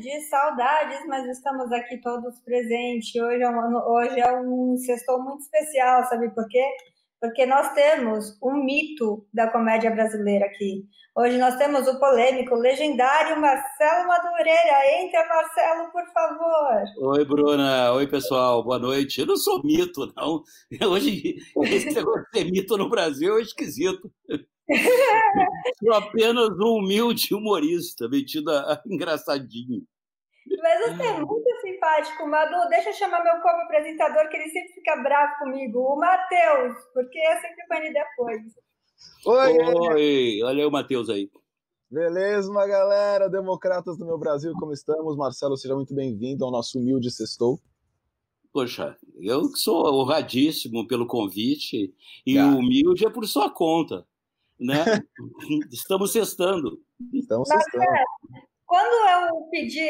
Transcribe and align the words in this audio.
de 0.00 0.20
saudades, 0.22 1.06
mas 1.06 1.26
estamos 1.28 1.70
aqui 1.72 1.98
todos 2.00 2.38
presentes. 2.40 3.14
Hoje 3.14 3.42
é 3.42 3.48
um, 3.48 3.76
hoje 3.76 4.20
é 4.20 4.40
um 4.40 4.76
sextou 4.76 5.22
muito 5.22 5.40
especial, 5.40 6.04
sabe 6.04 6.30
por 6.30 6.46
quê? 6.48 6.64
Porque 7.24 7.46
nós 7.46 7.72
temos 7.72 8.36
um 8.42 8.62
mito 8.62 9.26
da 9.32 9.50
comédia 9.50 9.90
brasileira 9.90 10.44
aqui. 10.44 10.84
Hoje 11.16 11.38
nós 11.38 11.56
temos 11.56 11.88
o 11.88 11.98
polêmico, 11.98 12.54
legendário 12.54 13.40
Marcelo 13.40 14.06
Madureira. 14.06 15.00
Entra, 15.00 15.26
Marcelo, 15.26 15.90
por 15.90 16.04
favor. 16.12 17.14
Oi, 17.14 17.24
Bruna. 17.24 17.92
Oi, 17.92 18.06
pessoal. 18.06 18.62
Boa 18.62 18.78
noite. 18.78 19.22
Eu 19.22 19.26
não 19.26 19.38
sou 19.38 19.64
mito, 19.64 20.12
não. 20.14 20.42
Hoje, 20.86 21.36
esse 21.62 21.86
negócio 21.96 22.26
de 22.30 22.38
ser 22.38 22.44
mito 22.50 22.76
no 22.76 22.90
Brasil 22.90 23.38
é 23.38 23.40
esquisito. 23.40 24.12
Sou 25.82 25.94
apenas 25.94 26.50
um 26.60 26.76
humilde 26.76 27.34
humorista, 27.34 28.06
metido 28.06 28.50
a 28.50 28.82
engraçadinho. 28.86 29.82
Mas 30.62 30.78
você 30.80 31.06
é 31.06 31.20
muito 31.20 31.53
simpático, 31.84 32.26
Madu. 32.26 32.68
Deixa 32.68 32.90
eu 32.90 32.94
chamar 32.94 33.22
meu 33.22 33.40
co-apresentador, 33.40 34.28
que 34.28 34.36
ele 34.36 34.50
sempre 34.50 34.72
fica 34.72 34.96
bravo 34.96 35.38
comigo. 35.38 35.80
O 35.80 35.96
Matheus, 35.96 36.76
porque 36.92 37.18
eu 37.18 37.40
sempre 37.40 37.66
banho 37.68 37.92
depois. 37.92 38.42
Oi, 39.26 39.58
Oi, 39.92 40.42
olha 40.42 40.62
aí 40.62 40.66
o 40.66 40.70
Matheus 40.70 41.10
aí. 41.10 41.30
Beleza, 41.90 42.52
galera, 42.66 43.28
democratas 43.28 43.96
do 43.98 44.06
meu 44.06 44.18
Brasil, 44.18 44.52
como 44.58 44.72
estamos? 44.72 45.16
Marcelo, 45.16 45.56
seja 45.56 45.76
muito 45.76 45.94
bem-vindo 45.94 46.44
ao 46.44 46.50
nosso 46.50 46.78
humilde 46.78 47.10
sextou. 47.10 47.60
Poxa, 48.52 48.96
eu 49.20 49.44
sou 49.56 49.86
honradíssimo 49.92 50.86
pelo 50.86 51.06
convite 51.06 51.92
e 52.24 52.38
o 52.38 52.58
humilde 52.58 53.04
é 53.06 53.10
por 53.10 53.26
sua 53.26 53.50
conta, 53.50 54.06
né? 54.58 54.84
Estamos 55.72 56.12
sextando. 56.12 56.80
Estamos 57.12 57.48
sextando. 57.48 57.84
Quando 58.74 59.30
eu 59.30 59.40
pedi, 59.52 59.88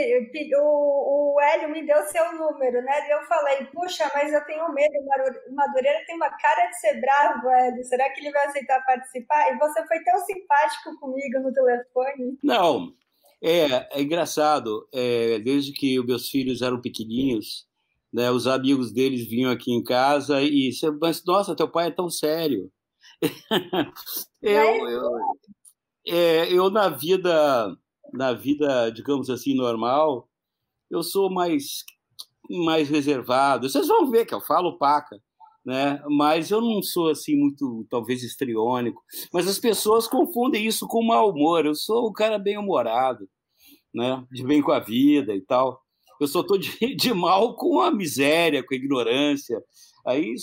o, 0.58 1.34
o 1.36 1.40
Hélio 1.40 1.70
me 1.70 1.86
deu 1.86 2.02
seu 2.02 2.36
número, 2.36 2.82
né? 2.82 3.08
E 3.08 3.12
eu 3.14 3.22
falei, 3.22 3.64
puxa, 3.72 4.10
mas 4.14 4.30
eu 4.30 4.44
tenho 4.44 4.70
medo, 4.74 4.92
o 5.48 5.54
Madureira 5.54 6.04
tem 6.06 6.14
uma 6.14 6.28
cara 6.28 6.66
de 6.66 6.78
ser 6.78 7.00
bravo, 7.00 7.48
Hélio. 7.48 7.82
Será 7.84 8.10
que 8.10 8.20
ele 8.20 8.30
vai 8.30 8.46
aceitar 8.46 8.84
participar? 8.84 9.50
E 9.50 9.58
você 9.58 9.86
foi 9.86 10.04
tão 10.04 10.18
simpático 10.26 11.00
comigo 11.00 11.38
no 11.40 11.50
telefone. 11.50 12.38
Não, 12.42 12.92
é, 13.42 13.98
é 13.98 14.02
engraçado. 14.02 14.86
É, 14.92 15.38
desde 15.38 15.72
que 15.72 15.98
os 15.98 16.04
meus 16.04 16.28
filhos 16.28 16.60
eram 16.60 16.78
pequenininhos, 16.78 17.66
né, 18.12 18.30
os 18.30 18.46
amigos 18.46 18.92
deles 18.92 19.26
vinham 19.26 19.50
aqui 19.50 19.72
em 19.72 19.82
casa 19.82 20.42
e, 20.42 20.70
mas 21.00 21.24
nossa, 21.24 21.56
teu 21.56 21.70
pai 21.70 21.86
é 21.86 21.90
tão 21.90 22.10
sério. 22.10 22.70
eu, 24.42 24.88
eu, 24.90 25.10
é, 26.06 26.52
eu 26.52 26.68
na 26.68 26.90
vida 26.90 27.74
na 28.14 28.32
vida, 28.32 28.90
digamos 28.90 29.28
assim, 29.28 29.54
normal, 29.54 30.28
eu 30.90 31.02
sou 31.02 31.30
mais, 31.30 31.84
mais 32.48 32.88
reservado. 32.88 33.68
Vocês 33.68 33.88
vão 33.88 34.10
ver 34.10 34.24
que 34.24 34.34
eu 34.34 34.40
falo 34.40 34.78
paca, 34.78 35.20
né? 35.64 36.00
Mas 36.08 36.50
eu 36.50 36.60
não 36.60 36.82
sou 36.82 37.10
assim 37.10 37.36
muito, 37.36 37.86
talvez, 37.90 38.22
estriônico. 38.22 39.02
Mas 39.32 39.48
as 39.48 39.58
pessoas 39.58 40.06
confundem 40.06 40.64
isso 40.64 40.86
com 40.86 41.02
mau 41.02 41.30
humor. 41.30 41.66
Eu 41.66 41.74
sou 41.74 42.08
um 42.08 42.12
cara 42.12 42.38
bem 42.38 42.56
humorado, 42.56 43.28
né? 43.92 44.24
De 44.30 44.44
bem 44.44 44.62
com 44.62 44.72
a 44.72 44.80
vida 44.80 45.34
e 45.34 45.40
tal. 45.40 45.80
Eu 46.20 46.28
só 46.28 46.42
tô 46.42 46.56
de, 46.56 46.70
de 46.94 47.12
mal 47.12 47.56
com 47.56 47.80
a 47.80 47.90
miséria, 47.90 48.64
com 48.64 48.74
a 48.74 48.76
ignorância. 48.76 49.60
Aí 50.06 50.34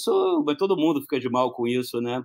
mas 0.45 0.57
todo 0.57 0.77
mundo 0.77 1.01
fica 1.01 1.19
de 1.19 1.29
mal 1.29 1.53
com 1.53 1.67
isso, 1.67 2.01
né? 2.01 2.21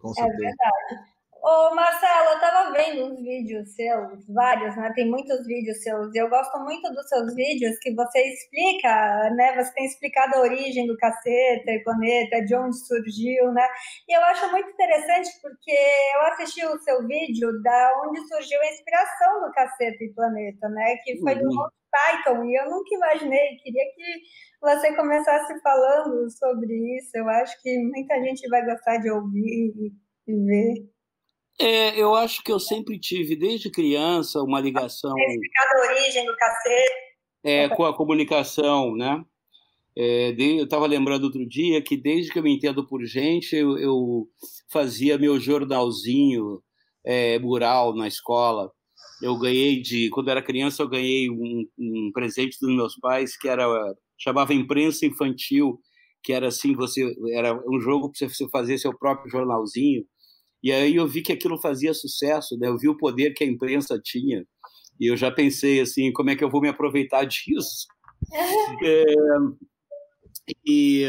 Com 0.00 0.10
é 0.18 0.26
verdade. 0.26 1.17
Ô, 1.50 1.74
Marcelo, 1.74 2.34
eu 2.34 2.40
tava 2.40 2.72
vendo 2.72 3.06
uns 3.06 3.22
vídeos 3.22 3.74
seus, 3.74 4.28
vários, 4.28 4.76
né? 4.76 4.92
Tem 4.94 5.08
muitos 5.08 5.46
vídeos 5.46 5.82
seus, 5.82 6.14
e 6.14 6.18
eu 6.18 6.28
gosto 6.28 6.58
muito 6.58 6.92
dos 6.92 7.08
seus 7.08 7.34
vídeos 7.34 7.78
que 7.78 7.94
você 7.94 8.20
explica, 8.20 9.30
né? 9.30 9.54
Você 9.56 9.72
tem 9.72 9.86
explicado 9.86 10.36
a 10.36 10.40
origem 10.42 10.86
do 10.86 10.94
caceta 10.98 11.70
e 11.70 11.82
planeta, 11.82 12.44
de 12.44 12.54
onde 12.54 12.76
surgiu, 12.76 13.50
né? 13.50 13.66
E 14.06 14.14
eu 14.14 14.22
acho 14.24 14.50
muito 14.50 14.68
interessante 14.68 15.30
porque 15.40 15.72
eu 16.16 16.20
assisti 16.26 16.66
o 16.66 16.78
seu 16.80 17.06
vídeo 17.06 17.62
da 17.62 18.02
onde 18.04 18.28
surgiu 18.28 18.60
a 18.60 18.70
inspiração 18.70 19.40
do 19.40 19.50
caceta 19.52 20.04
e 20.04 20.12
planeta, 20.12 20.68
né? 20.68 20.96
Que 21.02 21.18
foi 21.18 21.32
uhum. 21.32 21.48
do 21.48 21.54
Monty 21.54 21.76
Python, 21.90 22.44
e 22.44 22.60
eu 22.60 22.68
nunca 22.68 22.94
imaginei, 22.94 23.56
queria 23.56 23.84
que 23.94 24.20
você 24.60 24.94
começasse 24.94 25.58
falando 25.62 26.28
sobre 26.30 26.98
isso. 26.98 27.16
Eu 27.16 27.26
acho 27.26 27.58
que 27.62 27.78
muita 27.78 28.22
gente 28.22 28.46
vai 28.50 28.66
gostar 28.66 28.98
de 28.98 29.10
ouvir 29.10 29.72
e 30.26 30.44
ver. 30.44 30.97
É, 31.60 32.00
eu 32.00 32.14
acho 32.14 32.42
que 32.42 32.52
eu 32.52 32.60
sempre 32.60 32.98
tive, 32.98 33.34
desde 33.34 33.70
criança, 33.70 34.40
uma 34.42 34.60
ligação. 34.60 35.12
a 35.12 35.92
origem 35.92 36.24
do 36.24 36.36
cacete. 36.36 37.08
É, 37.42 37.68
com 37.68 37.84
a 37.84 37.96
comunicação, 37.96 38.94
né? 38.94 39.24
É, 39.96 40.32
eu 40.38 40.64
estava 40.64 40.86
lembrando 40.86 41.24
outro 41.24 41.44
dia 41.48 41.82
que 41.82 41.96
desde 41.96 42.30
que 42.30 42.38
eu 42.38 42.42
me 42.42 42.54
entendo 42.54 42.86
por 42.86 43.04
gente, 43.04 43.56
eu, 43.56 43.76
eu 43.78 44.28
fazia 44.70 45.18
meu 45.18 45.40
jornalzinho 45.40 46.62
é, 47.04 47.38
mural 47.40 47.94
na 47.94 48.06
escola. 48.06 48.70
Eu 49.20 49.36
ganhei 49.36 49.82
de, 49.82 50.08
quando 50.10 50.30
era 50.30 50.40
criança, 50.40 50.82
eu 50.82 50.88
ganhei 50.88 51.28
um, 51.28 51.66
um 51.76 52.10
presente 52.12 52.56
dos 52.60 52.70
meus 52.70 52.96
pais 53.00 53.36
que 53.36 53.48
era 53.48 53.66
chamava 54.16 54.54
imprensa 54.54 55.06
infantil, 55.06 55.80
que 56.22 56.32
era 56.32 56.48
assim, 56.48 56.74
você 56.74 57.12
era 57.32 57.54
um 57.68 57.80
jogo 57.80 58.10
para 58.10 58.28
você 58.28 58.48
fazer 58.50 58.78
seu 58.78 58.96
próprio 58.96 59.30
jornalzinho. 59.30 60.04
E 60.62 60.72
aí 60.72 60.96
eu 60.96 61.06
vi 61.06 61.22
que 61.22 61.32
aquilo 61.32 61.60
fazia 61.60 61.94
sucesso, 61.94 62.58
né? 62.58 62.68
eu 62.68 62.76
vi 62.76 62.88
o 62.88 62.96
poder 62.96 63.32
que 63.32 63.44
a 63.44 63.46
imprensa 63.46 64.00
tinha, 64.02 64.44
e 65.00 65.10
eu 65.10 65.16
já 65.16 65.30
pensei 65.30 65.80
assim, 65.80 66.12
como 66.12 66.30
é 66.30 66.36
que 66.36 66.42
eu 66.42 66.50
vou 66.50 66.60
me 66.60 66.68
aproveitar 66.68 67.24
disso? 67.24 67.86
é, 68.84 69.04
e 70.66 71.04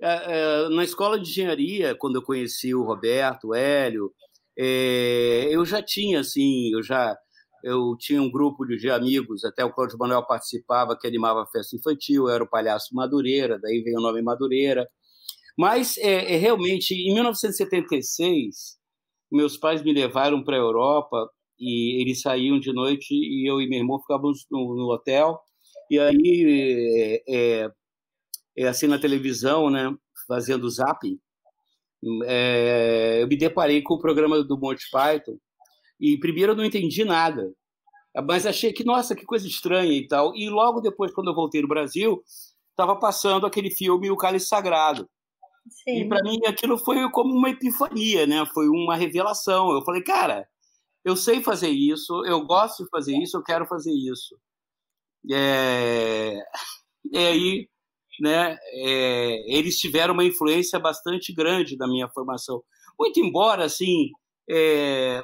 é, 0.00 0.66
é, 0.66 0.68
na 0.68 0.84
escola 0.84 1.18
de 1.18 1.28
engenharia, 1.28 1.94
quando 1.96 2.16
eu 2.16 2.22
conheci 2.22 2.74
o 2.74 2.84
Roberto, 2.84 3.48
o 3.48 3.54
Hélio, 3.54 4.12
é, 4.56 5.48
eu 5.50 5.64
já 5.64 5.82
tinha 5.82 6.20
assim, 6.20 6.70
eu 6.72 6.82
já 6.82 7.16
eu 7.62 7.96
tinha 7.98 8.22
um 8.22 8.30
grupo 8.30 8.64
de 8.64 8.90
amigos, 8.90 9.44
até 9.44 9.64
o 9.64 9.72
Cláudio 9.72 9.98
Manuel 9.98 10.24
participava, 10.24 10.96
que 10.96 11.06
animava 11.06 11.42
a 11.42 11.46
festa 11.46 11.76
infantil, 11.76 12.28
eu 12.28 12.34
era 12.34 12.44
o 12.44 12.48
palhaço 12.48 12.94
Madureira, 12.94 13.58
daí 13.60 13.82
veio 13.82 13.98
o 13.98 14.02
nome 14.02 14.22
Madureira. 14.22 14.88
Mas, 15.58 15.98
é, 15.98 16.34
é, 16.34 16.36
realmente, 16.36 16.94
em 16.94 17.12
1976, 17.14 18.78
meus 19.30 19.56
pais 19.56 19.82
me 19.82 19.92
levaram 19.92 20.44
para 20.44 20.54
a 20.54 20.60
Europa 20.60 21.28
e 21.58 22.00
eles 22.00 22.20
saíam 22.20 22.60
de 22.60 22.72
noite 22.72 23.12
e 23.12 23.50
eu 23.50 23.60
e 23.60 23.68
meu 23.68 23.80
irmão 23.80 24.00
ficávamos 24.00 24.46
no, 24.48 24.76
no 24.76 24.92
hotel. 24.92 25.40
E 25.90 25.98
aí, 25.98 27.22
é, 27.26 27.64
é, 27.64 27.70
é, 28.56 28.68
assim 28.68 28.86
na 28.86 29.00
televisão, 29.00 29.68
né, 29.68 29.92
fazendo 30.28 30.70
zapping, 30.70 31.18
é, 32.24 33.18
eu 33.20 33.26
me 33.26 33.36
deparei 33.36 33.82
com 33.82 33.94
o 33.94 34.00
programa 34.00 34.42
do 34.44 34.56
Monty 34.56 34.88
Python 34.92 35.36
e 36.00 36.16
primeiro 36.18 36.52
eu 36.52 36.56
não 36.56 36.64
entendi 36.64 37.04
nada, 37.04 37.52
mas 38.26 38.46
achei 38.46 38.72
que, 38.72 38.84
nossa, 38.84 39.16
que 39.16 39.24
coisa 39.24 39.48
estranha 39.48 39.92
e 39.92 40.06
tal. 40.06 40.36
E 40.36 40.48
logo 40.48 40.80
depois, 40.80 41.12
quando 41.12 41.30
eu 41.30 41.34
voltei 41.34 41.62
no 41.62 41.68
Brasil, 41.68 42.22
estava 42.70 42.96
passando 42.96 43.46
aquele 43.46 43.70
filme 43.70 44.08
O 44.10 44.16
Cálice 44.16 44.46
Sagrado. 44.46 45.08
Sim. 45.70 46.02
E 46.02 46.08
para 46.08 46.22
mim 46.22 46.38
aquilo 46.46 46.78
foi 46.78 47.08
como 47.10 47.34
uma 47.34 47.50
epifania, 47.50 48.26
né? 48.26 48.44
Foi 48.46 48.68
uma 48.68 48.96
revelação. 48.96 49.70
Eu 49.70 49.82
falei, 49.82 50.02
cara, 50.02 50.46
eu 51.04 51.16
sei 51.16 51.42
fazer 51.42 51.70
isso, 51.70 52.24
eu 52.26 52.44
gosto 52.44 52.84
de 52.84 52.90
fazer 52.90 53.16
isso, 53.16 53.36
eu 53.36 53.42
quero 53.42 53.66
fazer 53.66 53.92
isso. 53.92 54.38
É... 55.30 56.38
E 57.12 57.18
aí, 57.18 57.68
né? 58.20 58.58
É... 58.72 59.56
Eles 59.56 59.78
tiveram 59.78 60.14
uma 60.14 60.24
influência 60.24 60.78
bastante 60.78 61.32
grande 61.32 61.76
na 61.76 61.86
minha 61.88 62.08
formação. 62.08 62.62
Muito 62.98 63.20
embora, 63.20 63.64
assim, 63.64 64.10
é... 64.50 65.22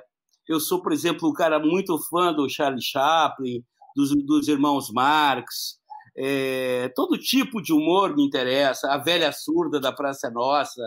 eu 0.48 0.60
sou, 0.60 0.82
por 0.82 0.92
exemplo, 0.92 1.28
um 1.28 1.32
cara 1.32 1.58
muito 1.58 1.98
fã 2.08 2.32
do 2.32 2.48
Charlie 2.48 2.82
Chaplin, 2.82 3.64
dos, 3.94 4.10
dos 4.24 4.48
irmãos 4.48 4.90
Marx, 4.90 5.78
é, 6.16 6.88
todo 6.94 7.18
tipo 7.18 7.60
de 7.60 7.72
humor 7.72 8.14
me 8.14 8.24
interessa. 8.24 8.90
A 8.92 8.98
velha 8.98 9.32
surda 9.32 9.80
da 9.80 9.92
Praça 9.92 10.30
Nossa, 10.30 10.80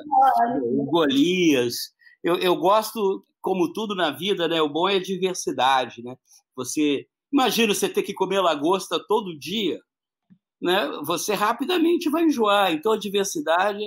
o 0.64 0.86
Golias. 0.86 1.94
Eu, 2.24 2.38
eu 2.38 2.56
gosto, 2.56 3.24
como 3.42 3.72
tudo 3.74 3.96
na 3.96 4.12
vida, 4.12 4.48
né? 4.48 4.62
O 4.62 4.70
bom 4.70 4.88
é 4.88 4.96
a 4.96 5.02
diversidade, 5.02 6.02
né? 6.04 6.16
Você 6.56 7.06
imagina 7.32 7.74
você 7.74 7.90
ter 7.90 8.04
que 8.04 8.14
comer 8.14 8.40
lagosta 8.42 9.04
todo 9.08 9.38
dia, 9.38 9.80
né? 10.62 10.90
Você 11.06 11.34
rapidamente 11.34 12.10
vai 12.10 12.24
enjoar. 12.24 12.72
Então 12.72 12.94
a 12.94 12.98
diversidade 12.98 13.84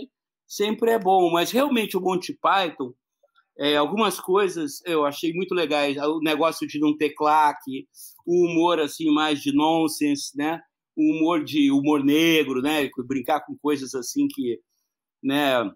sempre 0.47 0.91
é 0.93 0.99
bom. 0.99 1.31
Mas 1.33 1.51
realmente 1.51 1.97
o 1.97 2.01
Monty 2.01 2.39
Python 2.41 2.93
é, 3.61 3.77
algumas 3.77 4.19
coisas 4.19 4.81
eu 4.87 5.05
achei 5.05 5.35
muito 5.35 5.55
legais. 5.55 5.97
O 5.99 6.21
negócio 6.21 6.67
de 6.67 6.81
não 6.81 6.97
ter 6.97 7.11
claque, 7.11 7.87
o 8.27 8.47
humor 8.47 8.81
assim 8.81 9.13
mais 9.13 9.43
de 9.43 9.53
nonsense, 9.53 10.35
né? 10.35 10.61
Um 11.01 11.17
humor 11.17 11.45
de 11.45 11.71
humor 11.71 12.05
negro, 12.05 12.61
né? 12.63 12.89
Brincar 13.07 13.45
com 13.47 13.57
coisas 13.59 13.95
assim 13.95 14.29
que, 14.29 14.61
né? 15.23 15.71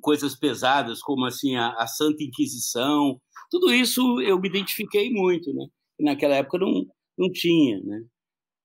coisas 0.00 0.34
pesadas 0.34 1.00
como 1.00 1.26
assim 1.26 1.56
a, 1.56 1.74
a, 1.74 1.86
Santa 1.86 2.22
Inquisição, 2.24 3.20
tudo 3.50 3.72
isso 3.72 4.20
eu 4.22 4.40
me 4.40 4.48
identifiquei 4.48 5.10
muito, 5.10 5.52
né? 5.52 5.66
Naquela 6.00 6.36
época 6.36 6.58
não 6.58 6.86
não 7.18 7.30
tinha, 7.30 7.80
né? 7.82 8.02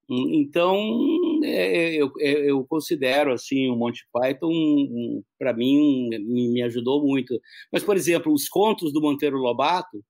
Então 0.10 0.78
é, 1.44 1.96
eu, 1.96 2.12
é, 2.20 2.50
eu 2.52 2.64
considero 2.66 3.34
assim 3.34 3.70
o 3.70 3.76
Monty 3.76 4.06
Python 4.14 4.52
um, 4.52 5.24
para 5.38 5.54
mim 5.54 5.78
um, 5.80 6.54
me 6.54 6.62
ajudou 6.64 7.04
muito. 7.04 7.40
Mas 7.72 7.84
por 7.84 7.98
exemplo 7.98 8.34
os 8.34 8.48
contos 8.48 8.94
do 8.94 9.02
Monteiro 9.02 9.38
Lobato 9.38 10.04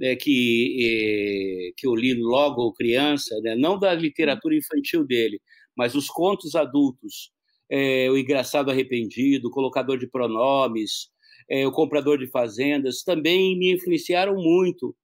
né, 0.00 0.16
que 0.16 1.72
que 1.76 1.86
eu 1.86 1.94
li 1.94 2.14
logo 2.14 2.72
criança, 2.72 3.38
né? 3.42 3.54
não 3.56 3.78
da 3.78 3.94
literatura 3.94 4.56
infantil 4.56 5.06
dele, 5.06 5.40
mas 5.76 5.94
os 5.94 6.08
contos 6.08 6.54
adultos 6.54 7.30
é, 7.70 8.10
o 8.10 8.18
engraçado 8.18 8.70
arrependido, 8.70 9.48
o 9.48 9.50
colocador 9.50 9.96
de 9.98 10.08
pronomes, 10.08 11.08
é, 11.48 11.66
o 11.66 11.72
comprador 11.72 12.18
de 12.18 12.26
fazendas, 12.26 13.02
também 13.04 13.56
me 13.58 13.72
influenciaram 13.72 14.34
muito 14.34 14.94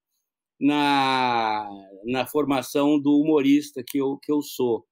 na, 0.60 1.68
na 2.04 2.26
formação 2.26 3.00
do 3.00 3.20
humorista 3.20 3.84
que 3.86 3.98
eu, 3.98 4.18
que 4.18 4.32
eu 4.32 4.42
sou. 4.42 4.84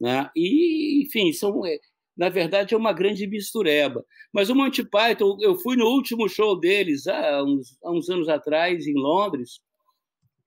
Né? 0.00 0.30
E, 0.36 1.02
enfim, 1.04 1.32
são, 1.32 1.66
é, 1.66 1.78
na 2.18 2.28
verdade, 2.28 2.74
é 2.74 2.76
uma 2.76 2.92
grande 2.92 3.24
mistureba. 3.28 4.04
Mas 4.32 4.50
o 4.50 4.54
Monty 4.54 4.82
Python, 4.84 5.38
eu 5.40 5.56
fui 5.56 5.76
no 5.76 5.86
último 5.86 6.28
show 6.28 6.58
deles 6.58 7.06
há 7.06 7.44
uns, 7.44 7.78
há 7.82 7.92
uns 7.92 8.10
anos 8.10 8.28
atrás, 8.28 8.88
em 8.88 8.94
Londres. 8.94 9.60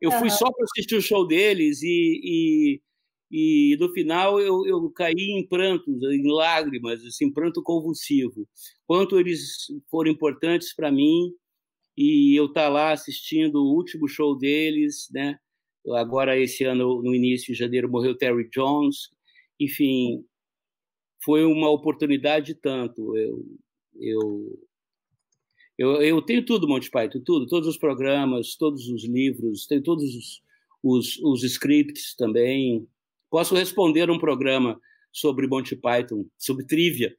Eu 0.01 0.11
fui 0.11 0.29
uhum. 0.29 0.35
só 0.35 0.51
para 0.51 0.65
assistir 0.65 0.95
o 0.97 1.01
show 1.01 1.25
deles 1.25 1.81
e, 1.81 2.21
e 2.23 2.81
e 3.33 3.77
no 3.79 3.93
final 3.93 4.41
eu, 4.41 4.65
eu 4.67 4.89
caí 4.89 5.13
em 5.15 5.47
prantos, 5.47 6.03
em 6.03 6.29
lágrimas, 6.29 7.01
assim, 7.05 7.31
pranto 7.31 7.63
convulsivo. 7.63 8.45
Quanto 8.85 9.17
eles 9.17 9.67
foram 9.89 10.11
importantes 10.11 10.75
para 10.75 10.91
mim 10.91 11.31
e 11.95 12.35
eu 12.37 12.47
estar 12.47 12.63
tá 12.63 12.69
lá 12.69 12.91
assistindo 12.91 13.63
o 13.63 13.73
último 13.73 14.05
show 14.09 14.37
deles, 14.37 15.07
né? 15.13 15.37
Agora 15.95 16.37
esse 16.37 16.65
ano 16.65 17.01
no 17.01 17.15
início 17.15 17.53
de 17.53 17.59
janeiro 17.59 17.89
morreu 17.89 18.17
Terry 18.17 18.49
Jones, 18.49 19.09
enfim, 19.57 20.25
foi 21.23 21.45
uma 21.45 21.69
oportunidade 21.69 22.55
tanto. 22.55 23.15
Eu 23.17 23.45
eu 23.99 24.59
eu, 25.77 26.01
eu 26.01 26.21
tenho 26.21 26.45
tudo, 26.45 26.67
Monty 26.67 26.89
Python, 26.91 27.21
tudo, 27.25 27.47
todos 27.47 27.67
os 27.67 27.77
programas, 27.77 28.55
todos 28.55 28.87
os 28.87 29.03
livros, 29.03 29.65
tenho 29.65 29.81
todos 29.81 30.03
os, 30.03 30.43
os, 30.83 31.17
os 31.23 31.43
scripts 31.43 32.15
também, 32.15 32.87
Posso 33.31 33.55
responder 33.55 34.11
um 34.11 34.19
programa 34.19 34.77
sobre 35.09 35.47
Monty 35.47 35.77
Python, 35.77 36.25
sobre 36.37 36.65
trivia. 36.65 37.15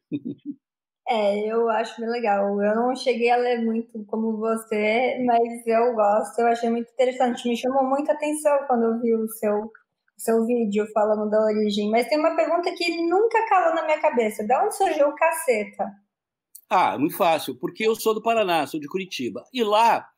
É, 1.08 1.50
eu 1.50 1.68
acho 1.70 1.98
bem 1.98 2.10
legal. 2.10 2.62
Eu 2.62 2.76
não 2.76 2.94
cheguei 2.94 3.30
a 3.30 3.36
ler 3.36 3.64
muito 3.64 4.04
como 4.04 4.36
você, 4.36 5.18
mas 5.26 5.66
eu 5.66 5.94
gosto, 5.94 6.38
eu 6.38 6.46
achei 6.48 6.68
muito 6.68 6.92
interessante. 6.92 7.48
Me 7.48 7.56
chamou 7.56 7.84
muita 7.84 8.12
atenção 8.12 8.56
quando 8.66 8.84
eu 8.84 9.00
vi 9.00 9.14
o 9.14 9.26
seu, 9.26 9.72
seu 10.22 10.46
vídeo 10.46 10.86
falando 10.92 11.30
da 11.30 11.40
origem. 11.44 11.90
Mas 11.90 12.08
tem 12.08 12.18
uma 12.18 12.34
pergunta 12.36 12.72
que 12.72 13.02
nunca 13.02 13.46
calou 13.48 13.74
na 13.74 13.84
minha 13.84 14.00
cabeça: 14.00 14.44
de 14.44 14.54
onde 14.54 14.76
surgiu 14.76 15.08
o 15.08 15.14
caceta? 15.14 15.90
Ah, 16.70 16.98
muito 16.98 17.16
fácil, 17.16 17.54
porque 17.54 17.86
eu 17.86 17.94
sou 17.94 18.14
do 18.14 18.22
Paraná, 18.22 18.66
sou 18.66 18.80
de 18.80 18.88
Curitiba. 18.88 19.44
E 19.52 19.62
lá, 19.62 20.08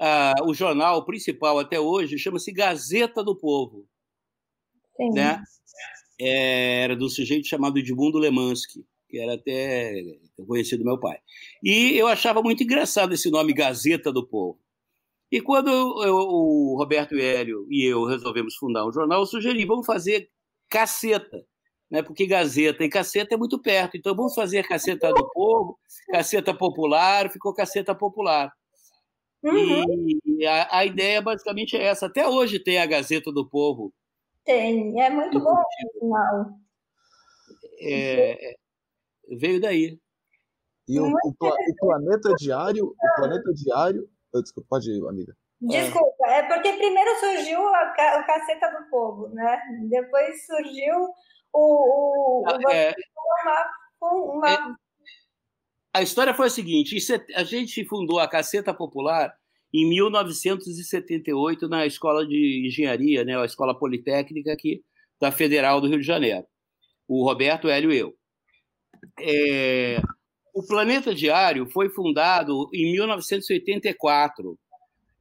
ah, 0.00 0.34
o 0.44 0.52
jornal 0.52 1.04
principal 1.04 1.58
até 1.58 1.78
hoje 1.78 2.18
chama-se 2.18 2.52
Gazeta 2.52 3.22
do 3.22 3.36
Povo 3.36 3.86
né? 5.08 5.42
É, 6.20 6.82
era 6.82 6.96
do 6.96 7.08
sujeito 7.08 7.46
chamado 7.46 7.78
Edmundo 7.78 8.18
Lemansky, 8.18 8.84
que 9.08 9.18
era 9.18 9.34
até 9.34 9.94
conhecido 10.46 10.84
meu 10.84 10.98
pai. 10.98 11.18
E 11.62 11.96
eu 11.96 12.06
achava 12.06 12.42
muito 12.42 12.62
engraçado 12.62 13.14
esse 13.14 13.30
nome 13.30 13.54
Gazeta 13.54 14.12
do 14.12 14.26
Povo. 14.26 14.58
E 15.30 15.40
quando 15.40 15.70
eu, 15.70 16.14
o 16.16 16.76
Roberto 16.76 17.14
Hélio 17.14 17.66
e 17.70 17.84
eu 17.84 18.04
resolvemos 18.04 18.56
fundar 18.56 18.86
um 18.86 18.92
jornal, 18.92 19.20
eu 19.20 19.26
sugeri, 19.26 19.64
vamos 19.64 19.86
fazer 19.86 20.28
caceta, 20.68 21.44
né? 21.90 22.02
porque 22.02 22.26
Gazeta 22.26 22.84
e 22.84 22.88
caceta 22.88 23.34
é 23.34 23.38
muito 23.38 23.60
perto. 23.60 23.96
Então 23.96 24.14
vamos 24.14 24.34
fazer 24.34 24.66
Caceta 24.66 25.12
do 25.12 25.28
Povo, 25.30 25.78
Caceta 26.10 26.52
Popular, 26.52 27.30
ficou 27.30 27.54
Caceta 27.54 27.94
Popular. 27.94 28.52
Uhum. 29.42 29.84
E 30.26 30.46
a, 30.46 30.78
a, 30.78 30.84
ideia 30.84 31.22
basicamente 31.22 31.76
é 31.76 31.84
essa. 31.84 32.06
Até 32.06 32.28
hoje 32.28 32.58
tem 32.58 32.78
a 32.78 32.86
Gazeta 32.86 33.32
do 33.32 33.48
Povo 33.48 33.92
tem, 34.44 35.00
é 35.00 35.10
muito 35.10 35.38
bom 35.38 35.52
o 35.52 35.98
final. 35.98 36.58
É, 37.82 38.56
veio 39.38 39.60
daí. 39.60 39.98
E 40.88 40.98
o, 40.98 41.04
o, 41.04 41.28
o, 41.28 41.76
planeta 41.78 42.34
diário, 42.36 42.86
o 42.86 43.14
planeta 43.16 43.52
diário. 43.54 44.08
Desculpa, 44.32 44.68
pode 44.70 44.90
ir, 44.90 45.06
amiga. 45.08 45.36
Desculpa, 45.60 46.26
é 46.26 46.42
porque 46.42 46.72
primeiro 46.72 47.10
surgiu 47.18 47.60
a, 47.60 48.20
o 48.22 48.26
caceta 48.26 48.70
do 48.70 48.88
povo, 48.88 49.28
né? 49.28 49.60
Depois 49.88 50.46
surgiu 50.46 50.94
o. 51.52 52.42
o, 52.42 52.44
o 52.46 52.70
é, 52.70 52.94
uma, 54.00 54.34
uma... 54.34 54.48
É, 54.48 54.58
a 55.92 56.02
história 56.02 56.32
foi 56.32 56.46
a 56.46 56.50
seguinte: 56.50 56.96
a 57.34 57.44
gente 57.44 57.84
fundou 57.84 58.18
a 58.18 58.28
Caceta 58.28 58.72
Popular 58.72 59.34
em 59.72 59.88
1978 59.88 61.68
na 61.68 61.86
Escola 61.86 62.26
de 62.26 62.66
Engenharia, 62.66 63.24
né, 63.24 63.36
a 63.36 63.44
Escola 63.44 63.78
Politécnica 63.78 64.52
aqui 64.52 64.82
da 65.20 65.30
Federal 65.30 65.80
do 65.80 65.88
Rio 65.88 66.00
de 66.00 66.06
Janeiro. 66.06 66.44
O 67.06 67.24
Roberto 67.24 67.68
Hélio 67.68 67.92
e 67.92 67.98
eu. 67.98 68.14
É, 69.18 70.00
o 70.54 70.66
Planeta 70.66 71.14
Diário 71.14 71.68
foi 71.70 71.88
fundado 71.88 72.68
em 72.72 72.92
1984 72.92 74.58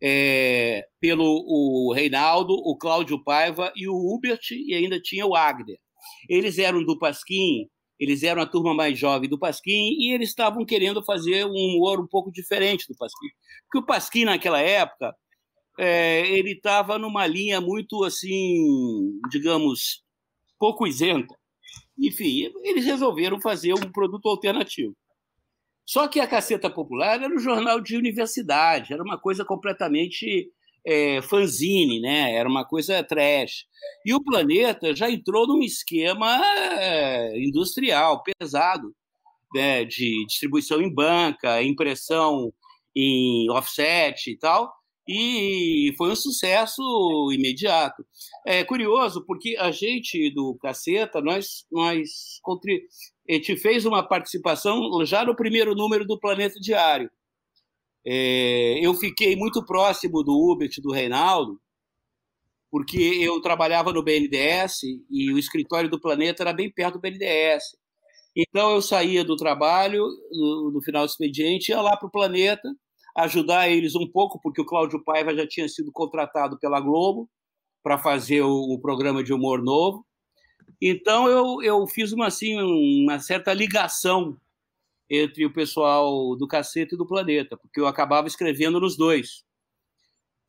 é, 0.02 0.86
pelo 1.00 1.26
o 1.26 1.94
Reinaldo, 1.94 2.54
o 2.54 2.78
Cláudio 2.78 3.24
Paiva 3.24 3.72
e 3.76 3.88
o 3.88 3.96
Hubert, 3.96 4.52
e 4.52 4.74
ainda 4.74 5.00
tinha 5.00 5.26
o 5.26 5.36
Agner. 5.36 5.78
Eles 6.30 6.58
eram 6.58 6.84
do 6.84 6.98
Pasquim 6.98 7.68
eles 8.00 8.24
eram 8.24 8.42
a 8.42 8.46
turma 8.46 8.74
mais 8.74 8.98
jovem 8.98 9.30
do 9.30 9.38
Pasquim 9.38 9.94
e 10.00 10.14
eles 10.14 10.30
estavam 10.30 10.66
querendo 10.66 11.04
fazer 11.04 11.46
um 11.46 11.50
humor 11.50 12.00
um 12.00 12.08
pouco 12.08 12.32
diferente 12.32 12.88
do 12.88 12.96
Pasquim. 12.96 13.28
Porque 13.66 13.80
o 13.80 13.86
Pasquim, 13.86 14.24
naquela 14.24 14.62
época, 14.62 15.14
é, 15.78 16.26
ele 16.30 16.54
estava 16.54 16.98
numa 16.98 17.28
linha 17.28 17.60
muito, 17.60 18.04
assim, 18.06 19.20
digamos, 19.30 20.02
pouco 20.58 20.88
isenta. 20.88 21.36
Enfim, 21.98 22.50
eles 22.64 22.86
resolveram 22.86 23.42
fazer 23.42 23.74
um 23.74 23.92
produto 23.92 24.30
alternativo. 24.30 24.96
Só 25.90 26.08
que 26.08 26.20
a 26.20 26.28
Caceta 26.28 26.70
Popular 26.70 27.20
era 27.20 27.34
um 27.34 27.40
jornal 27.40 27.82
de 27.82 27.98
universidade, 27.98 28.94
era 28.94 29.02
uma 29.02 29.18
coisa 29.18 29.44
completamente 29.44 30.48
é, 30.86 31.20
fanzine, 31.24 32.00
né? 32.00 32.36
era 32.36 32.48
uma 32.48 32.64
coisa 32.64 33.04
trash. 33.04 33.66
E 34.06 34.14
o 34.14 34.24
planeta 34.24 34.96
já 34.96 35.10
entrou 35.10 35.48
num 35.48 35.64
esquema 35.64 36.40
é, 36.80 37.36
industrial 37.44 38.22
pesado, 38.22 38.96
né? 39.52 39.84
de 39.84 40.28
distribuição 40.28 40.80
em 40.80 40.94
banca, 40.94 41.64
impressão 41.64 42.54
em 42.96 43.50
offset 43.50 44.30
e 44.30 44.38
tal, 44.38 44.72
e 45.08 45.92
foi 45.98 46.12
um 46.12 46.16
sucesso 46.16 46.84
imediato. 47.34 48.06
É 48.46 48.64
curioso 48.64 49.26
porque 49.26 49.58
a 49.58 49.72
gente 49.72 50.30
do 50.36 50.56
Caceta, 50.62 51.20
nós, 51.20 51.66
nós 51.72 52.40
a 53.30 53.34
gente 53.34 53.58
fez 53.58 53.86
uma 53.86 54.02
participação 54.08 55.06
já 55.06 55.24
no 55.24 55.36
primeiro 55.36 55.76
número 55.76 56.06
do 56.06 56.20
Planeta 56.20 56.60
Diário. 56.60 57.10
É, 58.06 58.80
eu 58.84 58.94
fiquei 58.94 59.36
muito 59.36 59.64
próximo 59.66 60.24
do 60.24 60.34
Hubert 60.34 60.72
do 60.82 60.92
Reinaldo, 60.92 61.60
porque 62.72 62.98
eu 62.98 63.42
trabalhava 63.42 63.92
no 63.92 64.04
BNDES 64.04 64.82
e 65.10 65.32
o 65.34 65.38
escritório 65.38 65.90
do 65.90 66.00
Planeta 66.00 66.44
era 66.44 66.54
bem 66.54 66.72
perto 66.72 66.96
do 66.96 67.02
BNDES. 67.02 67.64
Então 68.36 68.72
eu 68.72 68.82
saía 68.82 69.24
do 69.24 69.36
trabalho, 69.36 70.06
no, 70.32 70.72
no 70.72 70.82
final 70.82 71.06
do 71.06 71.10
expediente, 71.10 71.72
ia 71.72 71.82
lá 71.82 71.98
para 71.98 72.08
o 72.08 72.12
Planeta, 72.12 72.70
ajudar 73.18 73.70
eles 73.70 73.96
um 73.96 74.10
pouco, 74.10 74.40
porque 74.42 74.62
o 74.62 74.66
Cláudio 74.66 75.04
Paiva 75.04 75.36
já 75.36 75.48
tinha 75.48 75.68
sido 75.68 75.92
contratado 75.92 76.58
pela 76.60 76.80
Globo 76.80 77.30
para 77.84 77.98
fazer 77.98 78.42
o, 78.42 78.74
o, 78.74 78.80
programa 78.80 79.24
de 79.24 79.34
humor 79.34 79.62
novo. 79.62 80.06
Então 80.82 81.28
eu, 81.28 81.62
eu 81.62 81.88
fiz 81.88 82.14
uma, 82.14 82.28
assim, 82.28 82.56
uma 83.04 83.20
certa 83.20 83.54
ligação 83.54 84.38
entre 85.10 85.46
o 85.46 85.54
pessoal 85.54 86.36
do 86.38 86.48
Cacete 86.48 86.96
e 86.96 86.98
do 86.98 87.08
Planeta, 87.08 87.58
porque 87.58 87.80
eu 87.80 87.88
acabava 87.88 88.28
escrevendo 88.28 88.80
nos 88.80 88.96
dois. 88.96 89.44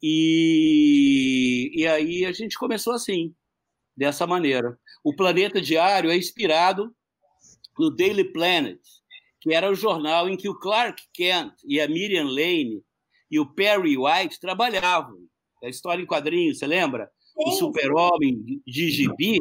E, 0.02 1.70
e 1.74 1.86
aí 1.86 2.24
a 2.24 2.32
gente 2.32 2.58
começou 2.58 2.92
assim, 2.92 3.34
dessa 3.96 4.26
maneira. 4.26 4.78
O 5.02 5.14
Planeta 5.14 5.60
Diário 5.60 6.10
é 6.10 6.16
inspirado 6.16 6.94
no 7.78 7.90
Daily 7.90 8.24
Planet, 8.32 8.80
que 9.40 9.52
era 9.52 9.70
o 9.70 9.74
jornal 9.74 10.28
em 10.28 10.36
que 10.36 10.48
o 10.48 10.58
Clark 10.58 11.02
Kent 11.12 11.54
e 11.64 11.80
a 11.80 11.88
Miriam 11.88 12.26
Lane 12.26 12.82
e 13.30 13.40
o 13.40 13.46
Perry 13.46 13.96
White 13.96 14.38
trabalhavam. 14.38 15.18
A 15.62 15.68
história 15.68 16.02
em 16.02 16.06
quadrinhos, 16.06 16.58
você 16.58 16.66
lembra? 16.66 17.10
Sim. 17.20 17.50
O 17.50 17.52
super-homem 17.52 18.62
de 18.66 18.90
gibi 18.90 19.38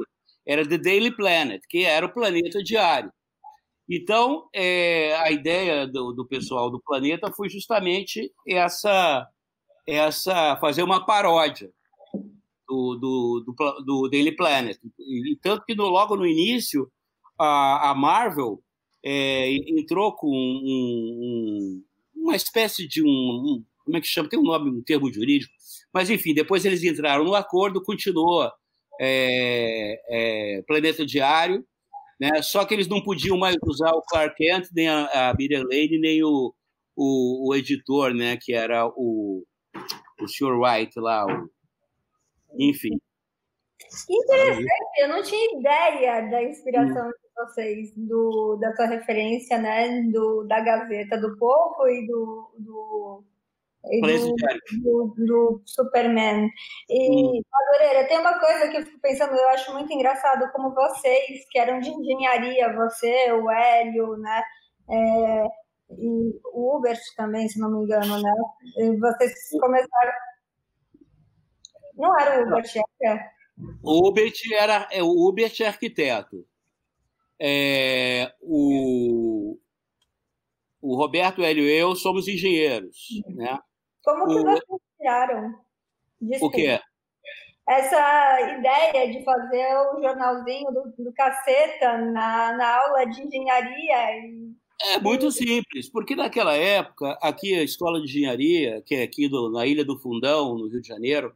era 0.49 0.67
The 0.67 0.79
Daily 0.79 1.15
Planet, 1.15 1.61
que 1.69 1.85
era 1.85 2.03
o 2.03 2.11
Planeta 2.11 2.63
Diário. 2.63 3.13
Então, 3.87 4.49
é, 4.51 5.15
a 5.17 5.31
ideia 5.31 5.85
do, 5.85 6.11
do, 6.11 6.27
pessoal 6.27 6.71
do 6.71 6.81
planeta 6.81 7.31
foi 7.31 7.49
justamente 7.49 8.31
essa, 8.47 9.27
essa 9.87 10.57
fazer 10.57 10.81
uma 10.81 11.05
paródia 11.05 11.71
do, 12.67 12.95
do, 12.95 13.43
do, 13.45 13.83
do 13.85 14.09
Daily 14.09 14.35
Planet. 14.35 14.75
E, 14.97 15.37
tanto 15.39 15.65
que 15.65 15.75
no, 15.75 15.87
logo 15.87 16.15
no 16.15 16.25
início, 16.25 16.91
a, 17.37 17.91
a 17.91 17.95
Marvel 17.95 18.59
é, 19.05 19.51
entrou 19.53 20.15
com 20.15 20.29
um, 20.29 21.83
um, 22.15 22.23
uma 22.23 22.35
espécie 22.35 22.87
de 22.87 23.03
um, 23.03 23.07
um, 23.07 23.63
Como 23.85 23.97
é 23.97 24.01
que 24.01 24.07
chama? 24.07 24.27
Tem 24.27 24.39
um 24.39 24.43
nome, 24.43 24.71
um 24.71 24.83
termo 24.83 25.13
jurídico. 25.13 25.53
Mas, 25.93 26.09
enfim, 26.09 26.33
depois 26.33 26.65
eles 26.65 26.83
entraram 26.83 27.23
no 27.23 27.35
acordo, 27.35 27.83
continuou 27.83 28.51
é, 28.99 30.01
é, 30.09 30.61
Planeta 30.63 31.05
Diário, 31.05 31.65
né? 32.19 32.41
Só 32.41 32.65
que 32.65 32.73
eles 32.73 32.87
não 32.87 33.01
podiam 33.01 33.37
mais 33.37 33.55
usar 33.63 33.91
o 33.91 34.01
Clark 34.01 34.35
Kent, 34.35 34.67
nem 34.75 34.89
a, 34.89 35.29
a 35.29 35.33
Miriam 35.33 35.63
Lane, 35.63 35.99
nem 35.99 36.21
o, 36.23 36.53
o, 36.95 37.49
o, 37.49 37.55
editor, 37.55 38.13
né? 38.13 38.37
que 38.39 38.53
era 38.53 38.85
o, 38.87 39.45
o 40.21 40.27
Sr. 40.27 40.59
White 40.59 40.99
lá. 40.99 41.25
O... 41.25 41.49
Enfim. 42.59 42.99
Interessante, 44.09 45.01
eu 45.01 45.07
não 45.07 45.23
tinha 45.23 45.59
ideia 45.59 46.29
da 46.29 46.43
inspiração 46.43 47.07
hum. 47.07 47.11
de 47.11 47.45
vocês, 47.45 47.93
do, 47.95 48.57
da 48.57 48.75
sua 48.75 48.85
referência, 48.87 49.57
né? 49.57 50.03
Do, 50.11 50.43
da 50.43 50.59
Gazeta 50.59 51.17
do 51.17 51.37
Povo 51.37 51.87
e 51.87 52.05
do, 52.05 52.51
do 52.59 53.23
do, 53.83 54.35
do, 54.83 55.13
do, 55.25 55.61
Superman. 55.65 56.49
E, 56.89 57.41
Madureira, 57.49 58.07
tem 58.07 58.19
uma 58.19 58.37
coisa 58.39 58.67
que 58.69 58.77
eu 58.77 58.85
fico 58.85 58.99
pensando, 58.99 59.35
eu 59.35 59.49
acho 59.49 59.71
muito 59.73 59.91
engraçado, 59.93 60.51
como 60.51 60.73
vocês, 60.73 61.45
que 61.49 61.57
eram 61.57 61.79
de 61.79 61.89
engenharia, 61.89 62.73
você, 62.73 63.31
o 63.31 63.49
Hélio, 63.49 64.17
né? 64.17 64.43
É, 64.89 65.45
e 65.91 66.39
o 66.53 66.77
Hubert 66.77 66.99
também, 67.15 67.47
se 67.47 67.59
não 67.59 67.71
me 67.71 67.83
engano, 67.83 68.21
né? 68.21 68.33
E 68.77 68.97
vocês 68.97 69.33
começaram. 69.59 70.13
Não 71.95 72.19
era 72.19 72.43
o 72.43 72.47
Hubert, 72.47 72.71
era? 73.01 73.31
O 73.83 74.07
Hubert 74.07 74.35
era 74.53 74.87
é, 74.91 75.03
o 75.03 75.27
Hubert 75.27 75.53
é 75.61 75.67
arquiteto. 75.67 76.45
É, 77.41 78.33
o, 78.41 79.57
o 80.81 80.95
Roberto 80.95 81.41
Hélio 81.41 81.63
e 81.63 81.71
eu 81.71 81.95
somos 81.95 82.27
engenheiros, 82.27 83.07
né? 83.27 83.57
Como 84.03 84.27
que 84.27 84.39
o... 84.39 84.43
vocês 84.43 84.81
tiraram? 84.97 85.55
Desculpa. 86.21 86.57
O 86.57 86.59
quê? 86.59 86.79
Essa 87.67 88.41
ideia 88.57 89.11
de 89.11 89.23
fazer 89.23 89.77
o 89.93 90.01
jornalzinho 90.01 90.71
do, 90.71 91.03
do 91.03 91.13
Caceta 91.13 91.99
na, 91.99 92.53
na 92.53 92.77
aula 92.83 93.05
de 93.05 93.21
engenharia. 93.21 94.17
E... 94.25 94.55
É 94.81 94.99
muito 94.99 95.31
simples, 95.31 95.89
porque 95.91 96.15
naquela 96.15 96.55
época, 96.55 97.17
aqui 97.21 97.53
a 97.53 97.63
Escola 97.63 97.99
de 97.99 98.05
Engenharia, 98.05 98.81
que 98.85 98.95
é 98.95 99.03
aqui 99.03 99.27
do, 99.27 99.51
na 99.51 99.65
Ilha 99.67 99.85
do 99.85 99.99
Fundão, 99.99 100.55
no 100.55 100.67
Rio 100.67 100.81
de 100.81 100.87
Janeiro, 100.87 101.33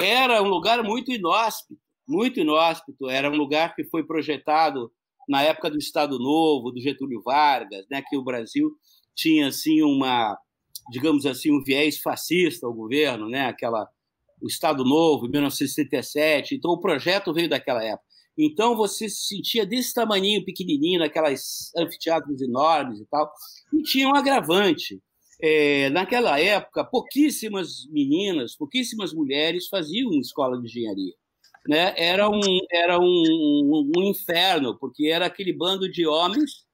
era 0.00 0.42
um 0.42 0.48
lugar 0.48 0.82
muito 0.82 1.12
inóspito, 1.12 1.78
muito 2.06 2.40
inóspito. 2.40 3.10
Era 3.10 3.30
um 3.30 3.36
lugar 3.36 3.74
que 3.74 3.84
foi 3.84 4.04
projetado 4.04 4.90
na 5.28 5.42
época 5.42 5.70
do 5.70 5.76
Estado 5.76 6.18
Novo, 6.18 6.70
do 6.70 6.80
Getúlio 6.80 7.20
Vargas, 7.22 7.84
né, 7.90 8.02
que 8.08 8.16
o 8.16 8.24
Brasil 8.24 8.70
tinha 9.14 9.48
assim 9.48 9.82
uma 9.82 10.38
digamos 10.90 11.26
assim, 11.26 11.52
um 11.52 11.62
viés 11.62 11.98
fascista 11.98 12.66
ao 12.66 12.74
governo, 12.74 13.28
né? 13.28 13.46
Aquela 13.46 13.88
o 14.40 14.46
Estado 14.46 14.84
Novo, 14.84 15.26
em 15.26 15.30
1977. 15.30 16.54
Então, 16.54 16.70
o 16.70 16.80
projeto 16.80 17.32
veio 17.32 17.48
daquela 17.48 17.82
época. 17.82 18.06
Então, 18.36 18.76
você 18.76 19.08
se 19.08 19.34
sentia 19.34 19.66
desse 19.66 19.92
tamanho 19.92 20.44
pequenininho, 20.44 21.00
naquelas 21.00 21.72
anfiteatros 21.76 22.40
enormes 22.40 23.00
e 23.00 23.06
tal. 23.06 23.30
E 23.72 23.82
tinha 23.82 24.08
um 24.08 24.14
agravante. 24.14 25.00
É, 25.40 25.90
naquela 25.90 26.38
época, 26.40 26.84
pouquíssimas 26.84 27.86
meninas, 27.90 28.56
pouquíssimas 28.56 29.12
mulheres 29.12 29.68
faziam 29.68 30.10
escola 30.12 30.60
de 30.60 30.66
engenharia. 30.66 31.14
Né? 31.66 31.94
Era, 31.96 32.28
um, 32.28 32.40
era 32.70 32.98
um, 32.98 33.04
um, 33.04 33.92
um 33.96 34.02
inferno, 34.04 34.76
porque 34.78 35.06
era 35.06 35.26
aquele 35.26 35.52
bando 35.52 35.90
de 35.90 36.06
homens 36.06 36.64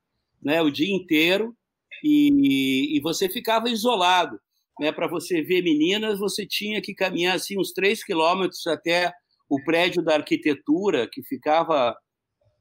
né, 0.42 0.60
o 0.60 0.70
dia 0.70 0.94
inteiro, 0.94 1.56
e, 2.04 2.98
e 2.98 3.00
você 3.00 3.28
ficava 3.28 3.70
isolado. 3.70 4.38
Né? 4.78 4.92
Para 4.92 5.08
você 5.08 5.40
ver 5.42 5.62
meninas, 5.62 6.18
você 6.18 6.46
tinha 6.46 6.82
que 6.82 6.94
caminhar 6.94 7.36
assim, 7.36 7.58
uns 7.58 7.72
três 7.72 8.04
quilômetros 8.04 8.66
até 8.66 9.10
o 9.48 9.62
prédio 9.64 10.02
da 10.02 10.14
arquitetura, 10.14 11.08
que 11.10 11.22
ficava. 11.22 11.96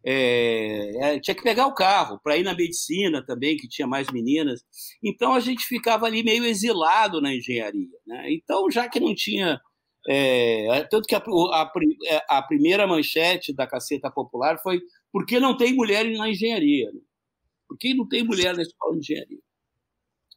É, 0.05 1.15
é, 1.15 1.19
tinha 1.19 1.33
que 1.33 1.43
pegar 1.43 1.65
o 1.65 1.73
carro 1.73 2.19
para 2.21 2.35
ir 2.37 2.43
na 2.43 2.53
medicina 2.53 3.25
também, 3.25 3.55
que 3.55 3.69
tinha 3.69 3.87
mais 3.87 4.07
meninas. 4.11 4.61
Então 5.03 5.33
a 5.33 5.39
gente 5.39 5.65
ficava 5.65 6.05
ali 6.05 6.23
meio 6.23 6.45
exilado 6.45 7.21
na 7.21 7.33
engenharia. 7.33 7.97
Né? 8.05 8.33
Então, 8.33 8.69
já 8.71 8.87
que 8.89 8.99
não 8.99 9.15
tinha. 9.15 9.59
É, 10.05 10.85
tanto 10.91 11.07
que 11.07 11.15
a, 11.15 11.23
a, 11.51 12.37
a, 12.37 12.41
primeira 12.41 12.85
manchete 12.85 13.55
da 13.55 13.65
Caceta 13.65 14.11
Popular 14.11 14.61
foi 14.61 14.81
por 15.13 15.25
que 15.25 15.39
não 15.39 15.55
tem 15.55 15.73
mulher 15.73 16.03
na 16.17 16.29
engenharia? 16.29 16.91
Né? 16.91 16.99
Por 17.73 17.79
que 17.79 17.95
não 17.95 18.07
tem 18.07 18.23
mulher 18.23 18.55
na 18.55 18.61
escola 18.61 18.93
de 18.93 18.99
engenharia? 18.99 19.39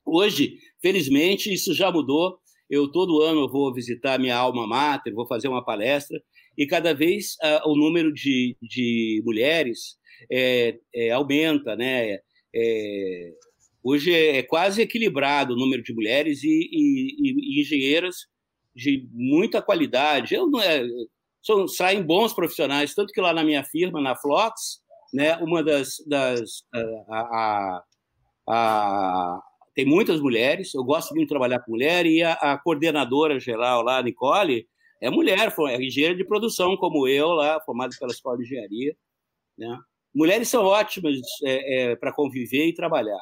Hoje, 0.07 0.59
felizmente, 0.81 1.53
isso 1.53 1.75
já 1.75 1.93
mudou. 1.93 2.39
Eu 2.71 2.91
todo 2.91 3.21
ano 3.21 3.43
eu 3.43 3.51
vou 3.51 3.75
visitar 3.75 4.19
minha 4.19 4.35
alma 4.35 4.67
mater, 4.67 5.13
vou 5.13 5.27
fazer 5.27 5.47
uma 5.47 5.63
palestra 5.63 6.19
e 6.57 6.67
cada 6.67 6.95
vez 6.95 7.35
uh, 7.43 7.69
o 7.71 7.77
número 7.77 8.11
de, 8.11 8.57
de 8.63 9.23
mulheres 9.23 9.99
é, 10.33 10.79
é, 10.95 11.11
aumenta, 11.11 11.77
né? 11.77 12.21
É, 12.55 13.33
hoje 13.85 14.15
é, 14.15 14.43
quase 14.43 14.81
equilibrado 14.81 15.53
o 15.53 15.59
número 15.59 15.83
de 15.83 15.93
mulheres 15.93 16.43
e, 16.43 16.71
e, 16.73 17.59
e 17.59 17.61
engenheiras 17.61 18.17
de 18.75 19.07
muita 19.13 19.61
qualidade. 19.61 20.35
Eu 20.35 20.49
não 20.49 20.63
é, 20.63 20.83
são, 21.43 21.69
saem 21.69 22.03
bons 22.03 22.33
profissionais, 22.33 22.95
tanto 22.95 23.13
que 23.13 23.21
lá 23.21 23.35
na 23.35 23.45
minha 23.45 23.63
firma, 23.63 24.01
na 24.01 24.17
Flox, 24.17 24.86
né? 25.13 25.37
Uma 25.37 25.63
das, 25.63 26.03
das 26.07 26.65
a, 27.09 27.21
a, 27.21 27.83
a, 28.49 29.43
tem 29.75 29.85
muitas 29.85 30.21
mulheres. 30.21 30.75
Eu 30.75 30.85
gosto 30.85 31.15
muito 31.15 31.27
de 31.27 31.33
trabalhar 31.33 31.61
com 31.61 31.73
mulher 31.73 32.07
e 32.07 32.23
a, 32.23 32.59
coordenadora 32.59 33.39
geral 33.39 33.83
lá, 33.83 34.03
Nicole, 34.03 34.67
é 35.01 35.11
mulher, 35.11 35.53
é 35.69 35.77
engenheira 35.77 36.17
de 36.17 36.25
produção 36.25 36.77
como 36.77 37.07
eu 37.07 37.29
lá, 37.29 37.61
formada 37.61 37.95
pela 37.99 38.13
escola 38.13 38.37
de 38.39 38.45
engenharia, 38.45 38.97
né? 39.59 39.79
Mulheres 40.15 40.49
são 40.49 40.65
ótimas 40.65 41.19
é, 41.45 41.91
é, 41.91 41.97
para 41.97 42.11
conviver 42.11 42.67
e 42.67 42.75
trabalhar. 42.75 43.21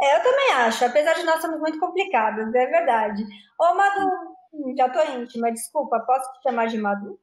É, 0.00 0.16
eu 0.16 0.22
também 0.22 0.52
acho, 0.52 0.82
apesar 0.82 1.12
de 1.12 1.24
nós 1.24 1.42
sermos 1.42 1.60
muito 1.60 1.78
complicados, 1.78 2.54
é 2.54 2.66
verdade. 2.66 3.22
Ô, 3.60 3.74
Madu, 3.74 4.08
já 4.74 4.88
tô 4.88 5.02
íntima, 5.12 5.52
desculpa, 5.52 6.00
posso 6.00 6.32
te 6.32 6.42
chamar 6.42 6.68
de 6.68 6.78
Madu? 6.78 7.20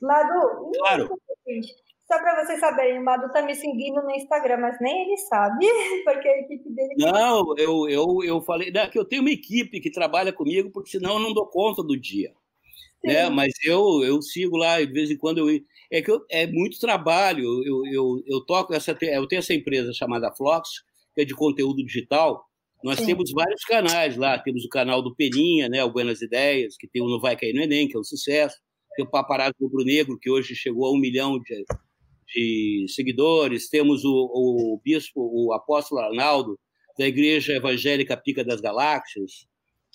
Madu, 0.00 0.72
claro. 0.78 1.18
Só 2.12 2.18
para 2.18 2.44
vocês 2.44 2.60
saberem, 2.60 2.98
o 2.98 3.02
Madu 3.02 3.32
tá 3.32 3.40
me 3.40 3.54
seguindo 3.54 4.02
no 4.02 4.10
Instagram, 4.10 4.58
mas 4.58 4.76
nem 4.82 5.06
ele 5.06 5.16
sabe, 5.16 5.64
porque 6.04 6.28
a 6.28 6.40
equipe 6.40 6.68
dele. 6.68 6.94
Não, 6.98 7.54
eu, 7.56 7.88
eu, 7.88 8.06
eu 8.22 8.42
falei 8.42 8.70
não, 8.70 8.86
que 8.90 8.98
eu 8.98 9.04
tenho 9.06 9.22
uma 9.22 9.30
equipe 9.30 9.80
que 9.80 9.90
trabalha 9.90 10.30
comigo, 10.30 10.70
porque 10.70 10.90
senão 10.90 11.14
eu 11.14 11.18
não 11.20 11.32
dou 11.32 11.46
conta 11.46 11.82
do 11.82 11.98
dia. 11.98 12.30
Né? 13.02 13.30
Mas 13.30 13.54
eu, 13.64 14.04
eu 14.04 14.20
sigo 14.20 14.58
lá, 14.58 14.78
de 14.78 14.92
vez 14.92 15.10
em 15.10 15.16
quando 15.16 15.38
eu. 15.38 15.58
É 15.90 16.02
que 16.02 16.10
eu, 16.10 16.22
é 16.30 16.46
muito 16.46 16.78
trabalho. 16.78 17.44
Eu, 17.64 17.82
eu, 17.86 18.22
eu 18.26 18.44
toco 18.44 18.74
essa. 18.74 18.90
Eu 19.00 19.26
tenho 19.26 19.38
essa 19.38 19.54
empresa 19.54 19.90
chamada 19.94 20.30
Flox, 20.36 20.68
que 21.14 21.22
é 21.22 21.24
de 21.24 21.34
conteúdo 21.34 21.82
digital. 21.82 22.44
Nós 22.84 22.98
Sim. 22.98 23.06
temos 23.06 23.32
vários 23.32 23.64
canais 23.64 24.18
lá. 24.18 24.38
Temos 24.38 24.66
o 24.66 24.68
canal 24.68 25.00
do 25.00 25.14
Peninha, 25.16 25.66
né? 25.66 25.82
O 25.82 25.90
Buenas 25.90 26.20
Ideias, 26.20 26.76
que 26.76 26.86
tem 26.86 27.00
o 27.00 27.08
Não 27.08 27.20
Vai 27.20 27.38
Cair 27.38 27.54
no 27.54 27.62
Enem, 27.62 27.88
que 27.88 27.96
é 27.96 28.00
um 28.00 28.04
sucesso. 28.04 28.58
Tem 28.94 29.06
o 29.06 29.10
Paparazzo 29.10 29.54
Rubro 29.58 29.82
Negro, 29.82 30.18
que 30.20 30.30
hoje 30.30 30.54
chegou 30.54 30.84
a 30.84 30.92
um 30.92 31.00
milhão 31.00 31.38
de, 31.40 31.64
de 32.34 32.86
seguidores, 32.88 33.68
temos 33.68 34.04
o, 34.04 34.10
o 34.12 34.80
bispo, 34.82 35.20
o 35.20 35.52
apóstolo 35.52 36.00
Arnaldo, 36.00 36.58
da 36.98 37.06
Igreja 37.06 37.54
Evangélica 37.54 38.16
Pica 38.16 38.44
das 38.44 38.60
Galáxias. 38.60 39.46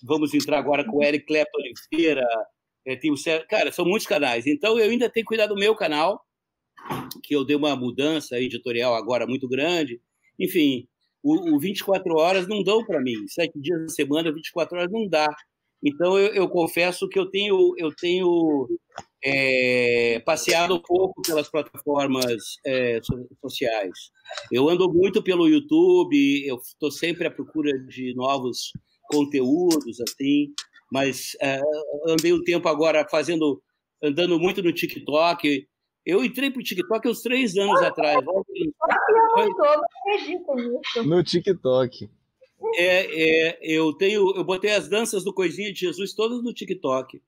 Vamos 0.03 0.33
entrar 0.33 0.59
agora 0.59 0.85
com 0.85 0.97
o 0.97 1.03
Eric 1.03 1.25
Clapton 1.25 1.57
Oliveira. 1.57 2.25
É, 2.85 2.95
tem 2.95 3.11
o, 3.11 3.15
cara, 3.49 3.71
são 3.71 3.85
muitos 3.85 4.07
canais. 4.07 4.47
Então, 4.47 4.79
eu 4.79 4.89
ainda 4.89 5.09
tenho 5.09 5.25
que 5.25 5.29
cuidar 5.29 5.47
do 5.47 5.55
meu 5.55 5.75
canal, 5.75 6.21
que 7.23 7.35
eu 7.35 7.43
dei 7.43 7.55
uma 7.55 7.75
mudança 7.75 8.39
editorial 8.39 8.95
agora 8.95 9.27
muito 9.27 9.47
grande. 9.47 9.99
Enfim, 10.39 10.87
o, 11.23 11.55
o 11.55 11.59
24 11.59 12.15
horas 12.15 12.47
não 12.47 12.63
dão 12.63 12.85
para 12.85 13.01
mim. 13.01 13.27
Sete 13.27 13.59
dias 13.59 13.81
na 13.81 13.89
semana, 13.89 14.33
24 14.33 14.77
horas 14.77 14.91
não 14.91 15.07
dá. 15.07 15.27
Então, 15.83 16.17
eu, 16.17 16.33
eu 16.33 16.49
confesso 16.49 17.07
que 17.09 17.19
eu 17.19 17.29
tenho, 17.29 17.73
eu 17.77 17.93
tenho 17.95 18.67
é, 19.23 20.21
passeado 20.25 20.75
um 20.75 20.81
pouco 20.81 21.21
pelas 21.21 21.49
plataformas 21.49 22.57
é, 22.65 22.99
sociais. 23.41 24.11
Eu 24.51 24.69
ando 24.69 24.91
muito 24.91 25.23
pelo 25.23 25.47
YouTube, 25.47 26.45
eu 26.45 26.57
estou 26.57 26.91
sempre 26.91 27.27
à 27.27 27.31
procura 27.31 27.71
de 27.87 28.13
novos 28.15 28.71
conteúdos, 29.11 29.99
assim, 30.01 30.53
mas 30.91 31.35
é, 31.41 31.61
andei 32.07 32.33
um 32.33 32.43
tempo 32.43 32.67
agora 32.67 33.07
fazendo, 33.09 33.61
andando 34.01 34.39
muito 34.39 34.61
no 34.61 34.71
TikTok. 34.71 35.67
Eu 36.05 36.23
entrei 36.23 36.49
para 36.49 36.61
o 36.61 36.63
TikTok 36.63 37.09
uns 37.09 37.21
três 37.21 37.57
anos 37.57 37.81
ah, 37.81 37.87
atrás. 37.87 38.15
Eu 38.15 38.23
não 38.23 39.83
acredito 40.05 40.55
nisso. 40.55 41.03
No 41.03 41.23
TikTok. 41.23 42.09
É, 42.75 43.49
é, 43.49 43.59
eu 43.61 43.93
tenho, 43.93 44.35
eu 44.35 44.43
botei 44.43 44.71
as 44.71 44.87
danças 44.87 45.23
do 45.23 45.33
Coisinha 45.33 45.71
de 45.71 45.79
Jesus 45.79 46.13
todas 46.13 46.41
no 46.43 46.53
TikTok. 46.53 47.21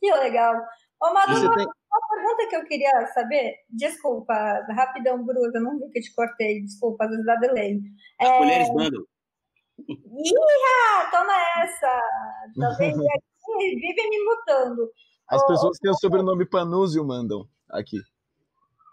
Que 0.00 0.12
legal. 0.14 0.54
Ô, 1.02 1.14
Madu, 1.14 1.32
uma, 1.32 1.56
tem... 1.56 1.66
uma, 1.66 2.08
pergunta 2.10 2.46
que 2.48 2.56
eu 2.56 2.64
queria 2.64 3.06
saber, 3.14 3.56
desculpa, 3.70 4.34
rapidão, 4.68 5.24
Bruno, 5.24 5.50
eu 5.54 5.60
não 5.60 5.78
vi 5.78 5.90
que 5.90 6.00
te 6.00 6.14
cortei, 6.14 6.62
desculpa, 6.62 7.04
às 7.04 7.10
vezes 7.10 7.24
dá 7.24 7.36
delay. 7.36 7.80
As 8.20 8.28
é... 8.28 8.38
mulheres 8.38 8.68
mandam. 8.68 9.04
Iha, 9.88 11.10
toma 11.10 11.32
essa! 11.62 12.00
Tá? 12.58 12.76
Vive 13.58 14.08
me 14.08 14.24
mutando. 14.24 14.90
As 15.28 15.44
pessoas 15.46 15.76
que 15.78 15.82
têm 15.82 15.90
o 15.90 15.98
sobrenome 15.98 16.44
Panúzio 16.44 17.04
mandam 17.04 17.48
aqui. 17.70 17.98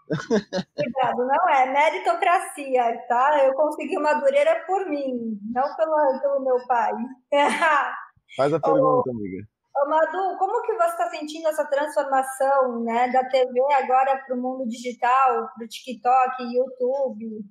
Cuidado, 0.08 1.26
não 1.26 1.48
é 1.50 1.66
meritocracia, 1.70 3.04
tá? 3.08 3.44
Eu 3.44 3.52
consegui 3.54 3.98
madureira 3.98 4.64
por 4.66 4.88
mim, 4.88 5.38
não 5.52 5.76
pelo, 5.76 6.20
pelo 6.20 6.40
meu 6.40 6.66
pai. 6.66 6.92
Faz 8.36 8.54
a 8.54 8.60
pergunta, 8.60 9.10
amiga. 9.10 9.46
Madu, 9.88 10.36
como 10.38 10.62
que 10.62 10.74
você 10.74 10.90
está 10.90 11.10
sentindo 11.10 11.48
essa 11.48 11.64
transformação 11.64 12.84
né, 12.84 13.10
da 13.10 13.24
TV 13.24 13.60
agora 13.74 14.22
para 14.24 14.36
o 14.36 14.40
mundo 14.40 14.68
digital, 14.68 15.48
para 15.54 15.64
o 15.64 15.68
TikTok, 15.68 16.42
YouTube? 16.42 17.44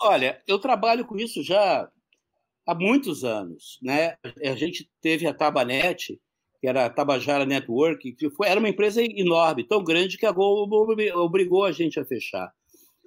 Olha, 0.00 0.40
eu 0.46 0.58
trabalho 0.58 1.04
com 1.06 1.16
isso 1.16 1.42
já 1.42 1.88
há 2.66 2.74
muitos 2.74 3.24
anos. 3.24 3.78
Né? 3.82 4.16
A 4.44 4.54
gente 4.54 4.88
teve 5.00 5.26
a 5.26 5.34
Tabanet, 5.34 6.20
que 6.60 6.68
era 6.68 6.86
a 6.86 6.90
Tabajara 6.90 7.44
Network, 7.44 8.12
que 8.12 8.30
foi, 8.30 8.48
era 8.48 8.60
uma 8.60 8.68
empresa 8.68 9.02
enorme, 9.02 9.66
tão 9.66 9.82
grande 9.82 10.16
que 10.16 10.26
a 10.26 10.32
Globo 10.32 10.86
obrigou 11.16 11.64
a 11.64 11.72
gente 11.72 11.98
a 11.98 12.04
fechar 12.04 12.52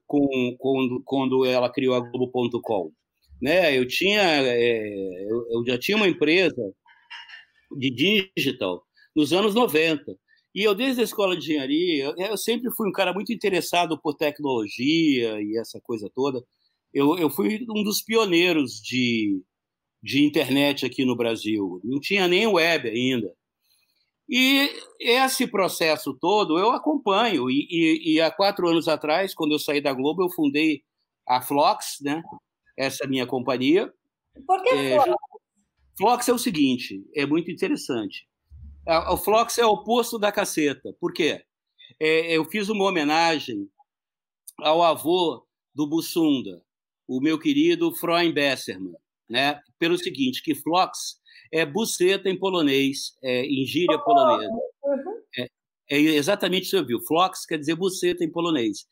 com, 0.06 0.56
quando, 0.60 1.02
quando 1.04 1.46
ela 1.46 1.72
criou 1.72 1.96
a 1.96 2.00
Globo.com. 2.00 2.92
Né? 3.42 3.78
Eu 3.78 3.88
tinha, 3.88 4.22
é, 4.22 5.24
eu, 5.30 5.46
eu 5.52 5.66
já 5.66 5.78
tinha 5.78 5.98
uma 5.98 6.08
empresa 6.08 6.62
de 7.72 8.30
digital 8.36 8.84
nos 9.16 9.32
anos 9.32 9.56
90. 9.56 10.18
E 10.54 10.64
eu, 10.64 10.74
desde 10.74 11.02
a 11.02 11.04
escola 11.04 11.36
de 11.36 11.44
engenharia, 11.44 12.14
eu, 12.18 12.38
sempre 12.38 12.72
fui 12.72 12.88
um 12.88 12.92
cara 12.92 13.14
muito 13.14 13.34
interessado 13.34 14.00
por 14.00 14.16
tecnologia 14.16 15.42
e 15.42 15.58
essa 15.58 15.82
coisa 15.82 16.10
toda. 16.14 16.42
Eu, 16.94 17.18
eu 17.18 17.30
fui 17.30 17.66
um 17.70 17.84
dos 17.84 18.02
pioneiros 18.02 18.82
de, 18.82 19.42
de 20.02 20.24
internet 20.24 20.86
aqui 20.86 21.04
no 21.04 21.16
Brasil. 21.16 21.82
Não 21.84 22.00
tinha 22.00 22.28
nem 22.28 22.48
web 22.48 22.88
ainda. 22.88 23.34
E 24.30 24.72
esse 25.00 25.46
processo 25.46 26.18
todo 26.20 26.58
eu 26.58 26.72
acompanho. 26.72 27.50
E, 27.50 27.68
e, 27.70 28.14
e, 28.14 28.22
há 28.22 28.32
quatro 28.32 28.68
anos 28.68 28.88
atrás, 28.88 29.36
quando 29.36 29.52
eu 29.52 29.60
saí 29.60 29.82
da 29.82 29.94
Globo, 29.94 30.24
eu 30.24 30.30
fundei 30.30 30.84
a 31.28 31.42
Flox, 31.42 31.98
né? 32.02 32.24
essa 32.78 33.08
minha 33.08 33.26
companhia. 33.26 33.92
Por 34.46 34.62
que 34.64 34.70
é, 34.70 35.02
Flox? 35.02 35.35
Flox 35.98 36.28
é 36.28 36.34
o 36.34 36.38
seguinte, 36.38 37.04
é 37.16 37.26
muito 37.26 37.50
interessante. 37.50 38.28
O 39.10 39.18
Flox 39.18 39.58
é 39.58 39.66
o 39.66 39.72
oposto 39.72 40.20
da 40.20 40.32
caceta. 40.32 40.96
Por 41.00 41.14
quê? 41.14 41.44
É, 42.00 42.38
eu 42.38 42.46
fiz 42.46 42.70
uma 42.70 42.86
homenagem 42.86 43.70
ao 44.60 44.84
avô 44.84 45.46
do 45.74 45.88
Bussunda, 45.88 46.62
o 47.08 47.20
meu 47.20 47.40
querido 47.40 47.94
Freund 47.96 48.34
Besserman, 48.34 48.96
né? 49.30 49.60
pelo 49.80 49.98
seguinte, 49.98 50.44
que 50.44 50.56
Flox 50.56 51.20
é 51.52 51.66
buceta 51.66 52.30
em 52.30 52.38
polonês, 52.38 53.16
é, 53.24 53.46
em 53.46 53.66
gíria 53.66 54.00
polonesa. 54.00 54.52
Uhum. 54.84 55.22
É, 55.38 55.48
é, 55.90 55.98
exatamente 55.98 56.64
isso 56.64 56.72
que 56.72 56.78
você 56.78 56.88
viu. 56.88 57.02
Flox 57.02 57.46
quer 57.46 57.58
dizer 57.58 57.76
buceta 57.76 58.24
em 58.24 58.32
polonês. 58.32 58.86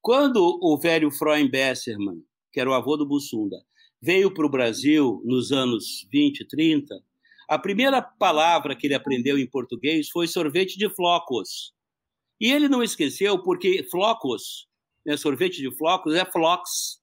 Quando 0.00 0.58
o 0.62 0.78
velho 0.78 1.10
Freund 1.10 1.50
Besserman, 1.50 2.22
que 2.52 2.60
era 2.60 2.70
o 2.70 2.74
avô 2.74 2.96
do 2.96 3.06
Bussunda, 3.06 3.56
veio 4.00 4.32
para 4.32 4.46
o 4.46 4.50
Brasil 4.50 5.22
nos 5.24 5.52
anos 5.52 6.06
20, 6.12 6.46
30, 6.46 6.94
a 7.48 7.58
primeira 7.58 8.02
palavra 8.02 8.76
que 8.76 8.86
ele 8.86 8.94
aprendeu 8.94 9.38
em 9.38 9.46
português 9.48 10.10
foi 10.10 10.26
sorvete 10.26 10.78
de 10.78 10.88
flocos. 10.94 11.72
E 12.40 12.52
ele 12.52 12.68
não 12.68 12.82
esqueceu 12.82 13.42
porque 13.42 13.86
flocos, 13.90 14.68
né, 15.04 15.16
sorvete 15.16 15.56
de 15.62 15.74
flocos, 15.76 16.14
é 16.14 16.24
flox. 16.24 16.98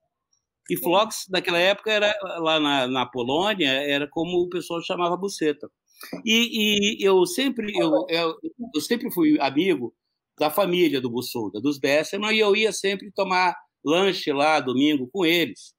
E 0.70 0.78
flox, 0.78 1.26
naquela 1.30 1.60
época, 1.60 1.92
era 1.92 2.16
lá 2.40 2.60
na, 2.60 2.88
na 2.88 3.06
Polônia, 3.06 3.70
era 3.70 4.08
como 4.08 4.38
o 4.38 4.50
pessoal 4.50 4.82
chamava 4.82 5.18
buceta. 5.18 5.70
E, 6.24 6.98
e 7.00 7.04
eu 7.04 7.26
sempre 7.26 7.72
eu, 7.76 8.06
eu, 8.10 8.36
eu, 8.74 8.82
sempre 8.82 9.12
fui 9.12 9.40
amigo 9.40 9.94
da 10.38 10.50
família 10.50 11.00
do 11.00 11.10
Bussunda, 11.10 11.62
dos 11.62 11.80
Besserman, 11.80 12.36
e 12.36 12.40
eu 12.40 12.56
ia 12.56 12.72
sempre 12.72 13.12
tomar 13.12 13.56
lanche 13.84 14.32
lá 14.32 14.60
domingo 14.60 15.10
com 15.12 15.26
eles. 15.26 15.74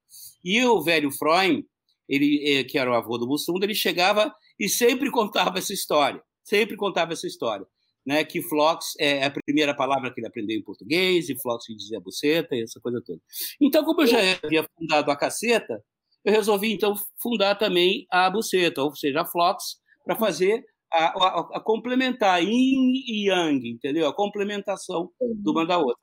E 0.46 0.64
o 0.64 0.80
velho 0.80 1.10
Freund, 1.10 1.64
ele, 2.08 2.58
eh, 2.60 2.64
que 2.64 2.78
era 2.78 2.90
o 2.90 2.94
avô 2.94 3.18
do 3.18 3.26
Bussunda, 3.26 3.66
ele 3.66 3.74
chegava 3.74 4.32
e 4.58 4.68
sempre 4.68 5.10
contava 5.10 5.58
essa 5.58 5.72
história, 5.72 6.22
sempre 6.44 6.76
contava 6.76 7.12
essa 7.12 7.26
história 7.26 7.66
né, 8.06 8.24
que 8.24 8.40
Flox 8.40 8.94
é 9.00 9.24
a 9.24 9.30
primeira 9.30 9.74
palavra 9.74 10.14
que 10.14 10.20
ele 10.20 10.28
aprendeu 10.28 10.56
em 10.56 10.62
português, 10.62 11.28
e 11.28 11.36
Flox 11.36 11.66
que 11.66 11.74
dizia 11.74 12.00
buceta, 12.00 12.54
e 12.54 12.62
essa 12.62 12.80
coisa 12.80 13.02
toda. 13.04 13.20
Então, 13.60 13.84
como 13.84 14.02
eu 14.02 14.06
já 14.06 14.18
havia 14.42 14.64
fundado 14.78 15.10
a 15.10 15.16
caceta, 15.16 15.82
eu 16.24 16.32
resolvi, 16.32 16.72
então, 16.72 16.94
fundar 17.20 17.56
também 17.56 18.06
a 18.08 18.30
buceta, 18.30 18.82
ou 18.82 18.94
seja, 18.94 19.22
a 19.22 19.26
Flox, 19.26 19.80
para 20.04 20.14
fazer 20.14 20.64
a, 20.92 21.06
a, 21.06 21.40
a, 21.56 21.60
complementar, 21.60 22.40
yin 22.40 22.92
e 23.08 23.28
yang, 23.28 23.68
entendeu? 23.68 24.06
A 24.06 24.14
complementação 24.14 25.10
de 25.20 25.50
uma 25.50 25.66
da 25.66 25.78
outra. 25.78 25.96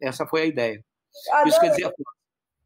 Essa 0.00 0.26
foi 0.26 0.42
a 0.42 0.46
ideia. 0.46 0.84
Isso 1.46 1.58
quer 1.58 1.70
dizer, 1.70 1.92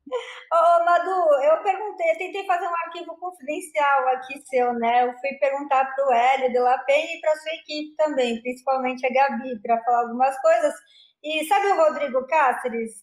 Ô, 0.06 0.84
Madu, 0.84 1.42
eu 1.42 1.62
perguntei, 1.62 2.10
eu 2.10 2.18
tentei 2.18 2.44
fazer 2.46 2.66
um 2.66 2.76
arquivo 2.86 3.16
confidencial 3.18 4.08
aqui 4.08 4.40
seu, 4.46 4.72
né? 4.74 5.04
Eu 5.04 5.18
fui 5.18 5.32
perguntar 5.40 5.84
para 5.94 6.06
o 6.06 6.12
Hélio 6.12 6.52
de 6.52 6.58
La 6.58 6.78
Penha 6.78 7.16
e 7.16 7.20
para 7.20 7.36
sua 7.36 7.52
equipe 7.54 7.96
também, 7.96 8.40
principalmente 8.42 9.06
a 9.06 9.10
Gabi, 9.10 9.60
para 9.62 9.82
falar 9.82 10.02
algumas 10.02 10.38
coisas. 10.40 10.74
E 11.22 11.44
sabe 11.46 11.68
o 11.68 11.76
Rodrigo 11.76 12.26
Cáceres, 12.26 13.02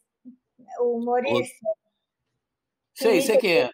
o 0.80 1.00
humorista? 1.00 1.68
Sei, 2.94 3.22
sei 3.22 3.38
quem 3.38 3.62
é. 3.64 3.72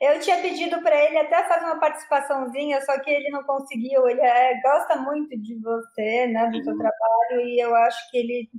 Eu 0.00 0.20
tinha 0.20 0.40
pedido 0.40 0.82
para 0.82 1.02
ele 1.04 1.18
até 1.18 1.48
fazer 1.48 1.64
uma 1.64 1.80
participaçãozinha, 1.80 2.80
só 2.82 2.98
que 3.00 3.10
ele 3.10 3.30
não 3.30 3.42
conseguiu. 3.42 4.08
Ele 4.08 4.20
é, 4.20 4.60
gosta 4.60 4.96
muito 4.96 5.36
de 5.40 5.58
você, 5.60 6.26
né, 6.28 6.46
do 6.48 6.62
seu 6.62 6.72
uhum. 6.72 6.78
trabalho, 6.78 7.40
e 7.40 7.58
eu 7.58 7.74
acho 7.74 8.10
que 8.10 8.18
ele 8.18 8.50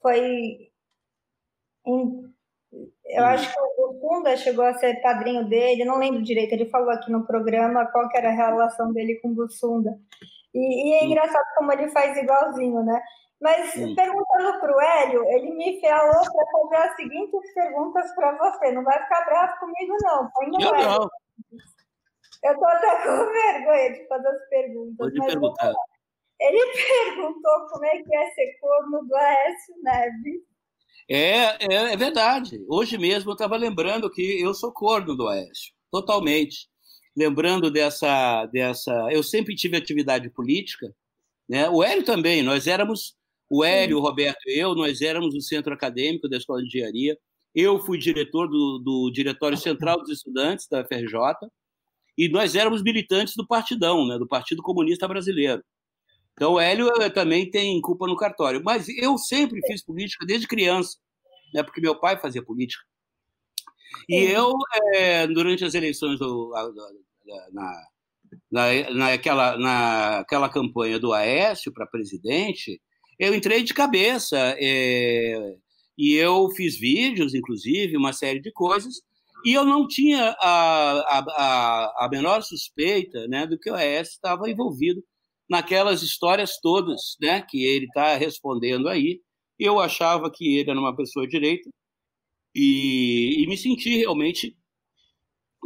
foi 0.00 0.70
eu 3.16 3.24
acho 3.24 3.52
que 3.52 3.60
o 3.60 4.00
Funda 4.00 4.36
chegou 4.36 4.64
a 4.64 4.74
ser 4.74 5.00
padrinho 5.02 5.48
dele, 5.48 5.84
não 5.84 5.98
lembro 5.98 6.22
direito, 6.22 6.52
ele 6.52 6.70
falou 6.70 6.90
aqui 6.90 7.10
no 7.10 7.26
programa 7.26 7.86
qual 7.86 8.08
que 8.08 8.16
era 8.16 8.28
a 8.28 8.32
relação 8.34 8.92
dele 8.92 9.16
com 9.16 9.28
o 9.28 9.34
Bussunda. 9.34 9.98
E, 10.54 10.90
e 10.90 10.94
é 10.94 11.04
engraçado 11.04 11.44
como 11.56 11.72
ele 11.72 11.88
faz 11.88 12.16
igualzinho, 12.16 12.82
né? 12.82 13.00
Mas 13.40 13.70
Sim. 13.70 13.94
perguntando 13.94 14.60
para 14.60 14.76
o 14.76 14.80
Hélio, 14.80 15.24
ele 15.30 15.50
me 15.52 15.80
falou 15.80 16.12
para 16.12 16.46
fazer 16.52 16.88
as 16.88 16.96
seguintes 16.96 17.54
perguntas 17.54 18.14
para 18.14 18.36
você. 18.36 18.70
Não 18.70 18.84
vai 18.84 19.02
ficar 19.02 19.24
bravo 19.24 19.58
comigo, 19.60 19.96
não. 20.02 20.30
Põe 20.30 20.48
no 20.48 20.60
Eu 20.60 20.74
Hélio. 20.74 20.90
não. 20.90 21.10
Eu 22.42 22.52
estou 22.52 22.68
até 22.68 23.02
com 23.02 23.32
vergonha 23.32 23.92
de 23.92 24.08
fazer 24.08 24.28
as 24.28 24.48
perguntas. 24.48 24.96
Pode 24.96 25.26
perguntar. 25.26 25.72
Ele 26.38 26.58
perguntou 27.16 27.68
como 27.70 27.84
é 27.86 28.02
que 28.02 28.16
é 28.16 28.30
ser 28.30 28.58
corno 28.60 29.06
do 29.06 29.16
Aécio 29.16 29.74
Neves. 29.82 30.49
É, 31.10 31.56
é, 31.74 31.92
é 31.92 31.96
verdade. 31.96 32.64
Hoje 32.68 32.96
mesmo 32.96 33.30
eu 33.30 33.34
estava 33.34 33.56
lembrando 33.56 34.08
que 34.08 34.40
eu 34.40 34.54
sou 34.54 34.72
corno 34.72 35.16
do 35.16 35.24
Oeste, 35.24 35.74
totalmente. 35.90 36.68
Lembrando 37.16 37.68
dessa, 37.68 38.46
dessa. 38.46 38.92
Eu 39.10 39.22
sempre 39.24 39.56
tive 39.56 39.76
atividade 39.76 40.30
política, 40.30 40.94
né? 41.48 41.68
O 41.68 41.82
Hélio 41.82 42.04
também, 42.04 42.42
nós 42.44 42.68
éramos. 42.68 43.16
O 43.50 43.64
Hélio, 43.64 43.98
o 43.98 44.00
Roberto 44.00 44.38
e 44.46 44.56
eu, 44.56 44.76
nós 44.76 45.00
éramos 45.02 45.34
o 45.34 45.40
centro 45.40 45.74
acadêmico 45.74 46.28
da 46.28 46.36
Escola 46.36 46.60
de 46.62 46.68
Engenharia. 46.68 47.18
Eu 47.52 47.80
fui 47.80 47.98
diretor 47.98 48.46
do, 48.48 48.78
do 48.78 49.10
Diretório 49.10 49.58
Central 49.58 49.98
dos 49.98 50.10
Estudantes 50.10 50.68
da 50.68 50.84
FRJ 50.84 51.50
e 52.16 52.28
nós 52.28 52.54
éramos 52.54 52.80
militantes 52.84 53.34
do 53.34 53.44
Partidão, 53.44 54.06
né, 54.06 54.16
do 54.18 54.28
Partido 54.28 54.62
Comunista 54.62 55.08
Brasileiro. 55.08 55.64
Então, 56.40 56.54
o 56.54 56.58
Hélio 56.58 56.88
eh, 57.02 57.10
também 57.10 57.50
tem 57.50 57.78
culpa 57.82 58.06
no 58.06 58.16
cartório. 58.16 58.62
Mas 58.64 58.88
eu 58.88 59.18
sempre 59.18 59.60
fiz 59.66 59.84
política 59.84 60.24
desde 60.24 60.48
criança, 60.48 60.96
né, 61.52 61.62
porque 61.62 61.82
meu 61.82 61.94
pai 62.00 62.18
fazia 62.18 62.42
política. 62.42 62.82
E 64.08 64.22
eu, 64.22 64.50
é, 64.94 65.26
durante 65.26 65.66
as 65.66 65.74
eleições 65.74 66.18
do, 66.18 66.50
na, 67.52 67.76
na, 68.50 68.90
naquela, 68.94 69.58
naquela 69.58 70.48
campanha 70.48 70.98
do 70.98 71.12
Aécio 71.12 71.70
para 71.74 71.86
presidente, 71.86 72.80
eu 73.18 73.34
entrei 73.34 73.62
de 73.62 73.74
cabeça. 73.74 74.38
É, 74.58 75.56
e 75.98 76.14
eu 76.14 76.48
fiz 76.56 76.80
vídeos, 76.80 77.34
inclusive, 77.34 77.98
uma 77.98 78.14
série 78.14 78.40
de 78.40 78.50
coisas, 78.50 79.02
e 79.44 79.52
eu 79.52 79.66
não 79.66 79.86
tinha 79.86 80.34
a, 80.40 81.20
a, 81.36 82.06
a 82.06 82.08
menor 82.10 82.42
suspeita 82.42 83.28
né, 83.28 83.46
do 83.46 83.58
que 83.58 83.70
o 83.70 83.74
Aécio 83.74 84.12
estava 84.12 84.48
envolvido 84.48 85.04
naquelas 85.50 86.02
histórias 86.02 86.58
todas 86.62 87.16
né, 87.20 87.42
que 87.42 87.64
ele 87.64 87.86
está 87.86 88.16
respondendo 88.16 88.88
aí 88.88 89.20
Eu 89.58 89.80
achava 89.80 90.30
que 90.30 90.56
ele 90.58 90.70
era 90.70 90.80
uma 90.80 90.96
pessoa 90.96 91.26
direita 91.26 91.68
e, 92.54 93.42
e 93.42 93.46
me 93.46 93.56
senti 93.56 93.96
realmente 93.96 94.56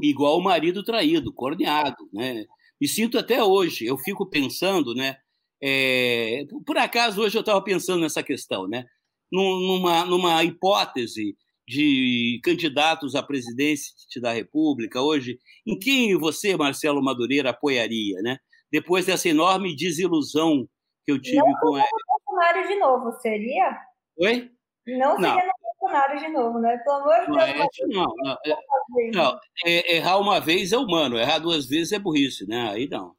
igual 0.03 0.39
o 0.39 0.43
marido 0.43 0.83
traído, 0.83 1.33
corneado, 1.33 2.09
né? 2.13 2.45
Me 2.81 2.89
sinto 2.89 3.19
até 3.19 3.43
hoje. 3.43 3.87
Eu 3.87 3.97
fico 3.99 4.29
pensando, 4.29 4.95
né? 4.95 5.17
É, 5.63 6.45
por 6.67 6.77
acaso 6.77 7.23
hoje 7.23 7.37
eu 7.37 7.41
estava 7.41 7.63
pensando 7.63 8.01
nessa 8.03 8.23
questão, 8.23 8.69
né? 8.69 8.85
Numa, 9.33 10.05
numa 10.05 10.45
hipótese 10.45 11.37
de 11.67 12.41
candidatos 12.45 13.15
à 13.15 13.23
presidência 13.23 13.95
da 14.21 14.33
República 14.33 15.01
hoje, 15.01 15.39
em 15.67 15.79
quem 15.79 16.17
você, 16.19 16.57
Marcelo 16.57 17.03
Madureira, 17.03 17.51
apoiaria, 17.51 18.21
né? 18.23 18.39
Depois 18.75 19.07
dessa 19.07 19.29
enorme 19.29 19.77
desilusão 19.77 20.69
que 21.05 21.13
eu 21.13 21.23
tive 21.23 21.37
não 21.37 21.55
com 21.61 21.79
ele. 21.79 21.87
Não 21.87 22.19
Bolsonaro 22.19 22.67
de 22.67 22.75
novo, 22.75 23.13
seria? 23.21 23.79
Oi? 24.19 24.51
Não 24.85 25.15
seria 25.15 25.37
não. 25.37 25.47
no 25.47 25.53
Bolsonaro 25.63 26.19
de 26.19 26.29
novo, 26.29 26.59
né? 26.59 26.77
Pelo 26.79 26.97
amor 26.97 27.21
de 27.21 27.27
Deus. 27.27 27.43
É, 27.45 27.87
não, 27.87 28.13
não, 28.17 28.37
é, 28.45 29.13
não 29.13 29.41
é, 29.65 29.97
errar 29.97 30.19
uma 30.19 30.41
vez 30.41 30.73
é 30.73 30.77
humano, 30.77 31.17
errar 31.17 31.39
duas 31.39 31.67
vezes 31.67 31.93
é 31.93 32.01
burrice, 32.01 32.49
né? 32.49 32.71
Aí 32.73 32.89
não. 32.89 33.15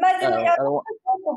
Mas 0.00 0.22
eu, 0.22 0.30
é, 0.30 0.56
eu, 0.60 0.64
eu, 0.64 0.82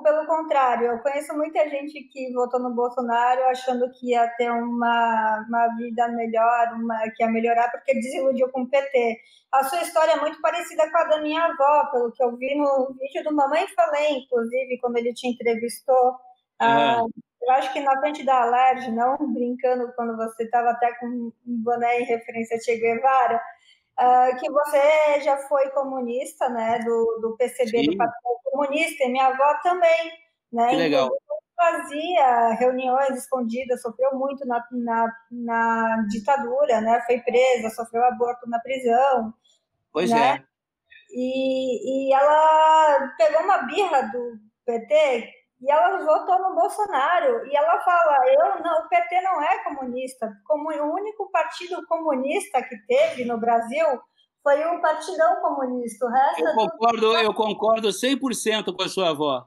pelo 0.04 0.26
contrário, 0.26 0.88
eu 0.88 1.00
conheço 1.00 1.36
muita 1.36 1.68
gente 1.70 2.04
que 2.04 2.32
votou 2.34 2.60
no 2.60 2.74
Bolsonaro 2.74 3.44
achando 3.46 3.89
que 3.92 4.12
ia 4.12 4.28
ter 4.38 4.50
uma, 4.52 5.46
uma 5.48 5.68
vida 5.76 6.08
melhor, 6.10 6.74
uma, 6.74 7.00
que 7.15 7.24
ia 7.24 7.30
melhorar, 7.30 7.70
porque 7.72 7.94
desiludiu 7.94 8.50
com 8.50 8.62
o 8.62 8.70
PT. 8.70 9.18
A 9.52 9.63
sua 9.63 9.82
história 9.82 10.12
é 10.12 10.20
muito 10.20 10.39
parecida 10.42 10.89
com 10.92 10.98
a 10.98 11.04
da 11.06 11.22
minha 11.22 11.44
avó, 11.44 11.89
pelo 11.92 12.12
que 12.12 12.24
eu 12.24 12.36
vi 12.38 12.56
no 12.56 12.96
vídeo 13.00 13.24
do 13.24 13.36
Mamãe 13.36 13.68
Falei, 13.76 14.18
inclusive, 14.18 14.80
quando 14.80 14.98
ele 14.98 15.13
te 15.13 15.28
entrevistou. 15.28 16.15
Ah, 16.60 17.02
eu 17.42 17.52
acho 17.54 17.74
que 17.74 17.80
na 17.80 18.00
frente 18.00 18.24
da 18.24 18.42
Alerj, 18.42 18.92
não 18.92 19.18
brincando 19.34 19.92
quando 19.96 20.15
você 20.15 20.44
estava 20.44 20.72
até 20.72 20.94
com 21.00 21.08
um 21.08 21.32
boné 21.46 22.02
em 22.02 22.06
referência 22.06 22.58
a 22.58 22.60
Che 22.60 22.78
Guevara, 22.78 23.42
uh, 23.99 24.39
que 24.39 24.49
você 24.49 25.21
já 25.21 25.38
foi 25.47 25.69
comunista, 25.71 26.49
né, 26.49 26.79
do, 26.79 27.19
do 27.21 27.35
PCB, 27.38 27.83
Sim. 27.83 27.91
do 27.91 27.97
Partido 27.97 28.39
Comunista, 28.45 29.03
e 29.03 29.12
minha 29.12 29.27
avó 29.27 29.59
também, 29.62 30.12
né? 30.51 30.69
Que 30.69 30.75
legal. 30.75 31.09
fazia 31.55 32.53
reuniões 32.53 33.17
escondidas, 33.17 33.81
sofreu 33.81 34.15
muito 34.15 34.45
na, 34.47 34.65
na, 34.71 35.07
na, 35.31 36.05
ditadura, 36.09 36.81
né? 36.81 37.01
Foi 37.05 37.19
presa, 37.19 37.69
sofreu 37.69 38.03
aborto 38.05 38.49
na 38.49 38.59
prisão. 38.59 39.33
Pois 39.91 40.09
né? 40.09 40.35
é. 40.35 40.43
E, 41.12 42.09
e 42.09 42.13
ela 42.13 43.13
pegou 43.17 43.41
uma 43.41 43.63
birra 43.63 44.03
do 44.03 44.39
PT 44.65 45.38
e 45.62 45.72
ela 45.72 46.04
votou 46.06 46.39
no 46.39 46.56
Bolsonaro. 46.56 47.45
E 47.45 47.56
ela 47.56 47.80
fala: 47.82 48.17
eu 48.28 48.63
não, 48.63 48.86
o 48.86 48.89
PT 48.89 49.22
não 49.22 49.41
é 49.43 49.63
comunista. 49.63 50.32
Como 50.45 50.69
o 50.69 50.93
único 50.93 51.30
partido 51.32 51.86
comunista 51.88 52.62
que 52.63 52.78
teve 52.88 53.26
no 53.26 53.39
Brasil 53.39 53.86
foi 54.41 54.63
o 54.65 54.82
Partidão 54.82 55.41
Comunista. 55.41 56.06
O 56.06 56.10
resto 56.10 56.45
eu 56.45 56.56
concordo, 56.56 57.02
tudo... 57.02 57.17
eu 57.17 57.34
concordo 57.34 57.88
100% 57.89 58.76
com 58.76 58.84
a 58.84 58.88
sua 58.88 59.10
avó. 59.10 59.45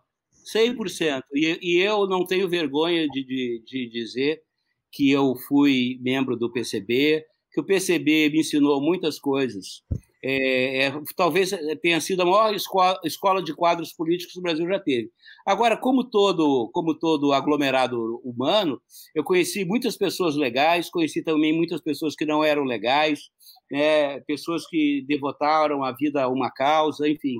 100%. 0.54 1.22
E, 1.34 1.58
e 1.62 1.80
eu 1.80 2.06
não 2.06 2.26
tenho 2.26 2.48
vergonha 2.48 3.06
de, 3.08 3.24
de, 3.24 3.62
de 3.64 3.90
dizer 3.90 4.42
que 4.90 5.10
eu 5.10 5.34
fui 5.48 5.98
membro 6.02 6.36
do 6.36 6.52
PCB, 6.52 7.24
que 7.50 7.60
o 7.60 7.64
PCB 7.64 8.28
me 8.30 8.40
ensinou 8.40 8.82
muitas 8.82 9.18
coisas 9.18 9.82
é, 10.24 10.86
é, 10.86 10.92
talvez 11.16 11.50
tenha 11.82 12.00
sido 12.00 12.22
a 12.22 12.24
maior 12.24 12.54
escola, 12.54 13.00
escola, 13.04 13.42
de 13.42 13.52
quadros 13.54 13.92
políticos 13.92 14.34
que 14.34 14.38
o 14.38 14.42
Brasil 14.42 14.68
já 14.68 14.78
teve. 14.78 15.10
Agora, 15.44 15.76
como 15.76 16.04
todo, 16.04 16.70
como 16.72 16.96
todo 16.96 17.32
aglomerado 17.32 18.20
humano, 18.24 18.80
eu 19.14 19.24
conheci 19.24 19.64
muitas 19.64 19.96
pessoas 19.96 20.36
legais, 20.36 20.90
conheci 20.90 21.22
também 21.24 21.52
muitas 21.52 21.80
pessoas 21.80 22.14
que 22.14 22.24
não 22.24 22.44
eram 22.44 22.62
legais, 22.62 23.30
né, 23.70 24.20
pessoas 24.20 24.66
que 24.68 25.04
devotaram 25.08 25.82
a 25.82 25.92
vida 25.92 26.22
a 26.22 26.28
uma 26.28 26.50
causa, 26.52 27.08
enfim. 27.08 27.36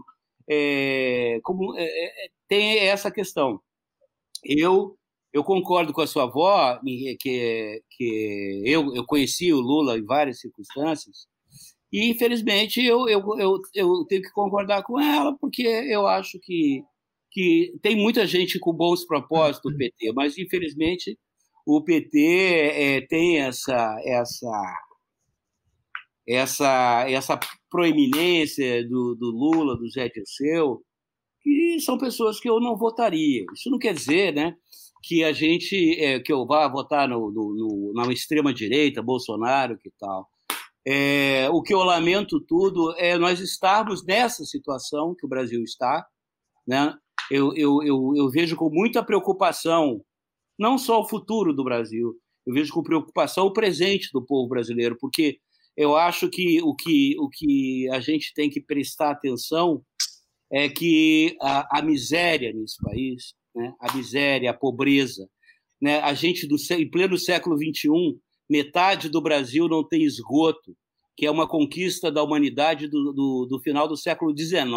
É, 0.50 1.40
como, 1.44 1.76
é, 1.78 1.84
é, 1.84 2.28
tem 2.48 2.80
essa 2.80 3.10
questão. 3.10 3.60
Eu 4.44 4.96
eu 5.32 5.42
concordo 5.42 5.94
com 5.94 6.02
a 6.02 6.06
sua 6.06 6.24
avó 6.24 6.78
que, 7.18 7.82
que 7.90 8.62
eu, 8.66 8.94
eu 8.94 9.04
conheci 9.06 9.50
o 9.52 9.60
Lula 9.60 9.96
em 9.98 10.04
várias 10.04 10.40
circunstâncias 10.40 11.26
e, 11.92 12.10
infelizmente, 12.10 12.82
eu, 12.82 13.06
eu, 13.06 13.22
eu, 13.38 13.60
eu 13.74 14.04
tenho 14.06 14.22
que 14.22 14.32
concordar 14.32 14.82
com 14.82 14.98
ela, 14.98 15.36
porque 15.38 15.62
eu 15.62 16.06
acho 16.06 16.38
que, 16.40 16.82
que 17.30 17.74
tem 17.82 17.94
muita 17.94 18.26
gente 18.26 18.58
com 18.58 18.72
bons 18.72 19.04
propósitos 19.04 19.70
do 19.70 19.76
PT, 19.76 20.12
mas, 20.14 20.38
infelizmente, 20.38 21.18
o 21.66 21.82
PT 21.84 22.18
é, 22.18 23.00
tem 23.02 23.40
essa, 23.40 24.00
essa, 24.06 24.74
essa, 26.26 27.04
essa 27.10 27.40
proeminência 27.70 28.88
do, 28.88 29.14
do 29.14 29.30
Lula, 29.30 29.76
do 29.76 29.88
Zé 29.90 30.08
Dirceu, 30.08 30.82
que 31.42 31.78
são 31.80 31.98
pessoas 31.98 32.40
que 32.40 32.48
eu 32.48 32.58
não 32.58 32.76
votaria. 32.76 33.44
Isso 33.52 33.68
não 33.68 33.78
quer 33.78 33.92
dizer 33.92 34.32
né, 34.32 34.54
que 35.02 35.24
a 35.24 35.32
gente 35.32 36.00
é, 36.00 36.20
que 36.20 36.32
eu 36.32 36.46
vá 36.46 36.66
votar 36.68 37.06
no, 37.06 37.30
no, 37.30 37.54
no, 37.54 37.92
na 37.94 38.10
extrema 38.12 38.54
direita, 38.54 39.02
Bolsonaro, 39.02 39.78
que 39.78 39.90
tal. 39.98 40.31
É, 40.84 41.48
o 41.50 41.62
que 41.62 41.72
eu 41.72 41.82
lamento 41.82 42.40
tudo 42.40 42.94
é 42.98 43.16
nós 43.16 43.40
estarmos 43.40 44.04
nessa 44.04 44.44
situação 44.44 45.14
que 45.14 45.24
o 45.24 45.28
Brasil 45.28 45.62
está. 45.62 46.04
Né? 46.66 46.94
Eu, 47.30 47.54
eu, 47.54 47.82
eu, 47.82 48.12
eu 48.16 48.30
vejo 48.30 48.56
com 48.56 48.68
muita 48.68 49.02
preocupação, 49.02 50.04
não 50.58 50.76
só 50.76 51.00
o 51.00 51.08
futuro 51.08 51.54
do 51.54 51.64
Brasil, 51.64 52.14
eu 52.46 52.54
vejo 52.54 52.72
com 52.72 52.82
preocupação 52.82 53.46
o 53.46 53.52
presente 53.52 54.10
do 54.12 54.24
povo 54.24 54.48
brasileiro, 54.48 54.96
porque 55.00 55.38
eu 55.76 55.96
acho 55.96 56.28
que 56.28 56.60
o 56.62 56.74
que, 56.74 57.16
o 57.18 57.28
que 57.28 57.88
a 57.90 58.00
gente 58.00 58.32
tem 58.34 58.50
que 58.50 58.60
prestar 58.60 59.10
atenção 59.10 59.82
é 60.50 60.68
que 60.68 61.36
a, 61.40 61.78
a 61.78 61.82
miséria 61.82 62.52
nesse 62.52 62.76
país, 62.82 63.34
né? 63.54 63.72
a 63.80 63.96
miséria, 63.96 64.50
a 64.50 64.54
pobreza, 64.54 65.26
né? 65.80 66.00
a 66.00 66.12
gente 66.12 66.46
do, 66.46 66.56
em 66.72 66.90
pleno 66.90 67.16
século 67.16 67.56
XXI 67.56 68.20
metade 68.52 69.08
do 69.08 69.22
Brasil 69.22 69.66
não 69.66 69.82
tem 69.82 70.02
esgoto, 70.02 70.76
que 71.16 71.24
é 71.24 71.30
uma 71.30 71.48
conquista 71.48 72.12
da 72.12 72.22
humanidade 72.22 72.86
do, 72.86 73.12
do, 73.12 73.46
do 73.46 73.60
final 73.60 73.88
do 73.88 73.96
século 73.96 74.36
XIX. 74.36 74.70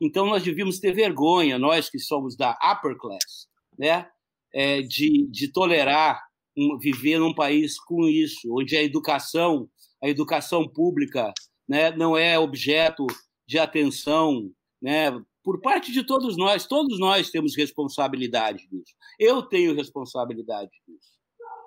Então, 0.00 0.26
nós 0.26 0.44
devíamos 0.44 0.78
ter 0.78 0.92
vergonha, 0.92 1.58
nós 1.58 1.90
que 1.90 1.98
somos 1.98 2.36
da 2.36 2.56
upper 2.62 2.96
class, 2.96 3.48
né, 3.76 4.08
é, 4.52 4.80
de, 4.82 5.26
de 5.28 5.50
tolerar 5.52 6.22
um, 6.56 6.78
viver 6.78 7.18
num 7.18 7.34
país 7.34 7.80
com 7.80 8.08
isso, 8.08 8.48
onde 8.52 8.76
a 8.76 8.82
educação, 8.82 9.68
a 10.00 10.08
educação 10.08 10.68
pública, 10.68 11.32
né, 11.68 11.90
não 11.96 12.16
é 12.16 12.38
objeto 12.38 13.04
de 13.44 13.58
atenção, 13.58 14.48
né, 14.80 15.10
por 15.42 15.60
parte 15.60 15.90
de 15.90 16.04
todos 16.04 16.36
nós, 16.36 16.64
todos 16.66 16.98
nós 17.00 17.28
temos 17.30 17.56
responsabilidade 17.56 18.68
nisso. 18.70 18.94
Eu 19.18 19.42
tenho 19.42 19.74
responsabilidade 19.74 20.70
nisso. 20.86 21.12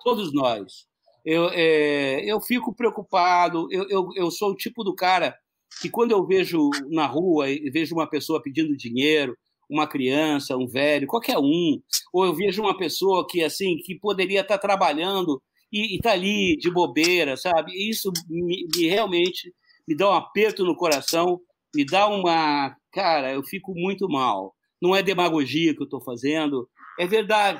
Todos 0.04 0.34
nós 0.34 0.88
eu, 1.28 1.50
é, 1.50 2.24
eu 2.24 2.40
fico 2.40 2.74
preocupado. 2.74 3.68
Eu, 3.70 3.86
eu, 3.90 4.10
eu 4.16 4.32
sou 4.32 4.52
o 4.52 4.56
tipo 4.56 4.82
do 4.82 4.96
cara 4.96 5.36
que, 5.82 5.90
quando 5.90 6.12
eu 6.12 6.26
vejo 6.26 6.70
na 6.90 7.06
rua 7.06 7.50
e 7.50 7.70
vejo 7.70 7.94
uma 7.94 8.10
pessoa 8.10 8.42
pedindo 8.42 8.78
dinheiro, 8.78 9.38
uma 9.70 9.86
criança, 9.86 10.56
um 10.56 10.66
velho, 10.66 11.06
qualquer 11.06 11.38
um, 11.38 11.82
ou 12.14 12.26
eu 12.26 12.34
vejo 12.34 12.62
uma 12.62 12.78
pessoa 12.78 13.28
que 13.30 13.44
assim 13.44 13.76
que 13.84 14.00
poderia 14.00 14.40
estar 14.40 14.58
trabalhando 14.58 15.42
e 15.70 15.98
está 15.98 16.14
ali 16.14 16.56
de 16.56 16.72
bobeira, 16.72 17.36
sabe? 17.36 17.74
Isso 17.76 18.10
me, 18.30 18.66
me, 18.74 18.88
realmente 18.88 19.54
me 19.86 19.98
dá 19.98 20.10
um 20.10 20.14
aperto 20.14 20.64
no 20.64 20.78
coração, 20.78 21.42
me 21.76 21.86
dá 21.86 22.08
uma, 22.08 22.74
cara, 22.94 23.34
eu 23.34 23.44
fico 23.44 23.74
muito 23.76 24.08
mal. 24.08 24.56
Não 24.82 24.96
é 24.96 25.04
demagogia 25.04 25.76
que 25.76 25.82
eu 25.82 25.86
estou 25.86 26.02
fazendo, 26.02 26.70
é 26.98 27.06
verdade, 27.06 27.60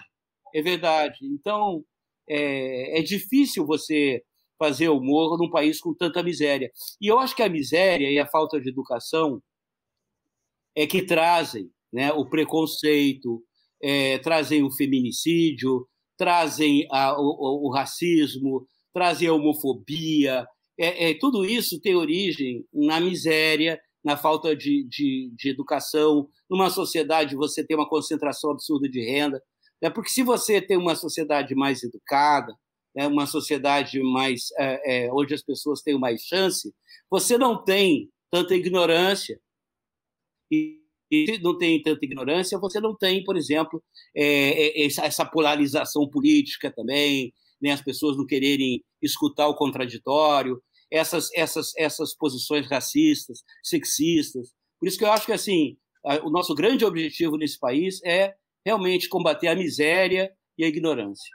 é 0.56 0.62
verdade. 0.62 1.18
Então 1.24 1.84
é, 2.30 3.00
é 3.00 3.02
difícil 3.02 3.66
você 3.66 4.22
fazer 4.58 4.90
humor 4.90 5.38
num 5.38 5.50
país 5.50 5.80
com 5.80 5.94
tanta 5.94 6.24
miséria. 6.24 6.72
E 7.00 7.08
eu 7.08 7.20
acho 7.20 7.36
que 7.36 7.44
a 7.44 7.50
miséria 7.50 8.10
e 8.10 8.20
a 8.20 8.28
falta 8.28 8.60
de 8.60 8.70
educação 8.70 9.42
é 10.76 10.86
que 10.86 11.04
trazem 11.04 11.70
né, 11.92 12.12
o 12.12 12.28
preconceito, 12.28 13.44
é, 13.82 14.18
trazem 14.20 14.64
o 14.64 14.72
feminicídio, 14.72 15.88
trazem 16.18 16.88
a, 16.92 17.20
o, 17.20 17.68
o, 17.68 17.72
racismo, 17.72 18.68
trazem 18.94 19.28
a 19.28 19.34
homofobia. 19.34 20.46
É, 20.80 21.10
é, 21.10 21.14
tudo 21.18 21.46
isso 21.46 21.80
tem 21.80 21.96
origem 21.96 22.66
na 22.74 23.00
miséria, 23.00 23.80
na 24.04 24.18
falta 24.18 24.56
de, 24.56 24.88
de, 24.90 25.32
de 25.36 25.50
educação. 25.50 26.28
Numa 26.50 26.70
sociedade, 26.70 27.36
você 27.36 27.66
tem 27.66 27.78
uma 27.78 27.90
concentração 27.90 28.52
absurda 28.52 28.90
de 28.90 29.02
renda. 29.02 29.42
Né? 29.82 29.90
Porque 29.90 30.10
se 30.10 30.24
você 30.24 30.62
tem 30.62 30.78
uma 30.78 30.96
sociedade 30.96 31.56
mais 31.56 31.84
educada, 31.84 32.54
né? 32.96 33.08
uma 33.08 33.28
sociedade 33.28 34.02
mais 34.02 34.50
é, 34.58 35.06
é, 35.06 35.14
onde 35.14 35.34
as 35.34 35.44
pessoas 35.44 35.82
têm 35.82 35.98
mais 35.98 36.22
chance, 36.24 36.74
você 37.10 37.38
não 37.38 37.64
tem 37.64 38.10
tanta 38.32 38.56
ignorância. 38.56 39.40
E, 40.52 40.82
E 41.10 41.40
não 41.42 41.58
tem 41.58 41.82
tanta 41.82 42.04
ignorância, 42.04 42.60
você 42.60 42.82
não 42.82 42.96
tem, 42.96 43.24
por 43.24 43.38
exemplo, 43.38 43.82
é, 44.16 44.86
essa 44.86 45.26
polarização 45.26 46.10
política 46.10 46.72
também, 46.72 47.34
né? 47.62 47.72
as 47.72 47.82
pessoas 47.82 48.18
não 48.18 48.26
quererem 48.26 48.84
escutar 49.02 49.48
o 49.48 49.56
contraditório, 49.56 50.62
essas, 50.92 51.30
essas, 51.34 51.72
essas 51.78 52.16
posições 52.16 52.68
racistas, 52.68 53.44
sexistas. 53.64 54.54
Por 54.80 54.88
isso 54.88 54.98
que 54.98 55.04
eu 55.04 55.12
acho 55.12 55.26
que 55.26 55.34
assim 55.34 55.78
o 56.24 56.30
nosso 56.30 56.56
grande 56.56 56.86
objetivo 56.86 57.36
nesse 57.36 57.60
país 57.60 58.00
é 58.06 58.34
realmente 58.68 59.08
combater 59.08 59.48
a 59.48 59.56
miséria 59.56 60.30
e 60.58 60.66
a 60.66 60.68
ignorância. 60.68 61.34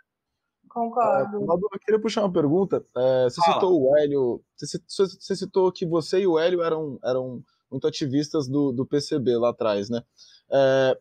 Concordo. 0.68 1.38
É, 1.38 1.55
eu 1.55 1.81
queria 1.81 2.01
puxar 2.01 2.21
uma 2.21 2.33
pergunta. 2.33 2.85
É, 2.95 3.25
você 3.25 3.40
Fala. 3.40 3.55
citou 3.55 3.81
o 3.81 3.97
Hélio. 3.97 4.45
Você, 4.55 4.79
você, 4.87 5.37
citou 5.37 5.73
que 5.73 5.87
você 5.87 6.21
e 6.21 6.27
o 6.27 6.38
Hélio 6.38 6.62
eram, 6.62 6.99
eram 7.03 7.42
muito 7.71 7.87
ativistas 7.87 8.47
do, 8.47 8.71
do 8.71 8.85
PCB 8.85 9.38
lá 9.38 9.49
atrás, 9.49 9.88
né? 9.88 10.03
É, 10.51 10.99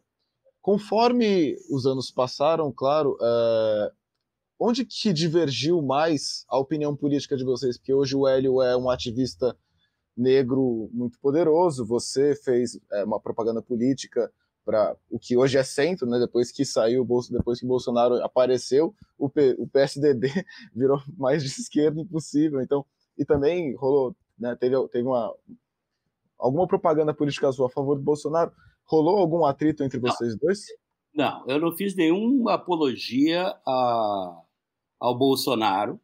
conforme 0.62 1.58
os 1.70 1.86
anos 1.86 2.10
passaram, 2.10 2.72
claro, 2.72 3.18
é, 3.22 3.92
onde 4.58 4.86
que 4.86 5.12
divergiu 5.12 5.82
mais 5.82 6.46
a 6.48 6.58
opinião 6.58 6.96
política 6.96 7.36
de 7.36 7.44
vocês? 7.44 7.78
Porque 7.78 7.94
hoje 7.94 8.16
o 8.16 8.26
Hélio 8.26 8.62
é 8.62 8.78
um 8.78 8.90
ativista 8.90 9.58
negro 10.16 10.90
muito 10.94 11.20
poderoso, 11.20 11.86
você 11.86 12.36
fez 12.36 12.80
uma 13.06 13.20
propaganda 13.20 13.62
política 13.62 14.32
para 14.66 14.96
o 15.10 15.20
que 15.20 15.36
hoje 15.36 15.58
é 15.58 15.64
centro, 15.64 16.08
né? 16.08 16.20
Depois 16.20 16.52
que 16.52 16.64
saiu, 16.64 17.08
depois 17.30 17.60
que 17.60 17.66
Bolsonaro 17.66 18.16
apareceu, 18.24 18.94
o, 19.18 19.30
P, 19.30 19.56
o 19.58 19.68
PSDB 19.68 20.28
virou 20.76 21.02
mais 21.18 21.44
de 21.44 21.50
esquerda 21.50 22.00
impossível. 22.00 22.62
Então, 22.62 22.86
e 23.18 23.26
também 23.26 23.76
rolou, 23.76 24.16
né? 24.38 24.56
Teve, 24.56 24.76
teve 24.90 25.08
uma 25.08 25.36
alguma 26.38 26.68
propaganda 26.68 27.14
política 27.14 27.52
sua 27.52 27.68
a 27.68 27.70
favor 27.70 27.96
do 27.96 28.04
Bolsonaro. 28.04 28.52
Rolou 28.86 29.20
algum 29.20 29.46
atrito 29.46 29.84
entre 29.84 30.00
vocês 30.00 30.34
não, 30.34 30.40
dois? 30.42 30.66
Não, 31.14 31.46
eu 31.48 31.60
não 31.60 31.72
fiz 31.72 31.96
nenhuma 31.96 32.56
apologia 32.56 33.56
a, 33.66 34.42
ao 35.00 35.18
Bolsonaro. 35.18 36.00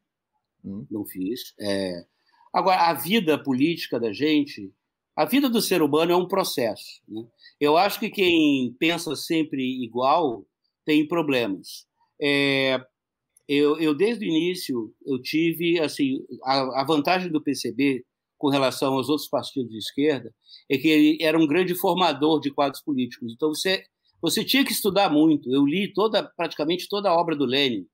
Hum. 0.63 0.86
Não 0.89 1.06
fiz. 1.06 1.54
É... 1.60 2.06
Agora, 2.54 2.89
a 2.89 2.93
vida 2.93 3.41
política 3.41 4.00
da 4.00 4.13
gente, 4.13 4.72
a 5.18 5.26
vida 5.26 5.50
do 5.50 5.60
ser 5.60 5.82
humano 5.82 6.12
é 6.12 6.16
um 6.16 6.28
processo. 6.28 7.02
Né? 7.10 7.26
Eu 7.60 7.76
acho 7.76 8.00
que 8.00 8.08
quem 8.08 8.72
pensa 8.80 9.16
sempre 9.16 9.64
igual 9.84 10.46
tem 10.86 11.08
problemas. 11.08 11.88
É, 12.22 12.80
eu, 13.48 13.80
eu, 13.80 13.96
desde 13.96 14.24
o 14.24 14.28
início, 14.28 14.94
eu 15.04 15.20
tive 15.20 15.80
assim 15.80 16.24
a, 16.44 16.82
a, 16.82 16.86
vantagem 16.86 17.32
do 17.32 17.42
PCB 17.42 18.06
com 18.38 18.50
relação 18.50 18.94
aos 18.94 19.10
outros 19.10 19.28
partidos 19.28 19.72
de 19.72 19.80
esquerda 19.80 20.32
é 20.70 20.78
que 20.78 20.88
ele 20.88 21.18
era 21.20 21.38
um 21.38 21.48
grande 21.48 21.74
formador 21.74 22.40
de 22.40 22.52
quadros 22.52 22.84
políticos. 22.84 23.34
Então 23.34 23.50
você 23.50 23.84
você 24.22 24.44
tinha 24.44 24.64
que 24.64 24.72
estudar 24.72 25.10
muito. 25.10 25.52
Eu 25.52 25.66
li 25.66 25.92
toda 25.94 26.24
praticamente 26.24 26.88
toda 26.88 27.10
a 27.10 27.16
obra 27.16 27.36
do 27.36 27.46
Lenin. 27.46 27.88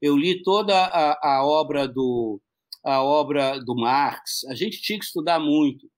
Eu 0.00 0.16
li 0.16 0.42
toda 0.42 0.76
a, 0.76 1.38
a 1.38 1.44
obra 1.44 1.88
do 1.88 2.40
a 2.84 3.02
obra 3.02 3.58
do 3.58 3.74
Marx. 3.74 4.44
A 4.48 4.54
gente 4.54 4.80
tinha 4.80 4.98
que 4.98 5.04
estudar 5.04 5.40
muito. 5.40 5.88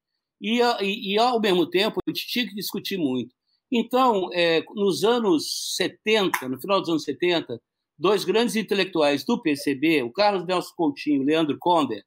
E, 0.41 0.61
e, 0.81 1.15
e, 1.15 1.19
ao 1.19 1.41
mesmo 1.41 1.67
tempo, 1.69 2.01
a 2.07 2.11
gente 2.11 2.27
tinha 2.27 2.49
que 2.49 2.55
discutir 2.55 2.97
muito. 2.97 3.35
Então, 3.71 4.31
é, 4.33 4.65
nos 4.75 5.05
anos 5.05 5.77
70, 5.77 6.49
no 6.49 6.61
final 6.61 6.81
dos 6.81 6.89
anos 6.89 7.05
70, 7.05 7.61
dois 7.99 8.25
grandes 8.25 8.57
intelectuais 8.57 9.25
do 9.25 9.41
PCB, 9.41 10.03
o 10.03 10.13
Carlos 10.13 10.47
Nelson 10.47 10.73
Coutinho 10.75 11.17
e 11.17 11.21
o 11.21 11.27
Leandro 11.27 11.57
Conder, 11.61 12.03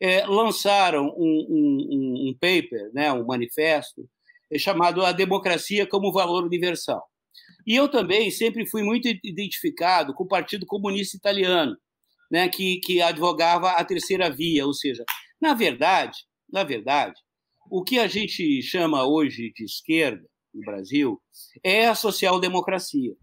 é, 0.00 0.24
lançaram 0.26 1.08
um, 1.16 1.46
um, 1.48 2.28
um, 2.28 2.34
paper, 2.40 2.90
né, 2.94 3.12
um 3.12 3.26
manifesto, 3.26 4.08
é, 4.50 4.58
chamado 4.58 5.04
A 5.04 5.12
Democracia 5.12 5.86
como 5.86 6.12
Valor 6.12 6.44
Universal. 6.44 7.02
E 7.66 7.74
eu 7.74 7.88
também 7.88 8.30
sempre 8.30 8.66
fui 8.66 8.82
muito 8.82 9.08
identificado 9.22 10.14
com 10.14 10.24
o 10.24 10.28
Partido 10.28 10.66
Comunista 10.66 11.16
Italiano, 11.16 11.76
né, 12.30 12.48
que, 12.48 12.80
que 12.80 13.02
advogava 13.02 13.72
a 13.72 13.84
terceira 13.84 14.30
via, 14.30 14.66
ou 14.66 14.72
seja, 14.72 15.04
na 15.40 15.54
verdade, 15.54 16.18
na 16.50 16.64
verdade, 16.64 17.20
o 17.72 17.82
que 17.82 17.98
a 17.98 18.06
gente 18.06 18.60
chama 18.60 19.02
hoje 19.02 19.50
de 19.56 19.64
esquerda 19.64 20.22
no 20.52 20.60
Brasil 20.60 21.18
é 21.64 21.88
a 21.88 21.94
social-democracia. 21.94 23.14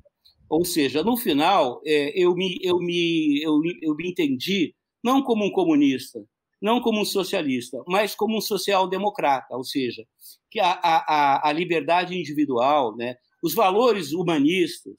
Ou 0.50 0.66
seja, 0.66 1.04
no 1.04 1.16
final, 1.16 1.80
é, 1.86 2.20
eu, 2.20 2.34
me, 2.34 2.58
eu, 2.64 2.80
me, 2.80 3.44
eu, 3.44 3.62
eu 3.80 3.96
me 3.96 4.10
entendi 4.10 4.74
não 5.04 5.22
como 5.22 5.46
um 5.46 5.52
comunista, 5.52 6.20
não 6.60 6.82
como 6.82 7.00
um 7.00 7.06
socialista, 7.06 7.78
mas 7.88 8.16
como 8.16 8.40
um 8.40 8.42
social-democrata, 8.42 9.56
ou 9.56 9.64
seja, 9.64 10.04
que 10.50 10.60
a, 10.60 10.72
a, 10.72 11.50
a 11.50 11.54
liberdade 11.54 12.18
individual, 12.18 12.98
né, 12.98 13.18
os 13.44 13.54
valores 13.54 14.14
humanistas, 14.14 14.96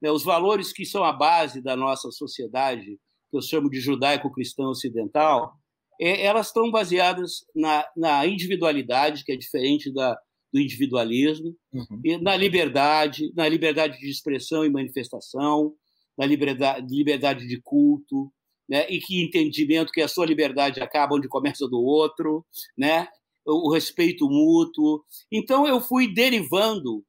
né, 0.00 0.10
os 0.10 0.24
valores 0.24 0.72
que 0.72 0.86
são 0.86 1.04
a 1.04 1.12
base 1.12 1.60
da 1.60 1.76
nossa 1.76 2.10
sociedade, 2.10 2.98
que 3.30 3.36
eu 3.36 3.42
chamo 3.42 3.68
de 3.68 3.78
judaico-cristã 3.78 4.64
ocidental, 4.68 5.52
elas 6.00 6.48
estão 6.48 6.70
baseadas 6.70 7.44
na, 7.54 7.86
na, 7.96 8.26
individualidade, 8.26 9.24
que 9.24 9.32
é 9.32 9.36
diferente 9.36 9.92
da, 9.92 10.18
do 10.52 10.60
individualismo, 10.60 11.54
uhum. 11.72 12.00
e 12.04 12.18
na 12.18 12.36
liberdade, 12.36 13.32
na 13.34 13.48
liberdade 13.48 13.98
de 13.98 14.10
expressão 14.10 14.64
e 14.64 14.70
manifestação, 14.70 15.74
na 16.16 16.26
liberdade, 16.26 16.86
liberdade 16.88 17.46
de 17.46 17.60
culto, 17.62 18.32
né? 18.68 18.86
e 18.90 19.00
que 19.00 19.22
entendimento 19.22 19.92
que 19.92 20.00
a 20.00 20.08
sua 20.08 20.26
liberdade 20.26 20.80
acaba 20.80 21.14
onde 21.14 21.28
começa 21.28 21.68
do 21.68 21.80
outro, 21.80 22.44
né? 22.76 23.08
o, 23.46 23.68
o 23.68 23.72
respeito 23.72 24.28
mútuo. 24.28 25.04
Então, 25.30 25.66
eu 25.66 25.80
fui 25.80 26.12
derivando 26.12 27.04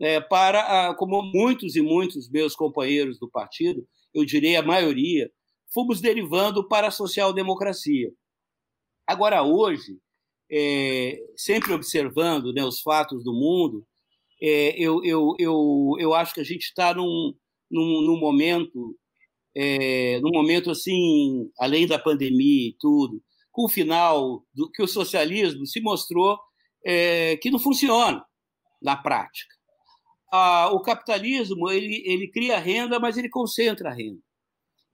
é, 0.00 0.20
para, 0.20 0.94
como 0.94 1.22
muitos 1.22 1.76
e 1.76 1.80
muitos 1.80 2.28
meus 2.30 2.54
companheiros 2.54 3.18
do 3.18 3.30
partido, 3.30 3.86
eu 4.12 4.24
direi 4.24 4.56
a 4.56 4.62
maioria, 4.62 5.30
fomos 5.76 6.00
derivando 6.00 6.66
para 6.66 6.88
a 6.88 6.90
social-democracia. 6.90 8.10
Agora, 9.06 9.42
hoje, 9.42 9.98
é, 10.50 11.18
sempre 11.36 11.74
observando 11.74 12.50
né, 12.54 12.64
os 12.64 12.80
fatos 12.80 13.22
do 13.22 13.34
mundo, 13.34 13.86
é, 14.42 14.74
eu, 14.80 15.04
eu, 15.04 15.34
eu, 15.38 15.90
eu 15.98 16.14
acho 16.14 16.32
que 16.32 16.40
a 16.40 16.44
gente 16.44 16.62
está 16.62 16.94
num, 16.94 17.34
num, 17.70 18.00
num, 18.06 18.18
momento, 18.18 18.96
é, 19.54 20.18
num 20.20 20.30
momento 20.32 20.70
assim, 20.70 21.50
além 21.60 21.86
da 21.86 21.98
pandemia 21.98 22.70
e 22.70 22.76
tudo, 22.80 23.22
com 23.52 23.66
o 23.66 23.68
final 23.68 24.42
do 24.54 24.70
que 24.70 24.82
o 24.82 24.88
socialismo 24.88 25.66
se 25.66 25.82
mostrou 25.82 26.38
é, 26.86 27.36
que 27.36 27.50
não 27.50 27.58
funciona 27.58 28.24
na 28.80 28.96
prática. 28.96 29.54
Ah, 30.32 30.70
o 30.72 30.80
capitalismo 30.80 31.68
ele, 31.68 32.02
ele 32.06 32.30
cria 32.30 32.58
renda, 32.58 32.98
mas 32.98 33.18
ele 33.18 33.28
concentra 33.28 33.90
a 33.90 33.94
renda. 33.94 34.25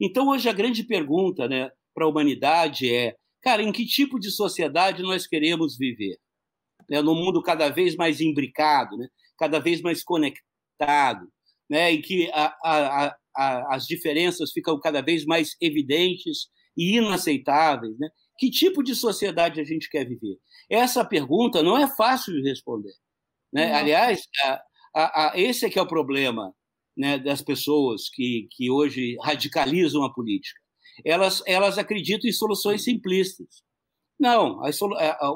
Então, 0.02 0.26
hoje, 0.28 0.48
a 0.48 0.52
grande 0.52 0.82
pergunta 0.82 1.46
né, 1.48 1.70
para 1.94 2.04
a 2.04 2.08
humanidade 2.08 2.92
é: 2.92 3.14
cara, 3.40 3.62
em 3.62 3.70
que 3.70 3.86
tipo 3.86 4.18
de 4.18 4.32
sociedade 4.32 5.00
nós 5.00 5.28
queremos 5.28 5.78
viver? 5.78 6.18
Né, 6.90 7.00
num 7.00 7.14
mundo 7.14 7.40
cada 7.40 7.68
vez 7.68 7.94
mais 7.94 8.20
imbricado, 8.20 8.96
né, 8.96 9.06
cada 9.38 9.60
vez 9.60 9.80
mais 9.80 10.02
conectado, 10.02 11.28
né, 11.70 11.92
em 11.92 12.02
que 12.02 12.28
a, 12.32 12.52
a, 12.64 13.16
a, 13.36 13.76
as 13.76 13.86
diferenças 13.86 14.50
ficam 14.50 14.78
cada 14.80 15.00
vez 15.00 15.24
mais 15.24 15.54
evidentes 15.60 16.48
e 16.76 16.96
inaceitáveis. 16.96 17.96
Né? 17.96 18.08
Que 18.36 18.50
tipo 18.50 18.82
de 18.82 18.96
sociedade 18.96 19.60
a 19.60 19.64
gente 19.64 19.88
quer 19.88 20.04
viver? 20.04 20.36
Essa 20.68 21.04
pergunta 21.04 21.62
não 21.62 21.78
é 21.78 21.86
fácil 21.86 22.34
de 22.34 22.48
responder. 22.48 22.92
Né? 23.52 23.72
Aliás, 23.72 24.26
esse 25.36 25.66
é 25.66 25.70
que 25.70 25.78
é 25.78 25.82
o 25.82 25.86
problema 25.86 26.52
né, 26.96 27.18
das 27.18 27.42
pessoas 27.42 28.08
que, 28.08 28.48
que 28.50 28.70
hoje 28.70 29.16
radicalizam 29.22 30.02
a 30.04 30.12
política. 30.12 30.60
Elas, 31.04 31.42
elas 31.46 31.78
acreditam 31.78 32.28
em 32.28 32.32
soluções 32.32 32.84
simplistas. 32.84 33.62
Não, 34.18 34.62
as, 34.64 34.78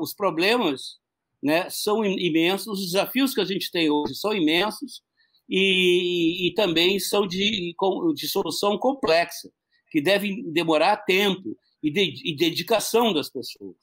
os 0.00 0.14
problemas 0.14 0.98
né, 1.42 1.68
são 1.70 2.04
imensos, 2.04 2.80
os 2.80 2.86
desafios 2.86 3.34
que 3.34 3.40
a 3.40 3.44
gente 3.44 3.70
tem 3.70 3.90
hoje 3.90 4.14
são 4.14 4.34
imensos 4.34 5.02
e, 5.48 6.48
e 6.48 6.54
também 6.54 6.98
são 6.98 7.26
de, 7.26 7.74
de 8.14 8.28
solução 8.28 8.78
complexa, 8.78 9.50
que 9.90 10.00
devem 10.00 10.50
demorar 10.52 10.98
tempo 10.98 11.56
e, 11.82 11.90
de, 11.90 12.30
e 12.30 12.36
dedicação 12.36 13.12
das 13.12 13.30
pessoas. 13.30 13.76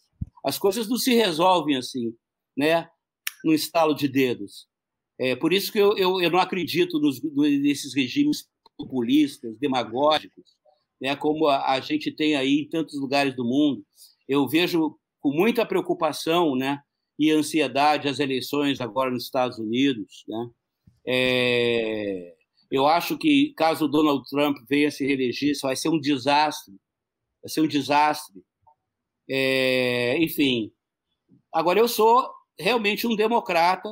As 0.45 0.59
coisas 0.59 0.87
não 0.89 0.97
se 0.97 1.13
resolvem 1.13 1.77
assim, 1.77 2.13
né, 2.55 2.87
no 3.43 3.53
estalo 3.53 3.93
de 3.93 4.07
dedos. 4.07 4.67
É, 5.19 5.35
por 5.35 5.53
isso 5.53 5.71
que 5.71 5.79
eu, 5.79 5.97
eu, 5.97 6.21
eu 6.21 6.29
não 6.29 6.39
acredito 6.39 6.99
nos, 6.99 7.21
nesses 7.21 7.93
regimes 7.93 8.47
populistas, 8.77 9.57
demagógicos, 9.59 10.43
né, 10.99 11.15
como 11.15 11.47
a, 11.47 11.73
a, 11.73 11.79
gente 11.79 12.11
tem 12.11 12.35
aí 12.35 12.61
em 12.61 12.69
tantos 12.69 12.99
lugares 12.99 13.35
do 13.35 13.43
mundo. 13.43 13.85
Eu 14.27 14.47
vejo 14.47 14.97
com 15.19 15.31
muita 15.31 15.65
preocupação 15.65 16.55
né, 16.55 16.81
e 17.19 17.31
ansiedade 17.31 18.07
as 18.07 18.19
eleições 18.19 18.81
agora 18.81 19.11
nos 19.11 19.25
Estados 19.25 19.59
Unidos. 19.59 20.23
Né? 20.27 20.49
É, 21.05 22.35
eu 22.71 22.87
acho 22.87 23.17
que, 23.17 23.53
caso 23.55 23.85
o 23.85 23.87
Donald 23.87 24.27
Trump 24.29 24.57
venha 24.67 24.89
se 24.89 25.05
reeleger, 25.05 25.51
isso 25.51 25.67
vai 25.67 25.75
ser 25.75 25.89
um 25.89 25.99
desastre. 25.99 26.73
Vai 27.41 27.49
ser 27.49 27.61
um 27.61 27.67
desastre. 27.67 28.41
É, 29.29 30.17
enfim. 30.17 30.71
Agora, 31.53 31.79
eu 31.79 31.87
sou 31.87 32.27
realmente 32.57 33.05
um 33.05 33.15
democrata 33.15 33.89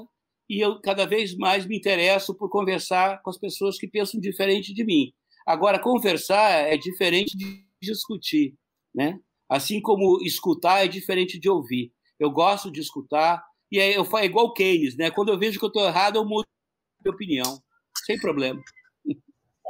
e 0.52 0.60
eu 0.60 0.82
cada 0.82 1.06
vez 1.06 1.34
mais 1.34 1.66
me 1.66 1.78
interesso 1.78 2.36
por 2.36 2.50
conversar 2.50 3.22
com 3.22 3.30
as 3.30 3.38
pessoas 3.38 3.78
que 3.78 3.88
pensam 3.88 4.20
diferente 4.20 4.74
de 4.74 4.84
mim. 4.84 5.14
Agora, 5.48 5.80
conversar 5.80 6.68
é 6.68 6.76
diferente 6.76 7.38
de 7.38 7.66
discutir, 7.82 8.56
né? 8.94 9.18
Assim 9.48 9.80
como 9.82 10.22
escutar 10.22 10.84
é 10.84 10.90
diferente 10.90 11.40
de 11.40 11.50
ouvir. 11.50 11.94
Eu 12.20 12.30
gosto 12.30 12.70
de 12.70 12.82
escutar 12.82 13.42
e 13.72 13.80
aí 13.80 13.94
eu 13.94 14.04
faço 14.04 14.26
igual 14.26 14.54
Keynes, 14.54 14.98
né? 14.98 15.10
Quando 15.10 15.30
eu 15.30 15.40
vejo 15.40 15.58
que 15.58 15.64
eu 15.64 15.70
estou 15.70 15.86
errado, 15.86 16.18
eu 16.18 16.26
mudo 16.26 16.46
de 17.02 17.10
opinião, 17.10 17.58
sem 18.06 18.20
problema. 18.20 18.62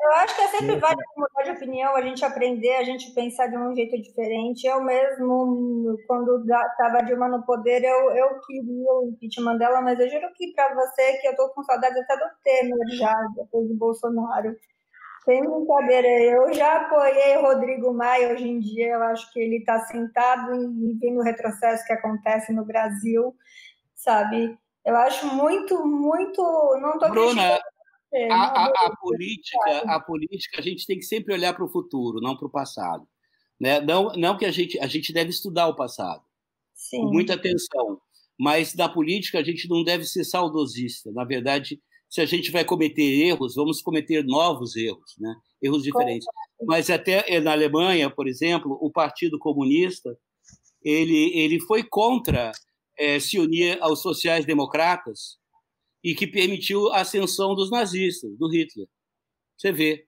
Eu 0.02 0.14
acho 0.14 0.36
que 0.36 0.42
é 0.42 0.48
sempre 0.48 0.76
válido 0.78 1.04
mudar 1.16 1.44
de 1.44 1.52
opinião, 1.52 1.96
a 1.96 2.02
gente 2.02 2.26
aprender, 2.26 2.76
a 2.76 2.84
gente 2.84 3.14
pensar 3.14 3.48
de 3.48 3.56
um 3.56 3.76
jeito 3.76 4.02
diferente. 4.02 4.66
Eu 4.66 4.82
mesmo, 4.84 5.96
quando 6.08 6.42
estava 6.42 7.04
Dilma 7.06 7.28
no 7.28 7.46
poder, 7.46 7.84
eu, 7.84 8.12
eu 8.12 8.40
queria 8.42 8.94
o 8.94 9.10
impeachment 9.10 9.58
dela, 9.58 9.80
mas 9.80 10.00
eu 10.00 10.10
juro 10.10 10.28
que 10.36 10.54
para 10.54 10.74
você 10.74 11.18
que 11.18 11.28
eu 11.28 11.32
estou 11.32 11.50
com 11.50 11.64
saudade 11.64 12.00
até 12.00 12.18
do 12.18 12.26
Temer 12.44 12.98
já, 12.98 13.16
depois 13.36 13.68
do 13.68 13.76
Bolsonaro. 13.76 14.56
Sem 15.24 15.40
brincadeira, 15.40 16.08
eu 16.08 16.52
já 16.52 16.78
apoiei 16.78 17.40
Rodrigo 17.40 17.94
Maia 17.94 18.34
hoje 18.34 18.50
em 18.50 18.60
dia, 18.60 18.94
eu 18.94 19.04
acho 19.04 19.32
que 19.32 19.40
ele 19.40 19.58
está 19.58 19.80
sentado 19.82 20.56
e 20.56 20.98
vendo 21.00 21.20
o 21.20 21.24
retrocesso 21.24 21.86
que 21.86 21.94
acontece 21.94 22.52
no 22.52 22.66
Brasil, 22.66 23.36
sabe? 23.94 24.58
Eu 24.84 24.96
acho 24.98 25.28
muito, 25.28 25.86
muito. 25.86 26.42
Não 26.82 26.94
estou 26.94 27.12
Bruna, 27.12 27.60
é, 28.14 28.32
a, 28.32 28.44
a, 28.44 28.66
a, 28.66 28.96
política, 28.98 29.78
a 29.86 30.00
política, 30.00 30.60
a 30.60 30.62
gente 30.62 30.86
tem 30.86 30.98
que 30.98 31.06
sempre 31.06 31.34
olhar 31.34 31.54
para 31.54 31.66
o 31.66 31.70
futuro, 31.70 32.20
não 32.22 32.36
para 32.36 32.48
o 32.48 32.52
passado. 32.52 33.08
Né? 33.60 33.80
Não, 33.82 34.12
não 34.14 34.38
que 34.38 34.46
a 34.46 34.52
gente, 34.52 34.80
a 34.80 34.88
gente 34.88 35.14
deve 35.14 35.30
estudar 35.30 35.68
o 35.68 35.76
passado, 35.76 36.22
Sim. 36.74 37.02
com 37.02 37.12
muita 37.12 37.36
atenção, 37.36 38.02
mas 38.40 38.76
na 38.76 38.90
política 38.90 39.40
a 39.40 39.44
gente 39.44 39.70
não 39.70 39.84
deve 39.84 40.04
ser 40.04 40.24
saudosista. 40.24 41.12
Na 41.12 41.24
verdade, 41.24 41.80
se 42.10 42.20
a 42.20 42.26
gente 42.26 42.52
vai 42.52 42.66
cometer 42.66 43.02
erros, 43.02 43.56
vamos 43.56 43.82
cometer 43.82 44.24
novos 44.26 44.76
erros, 44.76 45.16
né? 45.18 45.34
erros 45.62 45.84
diferentes. 45.84 46.28
Mas 46.66 46.90
até 46.90 47.24
eh, 47.28 47.40
na 47.40 47.54
Alemanha, 47.54 48.10
por 48.10 48.28
exemplo, 48.28 48.78
o 48.82 48.92
Partido 48.92 49.40
Comunista 49.40 50.18
ele, 50.84 51.32
ele 51.38 51.60
foi 51.60 51.84
contra 51.84 52.52
é, 52.98 53.20
se 53.20 53.40
unir 53.40 53.78
aos 53.82 54.02
sociais-democratas 54.02 55.38
e 56.04 56.16
que 56.16 56.28
permitiu 56.28 56.92
a 56.92 57.02
ascensão 57.02 57.56
dos 57.56 57.70
nazistas, 57.70 58.36
do 58.38 58.50
Hitler. 58.50 58.88
Você 59.58 59.72
vê. 59.72 60.06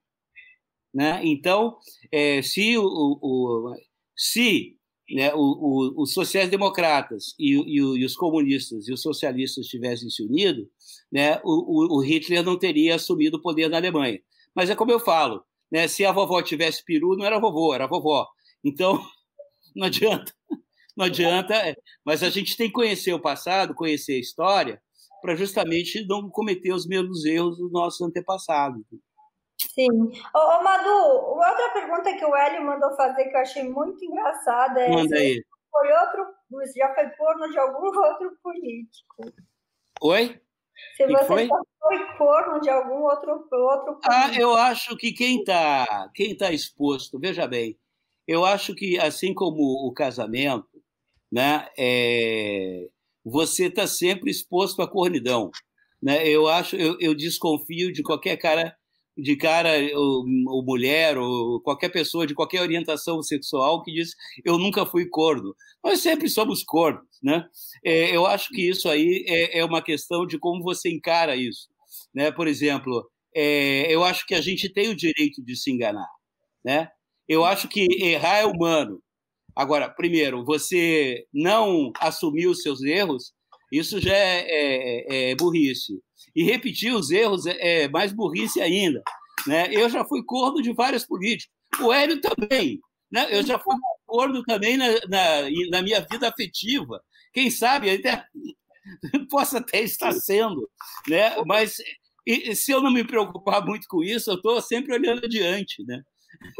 Né? 0.93 1.21
Então, 1.23 1.77
é, 2.12 2.41
se, 2.41 2.77
o, 2.77 2.86
o 2.86 3.75
se 4.15 4.77
né, 5.10 5.34
o, 5.34 6.01
os 6.01 6.13
sociais-democratas 6.13 7.36
e, 7.38 7.53
e, 7.53 7.77
e, 7.77 8.06
os 8.06 8.15
comunistas 8.15 8.88
e 8.88 8.93
os 8.93 9.01
socialistas 9.01 9.67
tivessem 9.67 10.10
se 10.10 10.23
unido, 10.23 10.69
né, 11.12 11.39
o, 11.43 12.01
Hitler 12.01 12.43
não 12.43 12.58
teria 12.58 12.95
assumido 12.95 13.38
o 13.38 13.41
poder 13.41 13.69
na 13.69 13.77
Alemanha. 13.77 14.19
Mas 14.56 14.69
é 14.69 14.75
como 14.75 14.91
eu 14.91 14.99
falo, 14.99 15.43
né, 15.71 15.88
se 15.88 16.06
a 16.06 16.12
vovó 16.12 16.41
tivesse 16.41 16.84
peru, 16.86 17.15
não 17.15 17.25
era 17.25 17.39
vovô, 17.39 17.73
era 17.73 17.88
vovó. 17.88 18.27
Então, 18.63 19.03
não 19.75 19.88
adianta. 19.88 20.34
Não 20.95 21.06
adianta, 21.06 21.56
é, 21.56 21.75
mas 22.06 22.21
a 22.21 22.29
gente 22.29 22.56
tem 22.56 22.67
que 22.67 22.73
conhecer 22.73 23.13
o 23.13 23.19
passado, 23.19 23.73
conhecer 23.73 24.13
a 24.13 24.19
história, 24.19 24.79
para 25.23 25.36
justamente 25.36 26.05
não 26.05 26.29
cometer 26.29 26.73
os 26.73 26.86
mesmos 26.86 27.23
erros 27.23 27.57
dos 27.57 27.71
nossos 27.71 28.01
antepassados. 28.01 28.83
Sim. 29.57 29.89
Ô, 30.36 30.38
ô, 30.38 30.63
Madu, 30.63 30.89
outra 30.89 31.69
pergunta 31.73 32.13
que 32.13 32.25
o 32.25 32.36
Hélio 32.36 32.65
mandou 32.65 32.93
fazer 32.97 33.23
que 33.29 33.36
eu 33.38 33.39
achei 33.39 33.63
muito 33.63 34.03
engraçada 34.03 34.81
é 34.81 34.89
Manda 34.89 35.15
aí. 35.15 35.41
foi 35.71 35.93
outro, 35.93 36.25
já 36.75 36.93
foi 36.93 37.09
corno 37.12 37.49
de 37.49 37.57
algum 37.57 37.86
outro 38.05 38.38
político. 38.43 39.33
Oi? 40.01 40.41
Se 40.97 41.07
você 41.07 41.25
foi? 41.25 41.47
foi 41.47 42.17
corno 42.17 42.59
de 42.59 42.69
algum 42.69 43.03
outro, 43.03 43.31
outro 43.31 43.93
político. 43.93 44.12
Ah, 44.12 44.29
eu 44.38 44.53
acho 44.57 44.97
que 44.97 45.13
quem 45.13 45.39
está 45.39 46.12
quem 46.13 46.36
tá 46.36 46.51
exposto, 46.51 47.17
veja 47.17 47.47
bem, 47.47 47.79
eu 48.27 48.43
acho 48.43 48.75
que 48.75 48.99
assim 48.99 49.33
como 49.33 49.88
o 49.88 49.93
casamento, 49.93 50.83
né, 51.31 51.69
é, 51.77 52.89
você 53.23 53.65
está 53.65 53.88
sempre 53.88 54.29
exposto 54.29 54.81
à 54.81 54.88
cornidão. 54.88 55.49
Né? 56.01 56.27
Eu 56.27 56.47
acho, 56.47 56.75
eu, 56.75 56.97
eu 56.99 57.15
desconfio 57.15 57.91
de 57.91 58.03
qualquer 58.03 58.36
cara, 58.38 58.75
de 59.17 59.36
cara 59.38 59.71
ou, 59.95 60.25
ou, 60.47 60.65
mulher 60.65 61.17
ou 61.17 61.62
qualquer 61.62 61.89
pessoa 61.89 62.27
de 62.27 62.33
qualquer 62.33 62.62
orientação 62.62 63.21
sexual 63.21 63.81
que 63.83 63.93
diz 63.93 64.12
eu 64.43 64.57
nunca 64.57 64.86
fui 64.86 65.07
corno. 65.07 65.55
Nós 65.83 65.99
sempre 65.99 66.29
somos 66.29 66.63
cornos, 66.63 67.07
né? 67.21 67.45
É, 67.86 68.15
eu 68.15 68.25
acho 68.25 68.49
que 68.49 68.67
isso 68.69 68.89
aí 68.89 69.23
é, 69.27 69.59
é, 69.59 69.65
uma 69.65 69.81
questão 69.81 70.25
de 70.25 70.38
como 70.38 70.63
você 70.63 70.89
encara 70.89 71.36
isso, 71.36 71.69
né? 72.13 72.31
Por 72.31 72.47
exemplo, 72.47 73.09
é, 73.36 73.93
eu 73.93 74.03
acho 74.03 74.25
que 74.25 74.36
a 74.36 74.41
gente 74.41 74.71
tem 74.71 74.89
o 74.89 74.95
direito 74.95 75.43
de 75.43 75.55
se 75.55 75.71
enganar, 75.71 76.09
né? 76.65 76.89
Eu 77.27 77.45
acho 77.45 77.67
que 77.67 77.88
errar 78.01 78.38
é 78.39 78.45
humano. 78.45 79.01
Agora, 79.55 79.89
primeiro, 79.89 80.43
você 80.43 81.25
não 81.33 81.91
assumir 81.99 82.47
os 82.47 82.61
seus 82.61 82.81
erros, 82.81 83.33
isso 83.71 83.99
já 83.99 84.13
é, 84.13 84.45
é, 84.47 85.31
é 85.31 85.35
burrice. 85.35 85.99
E 86.35 86.43
repetir 86.43 86.93
os 86.93 87.11
erros 87.11 87.45
é, 87.45 87.83
é, 87.83 87.87
mais 87.87 88.11
burrice 88.11 88.61
ainda. 88.61 89.01
Né? 89.47 89.67
Eu 89.71 89.89
já 89.89 90.05
fui 90.05 90.23
corno 90.23 90.61
de 90.61 90.73
vários 90.73 91.05
políticos. 91.05 91.53
O 91.81 91.91
Hélio 91.91 92.21
também. 92.21 92.79
Né? 93.11 93.27
Eu 93.31 93.43
já 93.43 93.59
fui 93.59 93.75
corno 94.05 94.43
também 94.43 94.77
na, 94.77 94.87
na, 95.07 95.41
na 95.71 95.81
minha 95.81 96.01
vida 96.09 96.27
afetiva. 96.29 97.01
Quem 97.33 97.49
sabe 97.49 97.89
até 97.89 98.25
possa 99.29 99.59
até 99.59 99.81
estar 99.81 100.11
sendo. 100.13 100.69
Né? 101.07 101.35
Mas 101.45 101.77
e, 102.25 102.55
se 102.55 102.71
eu 102.71 102.81
não 102.81 102.91
me 102.91 103.03
preocupar 103.03 103.65
muito 103.65 103.87
com 103.87 104.03
isso, 104.03 104.31
eu 104.31 104.35
estou 104.35 104.61
sempre 104.61 104.93
olhando 104.93 105.25
adiante. 105.25 105.83
Né? 105.85 106.01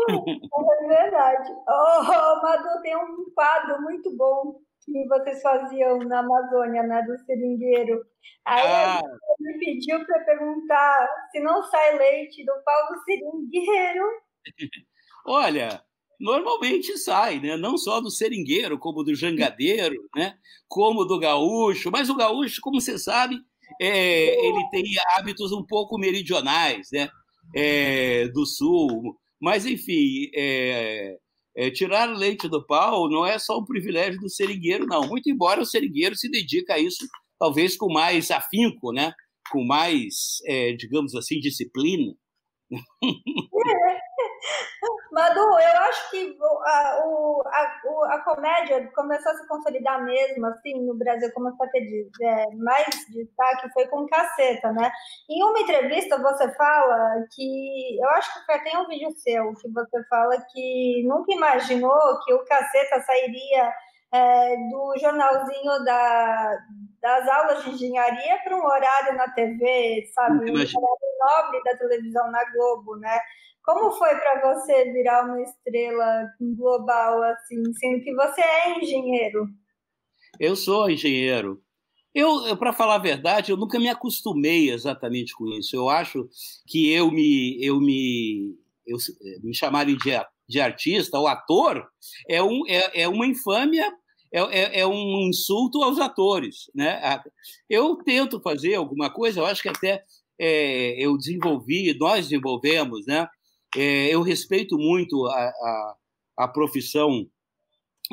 É 0.10 0.88
verdade. 0.88 1.52
Oh, 1.68 2.42
Madu, 2.42 2.82
tem 2.82 2.96
um 2.96 3.26
quadro 3.34 3.82
muito 3.82 4.16
bom 4.16 4.60
que 4.86 5.08
vocês 5.08 5.42
faziam 5.42 6.00
na 6.00 6.20
Amazônia, 6.20 6.84
né, 6.84 7.02
do 7.04 7.18
seringueiro. 7.26 8.04
Aí 8.46 8.68
ah. 8.68 9.02
me 9.40 9.58
pediu 9.60 10.06
para 10.06 10.20
perguntar 10.22 11.08
se 11.32 11.40
não 11.40 11.64
sai 11.64 11.98
leite 11.98 12.44
do 12.44 12.54
pau 12.64 12.94
do 12.94 13.04
seringueiro. 13.04 14.06
Olha, 15.26 15.82
normalmente 16.20 16.98
sai, 16.98 17.40
né? 17.40 17.56
Não 17.56 17.78
só 17.78 18.02
do 18.02 18.12
seringueiro, 18.12 18.78
como 18.78 19.04
do 19.04 19.16
jangadeiro, 19.16 20.10
né? 20.16 20.38
Como 20.68 21.06
do 21.06 21.20
gaúcho. 21.20 21.90
Mas 21.90 22.10
o 22.10 22.16
gaúcho, 22.16 22.60
como 22.62 22.82
você 22.82 23.00
sabe, 23.00 23.38
é, 23.82 24.46
ele 24.46 24.70
tem 24.72 24.84
hábitos 25.16 25.52
um 25.52 25.66
pouco 25.66 25.98
meridionais, 25.98 26.90
né? 26.92 27.10
É, 27.56 28.28
do 28.30 28.46
sul, 28.46 29.18
mas, 29.44 29.66
enfim, 29.66 30.30
é, 30.34 31.18
é, 31.58 31.70
tirar 31.70 32.06
leite 32.06 32.48
do 32.48 32.66
pau 32.66 33.10
não 33.10 33.26
é 33.26 33.38
só 33.38 33.60
um 33.60 33.66
privilégio 33.66 34.20
do 34.20 34.30
seringueiro, 34.30 34.86
não. 34.88 35.06
Muito 35.08 35.30
embora 35.30 35.62
o 35.62 35.66
seringueiro 35.66 36.16
se 36.16 36.32
dedique 36.32 36.72
a 36.72 36.80
isso, 36.80 37.06
talvez 37.38 37.76
com 37.76 37.92
mais 37.92 38.32
afinco, 38.32 38.94
né? 38.94 39.14
com 39.52 39.64
mais, 39.64 40.40
é, 40.46 40.74
digamos 40.74 41.14
assim, 41.16 41.40
disciplina. 41.40 42.14
Madu, 45.12 45.40
eu 45.40 45.82
acho 45.82 46.10
que 46.10 46.38
a, 46.66 47.02
o, 47.06 47.44
a, 47.46 48.16
a 48.16 48.20
comédia 48.22 48.92
começou 48.96 49.32
a 49.32 49.36
se 49.36 49.48
consolidar 49.48 50.04
mesmo, 50.04 50.46
assim, 50.48 50.74
no 50.86 50.96
Brasil, 50.96 51.32
começou 51.34 51.66
a 51.66 51.70
ter 51.70 52.10
é, 52.22 52.56
mais 52.56 52.88
destaque, 53.10 53.72
foi 53.74 53.88
com 53.88 54.08
caceta, 54.08 54.72
né? 54.72 54.92
Em 55.30 55.44
uma 55.44 55.60
entrevista 55.60 56.18
você 56.22 56.52
fala 56.54 57.26
que, 57.34 58.00
eu 58.02 58.10
acho 58.10 58.46
que 58.46 58.52
até 58.52 58.78
um 58.78 58.88
vídeo 58.88 59.12
seu, 59.18 59.54
que 59.56 59.70
você 59.70 60.04
fala 60.10 60.36
que 60.52 61.04
nunca 61.08 61.32
imaginou 61.32 62.20
que 62.26 62.34
o 62.34 62.44
caceta 62.46 63.02
sairia 63.02 63.72
é, 64.14 64.56
do 64.70 64.94
jornalzinho 65.00 65.84
da, 65.84 66.58
das 67.02 67.28
aulas 67.28 67.64
de 67.64 67.72
engenharia 67.72 68.38
para 68.44 68.56
um 68.56 68.64
horário 68.64 69.18
na 69.18 69.28
TV, 69.30 70.08
sabe? 70.14 70.52
Um 70.52 70.54
horário 70.54 70.70
nobre 71.20 71.64
da 71.64 71.78
televisão 71.78 72.30
na 72.30 72.44
Globo, 72.52 72.96
né? 72.98 73.20
Como 73.64 73.92
foi 73.94 74.14
para 74.16 74.54
você 74.54 74.92
virar 74.92 75.26
uma 75.26 75.42
estrela 75.42 76.28
global 76.40 77.24
assim, 77.24 77.64
sendo 77.74 78.04
que 78.04 78.14
você 78.14 78.42
é 78.42 78.80
engenheiro? 78.80 79.48
Eu 80.40 80.56
sou 80.56 80.90
engenheiro. 80.90 81.62
Eu, 82.14 82.56
para 82.58 82.74
falar 82.74 82.96
a 82.96 83.00
verdade, 83.00 83.52
eu 83.52 83.58
nunca 83.58 83.80
me 83.80 83.90
acostumei 83.90 84.70
exatamente 84.70 85.34
com 85.34 85.48
isso. 85.48 85.76
Eu 85.76 85.90
acho 85.90 86.30
que 86.68 86.94
eu 86.94 87.10
me, 87.10 87.58
eu 87.66 87.80
me, 87.80 88.56
eu, 88.86 88.98
me 89.42 89.56
chamarem 89.56 89.98
de, 89.98 90.12
de 90.48 90.60
artista 90.60 91.18
ou 91.18 91.28
ator 91.28 91.88
é, 92.30 92.44
um, 92.44 92.68
é, 92.68 93.02
é 93.02 93.08
uma 93.08 93.26
infâmia 93.26 93.92
é, 94.34 94.40
é, 94.40 94.80
é, 94.80 94.88
um 94.88 95.28
insulto 95.30 95.84
aos 95.84 96.00
atores. 96.00 96.72
Né? 96.74 97.00
Eu 97.70 97.96
tento 97.98 98.42
fazer 98.42 98.74
alguma 98.74 99.10
coisa, 99.10 99.40
eu 99.40 99.46
acho 99.46 99.62
que 99.62 99.70
até 99.70 100.04
é, 100.40 100.96
eu 100.98 101.16
desenvolvi, 101.16 101.96
nós 101.98 102.28
desenvolvemos, 102.28 103.06
né? 103.06 103.28
É, 103.76 104.08
eu 104.14 104.22
respeito 104.22 104.78
muito 104.78 105.26
a, 105.28 105.36
a, 105.36 105.96
a, 106.38 106.48
profissão 106.48 107.28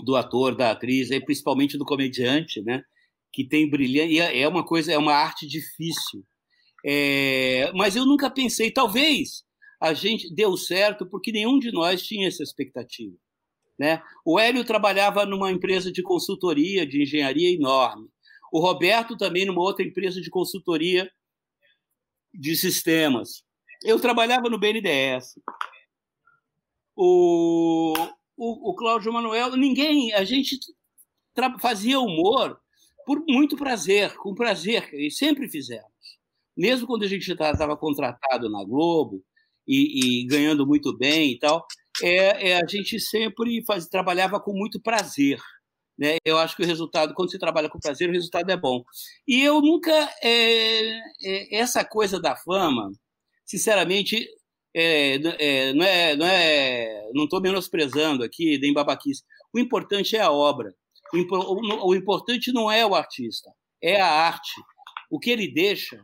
do 0.04 0.16
ator, 0.16 0.54
da 0.54 0.70
atriz, 0.70 1.10
e 1.10 1.20
principalmente 1.20 1.76
do 1.76 1.84
comediante, 1.84 2.62
né? 2.62 2.82
que 3.32 3.44
tem 3.44 3.68
brilhante. 3.68 4.18
É 4.18 4.48
uma 4.48 4.64
coisa, 4.64 4.92
é 4.92 4.98
uma 4.98 5.14
arte 5.14 5.46
difícil. 5.46 6.24
É, 6.84 7.70
mas 7.74 7.94
eu 7.94 8.06
nunca 8.06 8.30
pensei, 8.30 8.70
talvez 8.70 9.44
a 9.80 9.92
gente 9.92 10.32
deu 10.34 10.56
certo 10.56 11.06
porque 11.06 11.32
nenhum 11.32 11.58
de 11.58 11.70
nós 11.72 12.02
tinha 12.02 12.28
essa 12.28 12.42
expectativa. 12.42 13.14
Né? 13.81 14.03
O 14.26 14.39
Hélio 14.39 14.62
trabalhava 14.62 15.24
numa 15.24 15.51
empresa 15.51 15.91
de 15.91 16.03
consultoria, 16.03 16.87
de 16.87 17.01
engenharia 17.01 17.51
enorme. 17.51 18.11
O 18.53 18.61
Roberto 18.61 19.16
também 19.16 19.47
numa 19.47 19.62
outra 19.62 19.83
empresa 19.83 20.20
de 20.20 20.28
consultoria 20.28 21.11
de 22.31 22.55
sistemas. 22.57 23.43
Eu 23.83 23.99
trabalhava 23.99 24.51
no 24.51 24.59
BNDES. 24.59 25.41
O, 26.95 27.95
o, 28.37 28.70
o 28.70 28.74
Cláudio 28.74 29.14
Manuel, 29.14 29.57
ninguém, 29.57 30.12
a 30.12 30.24
gente 30.24 30.59
fazia 31.59 31.99
humor 31.99 32.61
por 33.07 33.24
muito 33.26 33.57
prazer, 33.57 34.14
com 34.18 34.35
prazer, 34.35 34.93
e 34.93 35.11
sempre 35.11 35.49
fizemos. 35.49 35.89
Mesmo 36.55 36.87
quando 36.87 37.05
a 37.05 37.09
gente 37.09 37.33
estava 37.33 37.74
contratado 37.78 38.51
na 38.51 38.62
Globo 38.62 39.24
e, 39.66 40.20
e 40.20 40.26
ganhando 40.26 40.66
muito 40.66 40.95
bem 40.95 41.33
e 41.33 41.39
tal, 41.39 41.66
é, 42.03 42.51
é, 42.51 42.57
a 42.57 42.66
gente 42.66 42.98
sempre 42.98 43.62
faz, 43.64 43.86
trabalhava 43.86 44.40
com 44.40 44.53
muito 44.53 44.80
prazer. 44.80 45.38
Né? 45.98 46.16
Eu 46.24 46.38
acho 46.38 46.57
que 46.57 46.62
o 46.62 46.66
resultado, 46.66 47.12
quando 47.14 47.30
você 47.30 47.38
trabalha 47.38 47.68
com 47.68 47.78
prazer, 47.78 48.09
o 48.09 48.12
resultado 48.12 48.51
é 48.51 48.57
bom. 48.57 48.82
E 49.28 49.42
eu 49.42 49.61
nunca. 49.61 49.92
É, 50.22 50.98
é, 51.22 51.57
essa 51.57 51.84
coisa 51.84 52.18
da 52.18 52.34
fama, 52.36 52.90
sinceramente, 53.44 54.26
é, 54.74 55.16
é, 55.38 55.72
não 55.74 55.84
é. 55.84 56.16
Não 56.16 56.26
é, 56.26 57.11
não 57.14 57.24
estou 57.24 57.40
menosprezando 57.40 58.24
aqui, 58.24 58.59
nem 58.59 58.72
babaquice. 58.72 59.22
O 59.55 59.59
importante 59.59 60.16
é 60.16 60.20
a 60.20 60.30
obra. 60.30 60.74
O, 61.12 61.18
o, 61.18 61.88
o 61.90 61.94
importante 61.94 62.53
não 62.53 62.70
é 62.70 62.86
o 62.86 62.94
artista, 62.94 63.51
é 63.82 64.01
a 64.01 64.09
arte. 64.09 64.53
O 65.11 65.18
que 65.18 65.30
ele 65.30 65.53
deixa, 65.53 66.03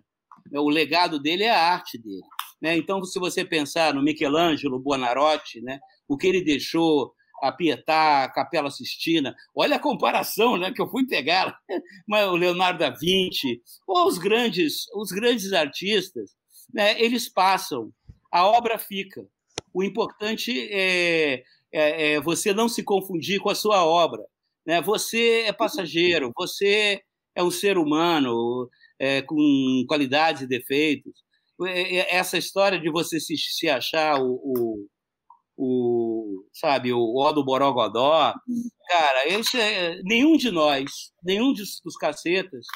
o 0.53 0.69
legado 0.69 1.19
dele 1.19 1.45
é 1.45 1.51
a 1.51 1.73
arte 1.73 1.99
dele. 1.99 2.23
Né? 2.61 2.77
Então, 2.77 3.03
se 3.05 3.19
você 3.19 3.45
pensar 3.45 3.95
no 3.95 4.03
Michelangelo 4.03 4.79
Buonarroti, 4.79 5.61
né? 5.61 5.79
o 6.09 6.17
que 6.17 6.27
ele 6.27 6.43
deixou, 6.43 7.13
a 7.43 7.53
Pietà, 7.53 8.25
a 8.25 8.33
Capela 8.33 8.71
Sistina, 8.71 9.35
olha 9.55 9.77
a 9.77 9.81
comparação 9.81 10.57
né, 10.57 10.73
que 10.73 10.81
eu 10.81 10.89
fui 10.89 11.07
pegar, 11.07 11.59
o 12.09 12.37
Leonardo 12.37 12.79
da 12.79 12.91
Vinci, 12.91 13.61
ou 13.87 14.07
os 14.07 14.19
grandes, 14.19 14.87
os 14.95 15.11
grandes 15.11 15.53
artistas, 15.53 16.31
né, 16.73 17.01
eles 17.01 17.29
passam, 17.29 17.93
a 18.33 18.47
obra 18.47 18.79
fica. 18.79 19.27
O 19.73 19.83
importante 19.83 20.69
é, 20.71 21.43
é, 21.73 22.13
é 22.13 22.21
você 22.21 22.53
não 22.55 22.69
se 22.69 22.83
confundir 22.83 23.41
com 23.41 23.51
a 23.51 23.55
sua 23.55 23.85
obra. 23.85 24.23
Né? 24.65 24.81
Você 24.83 25.45
é 25.47 25.53
passageiro, 25.53 26.33
você 26.35 27.03
é 27.35 27.43
um 27.43 27.51
ser 27.51 27.77
humano 27.77 28.69
é, 28.99 29.23
com 29.23 29.85
qualidades 29.89 30.43
e 30.43 30.47
defeitos. 30.47 31.13
É, 31.67 31.97
é, 31.97 32.17
essa 32.17 32.37
história 32.37 32.79
de 32.79 32.91
você 32.91 33.19
se, 33.19 33.37
se 33.37 33.69
achar 33.69 34.21
o, 34.21 34.35
o, 34.45 34.87
o 35.57 36.45
sabe 36.53 36.93
o 36.93 36.99
O 36.99 37.33
do 37.33 37.45
Borogodó, 37.45 38.35
cara, 38.89 39.29
esse 39.29 39.59
é, 39.59 40.01
nenhum 40.05 40.37
de 40.37 40.51
nós, 40.51 40.91
nenhum 41.25 41.53
dos, 41.53 41.81
dos 41.85 41.97
cacetas, 41.97 42.67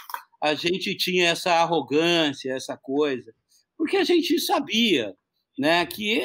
a 0.42 0.54
gente 0.54 0.96
tinha 0.96 1.28
essa 1.28 1.52
arrogância, 1.52 2.52
essa 2.52 2.76
coisa, 2.76 3.32
porque 3.76 3.98
a 3.98 4.04
gente 4.04 4.38
sabia, 4.40 5.14
né, 5.58 5.84
que 5.84 6.22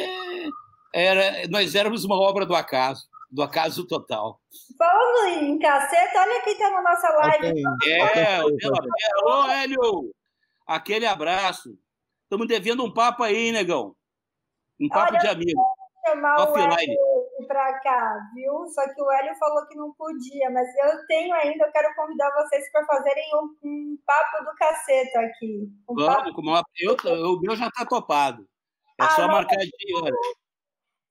era, 0.93 1.45
nós 1.49 1.75
éramos 1.75 2.05
uma 2.05 2.15
obra 2.15 2.45
do 2.45 2.55
acaso, 2.55 3.03
do 3.35 3.43
acaso 3.43 3.85
total. 3.85 4.39
Falando 4.77 5.43
em 5.43 5.59
caceta, 5.59 6.21
olha 6.21 6.41
quem 6.41 6.53
está 6.53 6.71
na 6.71 6.81
nossa 6.81 7.09
live. 7.09 7.63
Okay. 7.75 7.93
É, 7.93 8.37
alô, 9.19 9.51
Hélio! 9.51 10.15
Aquele 10.65 11.05
abraço. 11.05 11.77
Estamos 12.23 12.47
devendo 12.47 12.83
um 12.83 12.93
papo 12.93 13.23
aí, 13.23 13.51
negão. 13.51 13.93
Um 14.79 14.87
papo 14.87 15.11
Olha, 15.11 15.19
de 15.19 15.27
amigo. 15.27 15.61
chamar 16.07 16.35
Offline. 16.43 16.67
o 16.67 16.79
Hélio 16.79 17.47
para 17.47 17.79
cá, 17.81 18.19
viu? 18.33 18.67
Só 18.69 18.81
que 18.93 19.01
o 19.01 19.11
Hélio 19.11 19.35
falou 19.37 19.67
que 19.67 19.75
não 19.75 19.93
podia, 19.93 20.49
mas 20.49 20.67
eu 20.83 21.05
tenho 21.05 21.33
ainda, 21.35 21.65
eu 21.65 21.71
quero 21.71 21.93
convidar 21.93 22.31
vocês 22.31 22.71
para 22.71 22.85
fazerem 22.85 23.25
um, 23.35 23.67
um, 23.67 23.97
papo 24.05 24.45
do 24.45 24.55
caceta 24.55 25.19
aqui. 25.19 25.69
Um 25.89 25.95
Vamos, 25.95 26.15
papo... 26.15 26.33
como 26.33 26.63
eu, 26.79 26.97
eu, 27.03 27.33
o 27.33 27.41
meu 27.41 27.55
já 27.55 27.67
está 27.67 27.85
topado. 27.85 28.47
É 28.99 29.03
ah, 29.03 29.09
só 29.09 29.27
marcar 29.27 29.57
de 29.57 29.95
hora. 30.01 30.15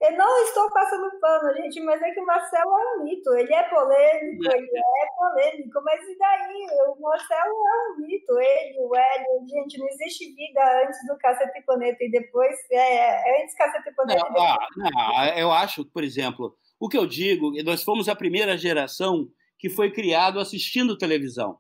Eu 0.05 0.19
não 0.19 0.45
estou 0.45 0.71
passando 0.71 1.19
pano, 1.19 1.55
gente, 1.55 1.81
mas 1.81 2.01
é 2.03 2.11
que 2.11 2.21
o 2.21 2.27
Marcelo 2.27 2.71
é 2.71 2.97
um 2.97 3.05
mito. 3.05 3.33
Ele 3.35 3.55
é 3.55 3.63
polêmico, 3.63 4.53
ele 4.53 4.71
é 4.77 5.07
polêmico, 5.17 5.83
mas 5.83 6.01
e 6.07 6.19
daí? 6.19 6.67
O 6.89 7.01
Marcelo 7.01 7.55
é 7.55 7.91
um 7.91 8.07
mito. 8.07 8.39
Ele, 8.39 8.79
o 8.81 8.95
Hélio, 8.95 9.49
gente, 9.49 9.79
não 9.79 9.89
existe 9.89 10.35
vida 10.35 10.85
antes 10.85 10.99
do 11.07 11.17
Cacete 11.17 11.65
Planeta 11.65 12.05
e 12.05 12.11
depois. 12.11 12.55
É, 12.71 13.43
antes 13.43 13.57
Cacete 13.57 13.95
Planeta 13.95 14.29
não, 14.31 14.43
ah, 14.43 14.69
não, 14.77 15.25
eu 15.39 15.51
acho, 15.51 15.87
por 15.87 16.05
exemplo, 16.05 16.55
o 16.79 16.89
que 16.89 16.99
eu 16.99 17.07
digo, 17.07 17.51
nós 17.65 17.83
fomos 17.83 18.07
a 18.07 18.15
primeira 18.15 18.59
geração 18.59 19.27
que 19.59 19.71
foi 19.71 19.91
criado 19.91 20.39
assistindo 20.39 20.99
televisão. 20.99 21.59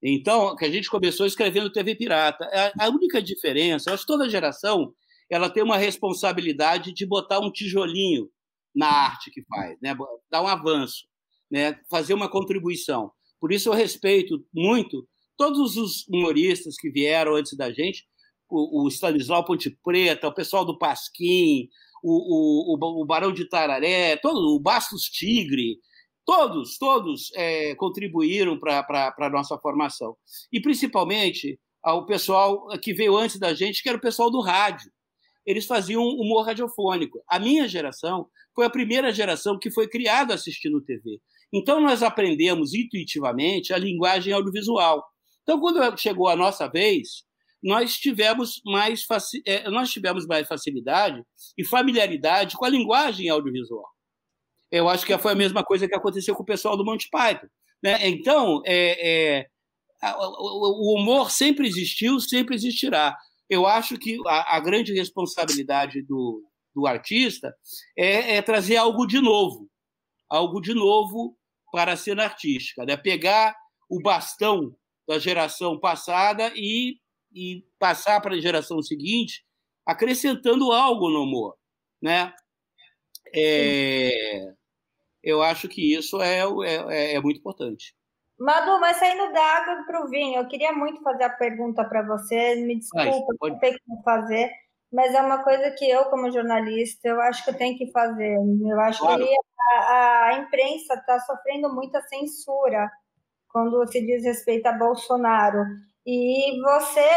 Então, 0.00 0.54
que 0.54 0.64
a 0.64 0.70
gente 0.70 0.88
começou 0.90 1.26
escrevendo 1.26 1.72
TV 1.72 1.96
Pirata. 1.96 2.48
A 2.78 2.88
única 2.88 3.22
diferença, 3.22 3.90
eu 3.90 3.94
acho 3.94 4.04
que 4.04 4.12
toda 4.12 4.28
geração 4.28 4.94
ela 5.30 5.50
tem 5.50 5.62
uma 5.62 5.76
responsabilidade 5.76 6.92
de 6.92 7.06
botar 7.06 7.40
um 7.40 7.50
tijolinho 7.50 8.28
na 8.74 8.88
arte 8.88 9.30
que 9.30 9.42
faz, 9.44 9.78
né? 9.80 9.96
dar 10.30 10.42
um 10.42 10.48
avanço, 10.48 11.06
né? 11.50 11.78
fazer 11.90 12.14
uma 12.14 12.28
contribuição. 12.28 13.10
Por 13.40 13.52
isso 13.52 13.68
eu 13.68 13.72
respeito 13.72 14.44
muito 14.52 15.06
todos 15.36 15.76
os 15.76 16.06
humoristas 16.08 16.76
que 16.76 16.90
vieram 16.90 17.34
antes 17.34 17.56
da 17.56 17.72
gente, 17.72 18.04
o, 18.48 18.84
o 18.84 18.88
Stanislau 18.88 19.44
Ponte 19.44 19.70
Preta, 19.82 20.28
o 20.28 20.34
pessoal 20.34 20.64
do 20.64 20.78
Pasquim, 20.78 21.68
o, 22.02 22.74
o, 22.74 23.02
o 23.02 23.06
Barão 23.06 23.32
de 23.32 23.48
Tararé, 23.48 24.16
todo, 24.16 24.54
o 24.54 24.60
Bastos 24.60 25.04
Tigre, 25.04 25.78
todos, 26.24 26.78
todos 26.78 27.30
é, 27.34 27.74
contribuíram 27.76 28.58
para 28.58 29.14
a 29.18 29.30
nossa 29.30 29.58
formação. 29.58 30.16
E 30.52 30.60
principalmente 30.60 31.58
ao 31.82 32.06
pessoal 32.06 32.66
que 32.78 32.94
veio 32.94 33.16
antes 33.16 33.38
da 33.38 33.54
gente, 33.54 33.82
que 33.82 33.88
era 33.88 33.98
o 33.98 34.00
pessoal 34.00 34.30
do 34.30 34.40
rádio 34.40 34.90
eles 35.46 35.66
faziam 35.66 36.02
humor 36.02 36.46
radiofônico. 36.46 37.22
A 37.28 37.38
minha 37.38 37.68
geração 37.68 38.28
foi 38.54 38.66
a 38.66 38.70
primeira 38.70 39.12
geração 39.12 39.58
que 39.58 39.70
foi 39.70 39.88
criada 39.88 40.34
assistindo 40.34 40.80
TV. 40.80 41.20
Então, 41.52 41.80
nós 41.80 42.02
aprendemos 42.02 42.74
intuitivamente 42.74 43.72
a 43.72 43.78
linguagem 43.78 44.32
audiovisual. 44.32 45.04
Então, 45.42 45.60
quando 45.60 45.98
chegou 45.98 46.28
a 46.28 46.36
nossa 46.36 46.68
vez, 46.68 47.24
nós 47.62 47.96
tivemos 47.96 48.60
mais. 48.64 49.06
É, 49.46 49.68
nós 49.70 49.90
tivemos 49.90 50.26
mais 50.26 50.46
facilidade 50.46 51.22
e 51.56 51.64
familiaridade 51.64 52.56
com 52.56 52.64
a 52.64 52.68
linguagem 52.68 53.28
audiovisual. 53.28 53.88
Eu 54.70 54.88
acho 54.88 55.06
que 55.06 55.16
foi 55.18 55.32
a 55.32 55.36
mesma 55.36 55.62
coisa 55.62 55.86
que 55.86 55.94
aconteceu 55.94 56.34
com 56.34 56.42
o 56.42 56.46
pessoal 56.46 56.76
do 56.76 56.84
Monty 56.84 57.08
Python. 57.10 57.46
Né? 57.82 58.08
Então, 58.08 58.60
é, 58.66 59.38
é, 59.38 59.46
o 60.18 60.98
humor 60.98 61.30
sempre 61.30 61.68
existiu, 61.68 62.18
sempre 62.20 62.54
existirá 62.54 63.16
eu 63.48 63.66
acho 63.66 63.98
que 63.98 64.18
a, 64.26 64.56
a 64.56 64.60
grande 64.60 64.92
responsabilidade 64.92 66.02
do, 66.02 66.42
do 66.74 66.86
artista 66.86 67.54
é, 67.96 68.36
é, 68.36 68.42
trazer 68.42 68.76
algo 68.76 69.06
de 69.06 69.20
novo, 69.20 69.70
algo 70.28 70.60
de 70.60 70.74
novo 70.74 71.36
para 71.72 71.92
a 71.92 71.96
cena 71.96 72.24
artística, 72.24 72.84
né? 72.84 72.96
pegar 72.96 73.54
o 73.88 74.00
bastão 74.00 74.74
da 75.06 75.18
geração 75.18 75.78
passada 75.78 76.52
e, 76.56 76.98
e 77.32 77.64
passar 77.78 78.20
para 78.20 78.34
a 78.34 78.40
geração 78.40 78.82
seguinte, 78.82 79.44
acrescentando 79.86 80.72
algo 80.72 81.10
no 81.10 81.24
humor, 81.24 81.56
né? 82.00 82.32
É, 83.36 84.54
eu 85.22 85.42
acho 85.42 85.68
que 85.68 85.94
isso 85.94 86.20
é, 86.22 86.40
é, 86.64 87.14
é 87.14 87.20
muito 87.20 87.38
importante. 87.38 87.94
Madu, 88.38 88.80
mas 88.80 88.96
saindo 88.96 89.32
da 89.32 89.42
água 89.42 89.84
para 89.86 90.04
o 90.04 90.08
vinho, 90.08 90.40
eu 90.40 90.48
queria 90.48 90.72
muito 90.72 91.02
fazer 91.02 91.24
a 91.24 91.30
pergunta 91.30 91.84
para 91.84 92.02
você. 92.02 92.56
Me 92.56 92.76
desculpa, 92.76 93.34
por 93.38 93.58
ter 93.58 93.72
que 93.72 94.02
fazer, 94.04 94.50
mas 94.92 95.14
é 95.14 95.20
uma 95.20 95.42
coisa 95.42 95.70
que 95.72 95.88
eu, 95.88 96.04
como 96.06 96.30
jornalista, 96.30 97.08
eu 97.08 97.20
acho 97.20 97.44
que 97.44 97.50
eu 97.50 97.56
tenho 97.56 97.78
que 97.78 97.90
fazer. 97.92 98.36
Eu 98.36 98.80
acho 98.80 99.00
claro. 99.00 99.24
que 99.24 99.34
a, 99.72 100.26
a 100.26 100.38
imprensa 100.38 100.94
está 100.94 101.20
sofrendo 101.20 101.72
muita 101.72 102.00
censura 102.02 102.90
quando 103.48 103.86
se 103.86 104.04
diz 104.04 104.24
respeito 104.24 104.66
a 104.66 104.72
Bolsonaro. 104.72 105.64
E 106.06 106.60
você, 106.60 107.08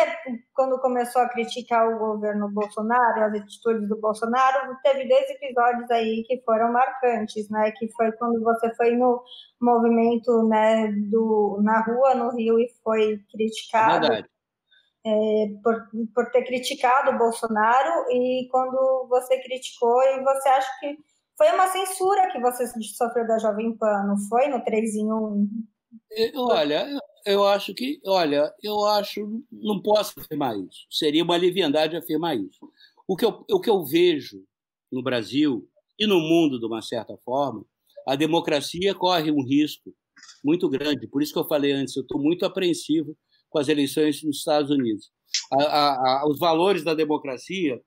quando 0.53 0.79
começou 0.79 1.21
a 1.21 1.27
criticar 1.27 1.89
o 1.89 1.99
governo 1.99 2.49
Bolsonaro, 2.49 3.23
as 3.25 3.41
atitudes 3.41 3.87
do 3.89 3.99
Bolsonaro, 3.99 4.77
teve 4.81 5.09
dois 5.09 5.29
episódios 5.29 5.91
aí 5.91 6.23
que 6.25 6.41
foram 6.45 6.71
marcantes, 6.71 7.49
né? 7.49 7.71
Que 7.71 7.91
foi 7.91 8.13
quando 8.13 8.41
você 8.41 8.73
foi 8.75 8.91
no 8.91 9.21
movimento, 9.61 10.47
né, 10.47 10.87
do, 11.11 11.59
na 11.61 11.81
rua 11.81 12.15
no 12.15 12.29
Rio 12.33 12.57
e 12.59 12.69
foi 12.81 13.19
criticado 13.29 14.07
é, 15.05 15.45
por, 15.63 15.87
por 16.13 16.31
ter 16.31 16.43
criticado 16.43 17.11
o 17.11 17.17
Bolsonaro 17.17 18.05
e 18.09 18.47
quando 18.51 19.07
você 19.09 19.41
criticou 19.41 20.01
e 20.01 20.23
você 20.23 20.49
acha 20.49 20.69
que 20.79 20.97
foi 21.37 21.51
uma 21.51 21.67
censura 21.67 22.31
que 22.31 22.39
você 22.39 22.67
sofreu 22.95 23.27
da 23.27 23.37
Jovem 23.37 23.77
Pan, 23.77 24.03
não 24.03 24.17
foi? 24.27 24.47
No 24.47 24.63
3 24.63 24.95
em 24.95 25.11
1? 25.11 25.47
Olha, 26.35 26.87
eu 27.25 27.45
acho 27.45 27.73
que, 27.73 27.99
olha, 28.05 28.53
eu 28.63 28.85
acho, 28.85 29.43
não 29.51 29.81
posso 29.81 30.19
afirmar 30.19 30.57
isso. 30.57 30.85
Seria 30.89 31.23
uma 31.23 31.37
leviandade 31.37 31.95
afirmar 31.95 32.37
isso. 32.37 32.71
O 33.07 33.15
que 33.15 33.25
eu, 33.25 33.45
o 33.49 33.59
que 33.59 33.69
eu 33.69 33.85
vejo 33.85 34.43
no 34.91 35.01
Brasil 35.01 35.67
e 35.99 36.05
no 36.05 36.19
mundo, 36.19 36.59
de 36.59 36.65
uma 36.65 36.81
certa 36.81 37.17
forma, 37.17 37.65
a 38.07 38.15
democracia 38.15 38.93
corre 38.95 39.31
um 39.31 39.43
risco 39.43 39.93
muito 40.43 40.69
grande. 40.69 41.07
Por 41.07 41.21
isso 41.21 41.33
que 41.33 41.39
eu 41.39 41.47
falei 41.47 41.71
antes, 41.71 41.95
eu 41.95 42.01
estou 42.01 42.21
muito 42.21 42.45
apreensivo 42.45 43.17
com 43.49 43.59
as 43.59 43.67
eleições 43.67 44.23
nos 44.23 44.37
Estados 44.37 44.71
Unidos. 44.71 45.11
A, 45.51 45.63
a, 45.63 46.21
a, 46.21 46.27
os 46.29 46.39
valores 46.39 46.83
da 46.83 46.93
democracia 46.93 47.81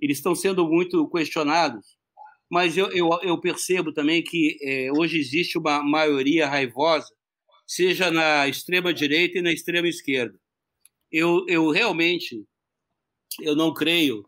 eles 0.00 0.18
estão 0.18 0.34
sendo 0.34 0.66
muito 0.66 1.08
questionados, 1.08 1.98
mas 2.50 2.76
eu, 2.76 2.90
eu, 2.92 3.10
eu 3.22 3.40
percebo 3.40 3.92
também 3.92 4.22
que 4.22 4.56
é, 4.62 4.90
hoje 4.96 5.18
existe 5.18 5.58
uma 5.58 5.82
maioria 5.82 6.48
raivosa, 6.48 7.08
seja 7.68 8.10
na 8.10 8.48
extrema 8.48 8.94
direita 8.94 9.38
e 9.38 9.42
na 9.42 9.52
extrema 9.52 9.86
esquerda. 9.86 10.38
Eu, 11.12 11.44
eu 11.46 11.70
realmente 11.70 12.42
eu 13.40 13.54
não 13.54 13.74
creio 13.74 14.24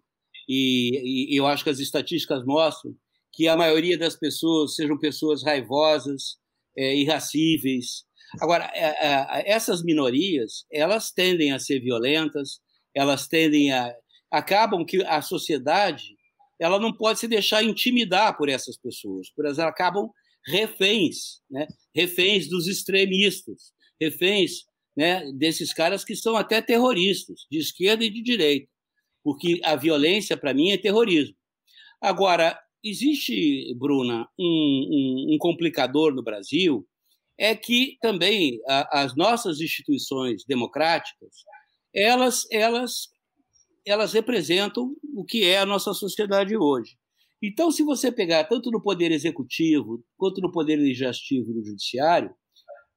e, 0.49 1.35
e 1.35 1.37
eu 1.37 1.47
acho 1.47 1.65
que 1.65 1.71
as 1.71 1.79
estatísticas 1.79 2.45
mostram 2.45 2.95
que 3.33 3.49
a 3.49 3.57
maioria 3.57 3.97
das 3.97 4.17
pessoas 4.17 4.75
sejam 4.75 4.99
pessoas 4.99 5.43
raivosas, 5.43 6.39
é, 6.77 6.95
irracíveis. 6.97 8.05
Agora, 8.41 8.71
é, 8.75 8.85
é, 8.85 9.51
essas 9.51 9.83
minorias, 9.83 10.65
elas 10.71 11.11
tendem 11.11 11.53
a 11.53 11.59
ser 11.59 11.81
violentas, 11.81 12.61
elas 12.95 13.27
tendem 13.27 13.73
a 13.73 13.95
acabam 14.31 14.85
que 14.85 15.03
a 15.05 15.21
sociedade 15.21 16.17
ela 16.61 16.79
não 16.79 16.93
pode 16.93 17.19
se 17.19 17.27
deixar 17.27 17.65
intimidar 17.65 18.37
por 18.37 18.49
essas 18.49 18.77
pessoas, 18.77 19.29
porque 19.31 19.47
elas 19.47 19.59
acabam 19.59 20.11
reféns, 20.47 21.41
né? 21.51 21.67
reféns 21.95 22.49
dos 22.49 22.67
extremistas, 22.67 23.73
reféns 24.01 24.65
né, 24.97 25.31
desses 25.33 25.73
caras 25.73 26.05
que 26.05 26.17
são 26.17 26.37
até 26.37 26.61
terroristas, 26.61 27.47
de 27.51 27.59
esquerda 27.59 28.05
e 28.05 28.11
de 28.11 28.23
direita, 28.23 28.69
porque 29.23 29.61
a 29.65 29.77
violência, 29.77 30.37
para 30.37 30.55
mim, 30.55 30.71
é 30.71 30.79
terrorismo. 30.79 31.35
Agora, 32.01 32.59
existe, 32.83 33.75
Bruna, 33.77 34.27
um, 34.39 34.45
um, 34.45 35.35
um 35.35 35.39
complicador 35.39 36.15
no 36.15 36.23
Brasil, 36.23 36.87
é 37.39 37.55
que 37.55 37.97
também 38.03 38.61
a, 38.69 39.03
as 39.03 39.17
nossas 39.17 39.61
instituições 39.61 40.45
democráticas, 40.45 41.31
elas, 41.95 42.47
elas, 42.51 43.09
elas 43.87 44.13
representam 44.13 44.95
o 45.15 45.25
que 45.25 45.45
é 45.45 45.59
a 45.59 45.67
nossa 45.67 45.95
sociedade 45.95 46.57
hoje. 46.57 47.00
Então, 47.43 47.71
se 47.71 47.83
você 47.83 48.13
pegar 48.13 48.45
tanto 48.45 48.71
no 48.71 48.83
poder 48.83 49.11
executivo 49.11 50.05
quanto 50.17 50.41
no 50.41 50.53
poder 50.53 50.77
legislativo 50.77 51.51
e 51.51 51.55
no 51.55 51.65
judiciário, 51.65 52.35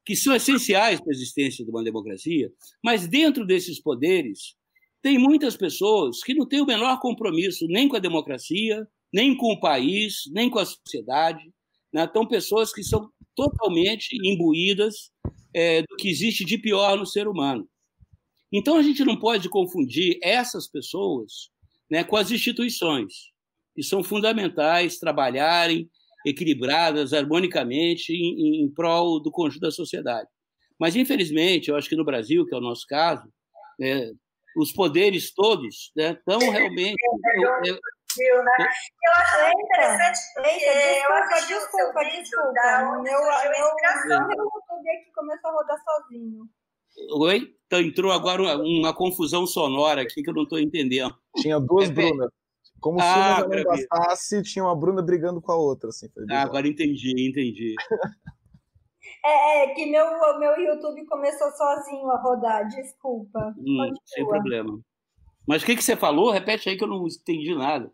que 0.06 0.16
são 0.16 0.36
essenciais 0.36 1.00
para 1.00 1.10
a 1.10 1.16
existência 1.16 1.64
de 1.64 1.72
uma 1.72 1.84
democracia, 1.84 2.52
mas 2.84 3.08
dentro 3.08 3.46
desses 3.46 3.82
poderes 3.82 4.56
tem 5.02 5.18
muitas 5.18 5.56
pessoas 5.56 6.22
que 6.24 6.34
não 6.34 6.48
têm 6.48 6.62
o 6.62 6.66
menor 6.66 7.00
compromisso 7.00 7.66
nem 7.68 7.88
com 7.88 7.96
a 7.96 8.00
democracia, 8.00 8.86
nem 9.14 9.36
com 9.36 9.54
o 9.54 9.60
país, 9.60 10.24
nem 10.32 10.50
com 10.50 10.60
a 10.60 10.66
sociedade. 10.66 11.44
Né? 11.94 12.04
Então, 12.04 12.28
pessoas 12.28 12.74
que 12.74 12.84
são 12.84 13.10
totalmente 13.36 14.16
imbuídas 14.24 15.12
é, 15.54 15.82
do 15.82 15.96
que 15.98 16.10
existe 16.10 16.44
de 16.44 16.58
pior 16.58 16.98
no 16.98 17.06
ser 17.06 17.28
humano. 17.28 17.68
Então, 18.52 18.78
a 18.78 18.84
gente 18.84 19.04
não 19.04 19.18
pode 19.18 19.50
confundir 19.50 20.18
essas 20.22 20.70
pessoas 20.70 21.50
né, 21.90 22.04
com 22.04 22.16
as 22.16 22.32
instituições, 22.32 23.33
que 23.76 23.84
são 23.84 24.04
fundamentais 24.04 24.98
trabalharem 24.98 25.90
equilibradas, 26.26 27.14
harmonicamente, 27.14 28.14
em, 28.14 28.64
em 28.64 28.74
prol 28.74 29.22
do 29.22 29.32
conjunto 29.32 29.62
da 29.62 29.72
sociedade. 29.72 30.30
Mas, 30.80 30.96
infelizmente, 30.96 31.70
eu 31.70 31.76
acho 31.76 31.90
que 31.90 31.96
no 31.96 32.06
Brasil, 32.06 32.46
que 32.46 32.54
é 32.54 32.58
o 32.58 32.62
nosso 32.62 32.86
caso, 32.88 33.24
né, 33.80 34.12
os 34.56 34.72
poderes 34.72 35.34
todos 35.34 35.92
né, 35.96 36.12
estão 36.12 36.40
realmente. 36.40 36.96
Eu, 37.42 37.52
eu, 37.66 37.80
viu, 38.18 38.44
né? 38.44 38.56
Eu 38.60 39.12
acho 39.14 39.38
é 39.38 39.52
interessante 39.52 40.20
eu 40.46 41.14
assisti 41.14 41.54
desculpa, 41.54 42.00
o 42.00 42.10
desculpa. 42.10 42.54
Da 42.54 42.82
meu, 42.82 43.02
meu, 43.02 43.22
meu 43.48 44.38
YouTube 44.38 44.90
aqui 44.90 45.12
começou 45.14 45.50
a 45.50 45.54
rodar 45.54 45.78
sozinho. 45.84 46.50
Oi? 47.18 47.56
Então 47.66 47.82
entrou 47.82 48.12
agora 48.12 48.42
uma, 48.42 48.56
uma, 48.56 48.94
confusão 48.94 49.48
sonora 49.48 50.02
aqui 50.04 50.22
que 50.22 50.30
eu 50.30 50.34
não 50.34 50.44
estou 50.44 50.60
entendendo. 50.60 51.16
Tinha 51.38 51.60
duas 51.60 51.90
é, 51.90 51.94
Brunas. 51.94 52.30
Como 52.84 53.00
ah, 53.00 53.04
se 53.04 53.46
uma 53.46 53.56
já 53.56 53.64
não 53.64 53.64
bastasse, 53.64 54.44
tinha 54.44 54.66
uma 54.66 54.76
Bruna 54.76 55.02
brigando 55.02 55.42
com 55.42 55.54
a 55.54 55.56
outra. 55.56 55.88
Assim, 55.88 56.10
ah, 56.30 56.42
agora 56.42 56.68
entendi, 56.68 57.30
entendi. 57.30 57.74
É, 59.26 59.64
é, 59.64 59.74
que 59.74 59.86
meu, 59.86 60.06
meu 60.38 60.60
YouTube 60.60 61.06
começou 61.06 61.50
sozinho 61.52 62.10
a 62.12 62.22
rodar, 62.22 62.68
desculpa. 62.68 63.54
Hum, 63.58 63.94
sem 64.06 64.28
problema. 64.28 64.82
Mas 65.48 65.64
o 65.64 65.66
que, 65.66 65.78
que 65.78 65.84
você 65.84 65.96
falou? 65.96 66.30
Repete 66.30 66.68
aí 66.68 66.78
que 66.78 66.84
eu 66.84 66.90
não 66.90 67.08
entendi 67.08 67.56
nada. 67.56 67.90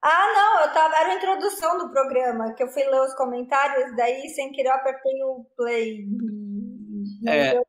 Ah, 0.00 0.32
não, 0.32 0.60
eu 0.60 0.72
tava. 0.72 0.94
Era 0.94 1.08
a 1.10 1.14
introdução 1.16 1.76
do 1.78 1.90
programa, 1.90 2.52
que 2.52 2.62
eu 2.62 2.68
fui 2.68 2.84
ler 2.84 3.00
os 3.00 3.14
comentários, 3.14 3.96
daí 3.96 4.28
sem 4.28 4.52
querer 4.52 4.68
eu 4.68 4.74
apertei 4.74 5.24
o 5.24 5.44
play. 5.56 6.06
É. 7.26 7.60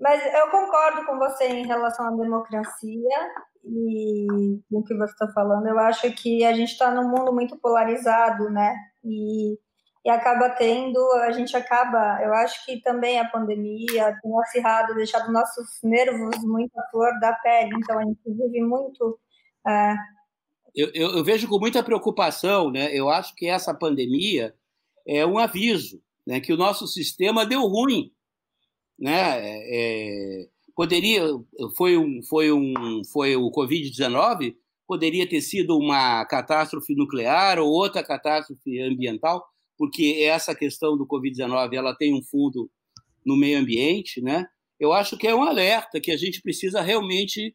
Mas 0.00 0.24
eu 0.34 0.50
concordo 0.50 1.04
com 1.04 1.18
você 1.18 1.46
em 1.46 1.66
relação 1.66 2.06
à 2.06 2.10
democracia 2.10 3.34
e 3.66 4.60
o 4.70 4.82
que 4.82 4.94
você 4.94 5.12
está 5.12 5.28
falando. 5.32 5.66
Eu 5.66 5.78
acho 5.78 6.10
que 6.12 6.44
a 6.44 6.52
gente 6.52 6.72
está 6.72 6.94
num 6.94 7.08
mundo 7.08 7.32
muito 7.32 7.56
polarizado, 7.58 8.50
né? 8.50 8.74
E, 9.02 9.58
e 10.04 10.10
acaba 10.10 10.50
tendo, 10.50 10.98
a 11.22 11.32
gente 11.32 11.56
acaba, 11.56 12.22
eu 12.22 12.32
acho 12.34 12.64
que 12.66 12.80
também 12.82 13.18
a 13.18 13.28
pandemia 13.28 14.18
tem 14.22 14.38
acirrado, 14.40 14.94
deixado 14.94 15.32
nossos 15.32 15.78
nervos 15.82 16.36
muito 16.42 16.78
à 16.78 16.82
flor 16.90 17.18
da 17.20 17.32
pele, 17.32 17.70
então 17.76 17.98
a 17.98 18.04
gente 18.04 18.20
vive 18.26 18.60
muito. 18.62 19.18
É, 19.66 19.94
eu, 20.74 20.90
eu, 20.92 21.16
eu, 21.18 21.24
vejo 21.24 21.48
com 21.48 21.58
muita 21.58 21.82
preocupação, 21.82 22.70
né? 22.70 22.92
Eu 22.92 23.08
acho 23.08 23.34
que 23.34 23.46
essa 23.46 23.72
pandemia 23.72 24.54
é 25.06 25.24
um 25.24 25.38
aviso, 25.38 26.02
né? 26.26 26.40
Que 26.40 26.52
o 26.52 26.56
nosso 26.56 26.86
sistema 26.86 27.46
deu 27.46 27.62
ruim, 27.62 28.12
né? 28.98 29.38
É, 29.40 30.42
é 30.42 30.53
poderia, 30.74 31.22
foi 31.76 31.96
um, 31.96 32.20
foi 32.28 32.52
um, 32.52 33.02
foi 33.12 33.36
o 33.36 33.50
Covid-19 33.50 34.54
poderia 34.86 35.28
ter 35.28 35.40
sido 35.40 35.76
uma 35.76 36.24
catástrofe 36.26 36.94
nuclear 36.94 37.58
ou 37.58 37.70
outra 37.70 38.02
catástrofe 38.02 38.80
ambiental, 38.80 39.44
porque 39.76 40.24
essa 40.26 40.54
questão 40.54 40.96
do 40.96 41.06
Covid-19 41.06 41.74
ela 41.74 41.94
tem 41.96 42.14
um 42.14 42.22
fundo 42.22 42.70
no 43.24 43.36
meio 43.36 43.58
ambiente, 43.58 44.20
né? 44.20 44.46
Eu 44.78 44.92
acho 44.92 45.16
que 45.16 45.26
é 45.26 45.34
um 45.34 45.42
alerta 45.42 46.00
que 46.00 46.10
a 46.10 46.16
gente 46.16 46.42
precisa 46.42 46.80
realmente 46.80 47.54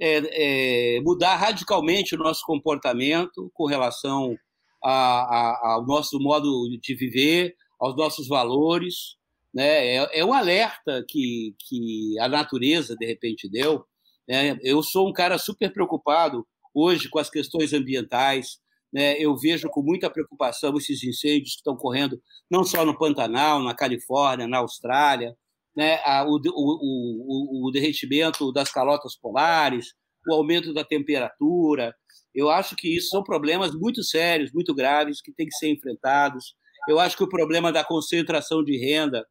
é, 0.00 0.96
é, 0.96 1.00
mudar 1.02 1.36
radicalmente 1.36 2.14
o 2.14 2.18
nosso 2.18 2.42
comportamento 2.46 3.50
com 3.52 3.66
relação 3.66 4.34
a, 4.82 4.90
a, 4.90 5.74
ao 5.74 5.86
nosso 5.86 6.18
modo 6.18 6.68
de 6.80 6.94
viver, 6.94 7.54
aos 7.78 7.94
nossos 7.96 8.26
valores. 8.26 9.16
Né? 9.54 9.96
É, 9.96 10.20
é 10.20 10.24
um 10.24 10.32
alerta 10.32 11.04
que, 11.08 11.54
que 11.58 12.18
a 12.18 12.28
natureza, 12.28 12.96
de 12.96 13.06
repente, 13.06 13.50
deu. 13.50 13.84
Né? 14.28 14.58
Eu 14.62 14.82
sou 14.82 15.08
um 15.08 15.12
cara 15.12 15.38
super 15.38 15.72
preocupado 15.72 16.46
hoje 16.74 17.08
com 17.08 17.18
as 17.18 17.28
questões 17.28 17.72
ambientais. 17.72 18.58
Né? 18.92 19.18
Eu 19.18 19.36
vejo 19.36 19.68
com 19.68 19.82
muita 19.82 20.10
preocupação 20.10 20.76
esses 20.76 21.02
incêndios 21.02 21.50
que 21.50 21.56
estão 21.56 21.76
correndo 21.76 22.20
não 22.50 22.64
só 22.64 22.84
no 22.84 22.96
Pantanal, 22.96 23.60
na 23.60 23.74
Califórnia, 23.74 24.46
na 24.46 24.58
Austrália, 24.58 25.36
né, 25.74 25.98
o, 26.26 26.36
o, 26.36 27.64
o, 27.64 27.68
o 27.68 27.70
derretimento 27.70 28.52
das 28.52 28.70
calotas 28.70 29.16
polares, 29.16 29.94
o 30.28 30.34
aumento 30.34 30.72
da 30.72 30.84
temperatura. 30.84 31.94
Eu 32.34 32.50
acho 32.50 32.76
que 32.76 32.94
isso 32.94 33.08
são 33.08 33.22
problemas 33.22 33.74
muito 33.74 34.02
sérios, 34.02 34.52
muito 34.52 34.74
graves, 34.74 35.20
que 35.20 35.32
têm 35.32 35.46
que 35.46 35.56
ser 35.56 35.68
enfrentados. 35.70 36.54
Eu 36.88 36.98
acho 36.98 37.16
que 37.16 37.24
o 37.24 37.28
problema 37.28 37.72
da 37.72 37.84
concentração 37.84 38.62
de 38.62 38.76
renda 38.78 39.26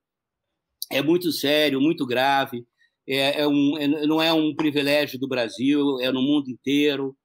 é 0.91 1.01
muito 1.01 1.31
sério, 1.31 1.81
muito 1.81 2.05
grave. 2.05 2.65
É, 3.07 3.41
é 3.41 3.47
um, 3.47 3.77
é, 3.77 3.87
não 4.05 4.21
é 4.21 4.31
um 4.31 4.55
privilégio 4.55 5.19
do 5.19 5.27
Brasil, 5.27 5.99
é 5.99 6.11
no 6.11 6.21
mundo 6.21 6.49
inteiro. 6.49 7.15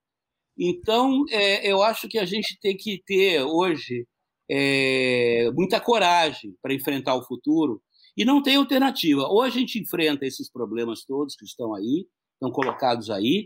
Então, 0.59 1.25
é, 1.31 1.71
eu 1.71 1.83
acho 1.83 2.09
que 2.09 2.19
a 2.19 2.25
gente 2.25 2.59
tem 2.61 2.77
que 2.77 3.03
ter 3.07 3.43
hoje 3.43 4.07
é, 4.51 5.51
muita 5.55 5.81
coragem 5.81 6.55
para 6.62 6.75
enfrentar 6.75 7.14
o 7.14 7.25
futuro 7.25 7.83
e 8.17 8.25
não 8.25 8.43
tem 8.43 8.57
alternativa. 8.57 9.23
Ou 9.29 9.43
a 9.43 9.51
gente 9.51 9.79
enfrenta 9.79 10.25
esses 10.25 10.51
problemas 10.51 11.05
todos 11.05 11.37
que 11.37 11.45
estão 11.45 11.75
aí, 11.75 12.07
estão 12.35 12.51
colocados 12.51 13.11
aí, 13.11 13.45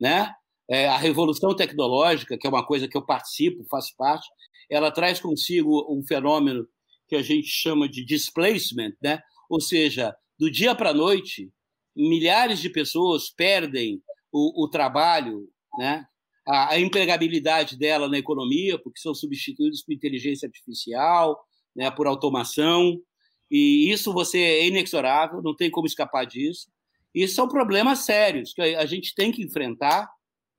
né? 0.00 0.32
É, 0.70 0.88
a 0.88 0.96
revolução 0.96 1.54
tecnológica, 1.54 2.38
que 2.38 2.46
é 2.46 2.50
uma 2.50 2.64
coisa 2.64 2.86
que 2.86 2.96
eu 2.96 3.04
participo, 3.04 3.66
faço 3.68 3.92
parte, 3.96 4.26
ela 4.70 4.90
traz 4.90 5.20
consigo 5.20 5.84
um 5.92 6.02
fenômeno 6.06 6.66
que 7.08 7.16
a 7.16 7.22
gente 7.22 7.48
chama 7.48 7.88
de 7.88 8.04
displacement, 8.04 8.92
né? 9.02 9.20
Ou 9.52 9.60
seja, 9.60 10.16
do 10.38 10.50
dia 10.50 10.74
para 10.74 10.88
a 10.90 10.94
noite, 10.94 11.52
milhares 11.94 12.58
de 12.58 12.70
pessoas 12.70 13.28
perdem 13.28 14.02
o, 14.32 14.64
o 14.64 14.66
trabalho, 14.66 15.46
né? 15.78 16.06
A, 16.48 16.72
a, 16.72 16.80
empregabilidade 16.80 17.76
dela 17.76 18.08
na 18.08 18.16
economia, 18.16 18.78
porque 18.78 18.98
são 18.98 19.14
substituídos 19.14 19.82
por 19.82 19.92
inteligência 19.92 20.46
artificial, 20.46 21.38
né? 21.76 21.90
por 21.90 22.06
automação. 22.06 22.98
E 23.50 23.92
isso 23.92 24.10
você 24.10 24.38
é 24.38 24.66
inexorável, 24.66 25.42
não 25.42 25.54
tem 25.54 25.70
como 25.70 25.86
escapar 25.86 26.24
disso. 26.24 26.68
Isso 27.14 27.34
são 27.34 27.46
problemas 27.46 28.06
sérios 28.06 28.54
que 28.54 28.62
a 28.62 28.86
gente 28.86 29.14
tem 29.14 29.30
que 29.30 29.42
enfrentar, 29.42 30.10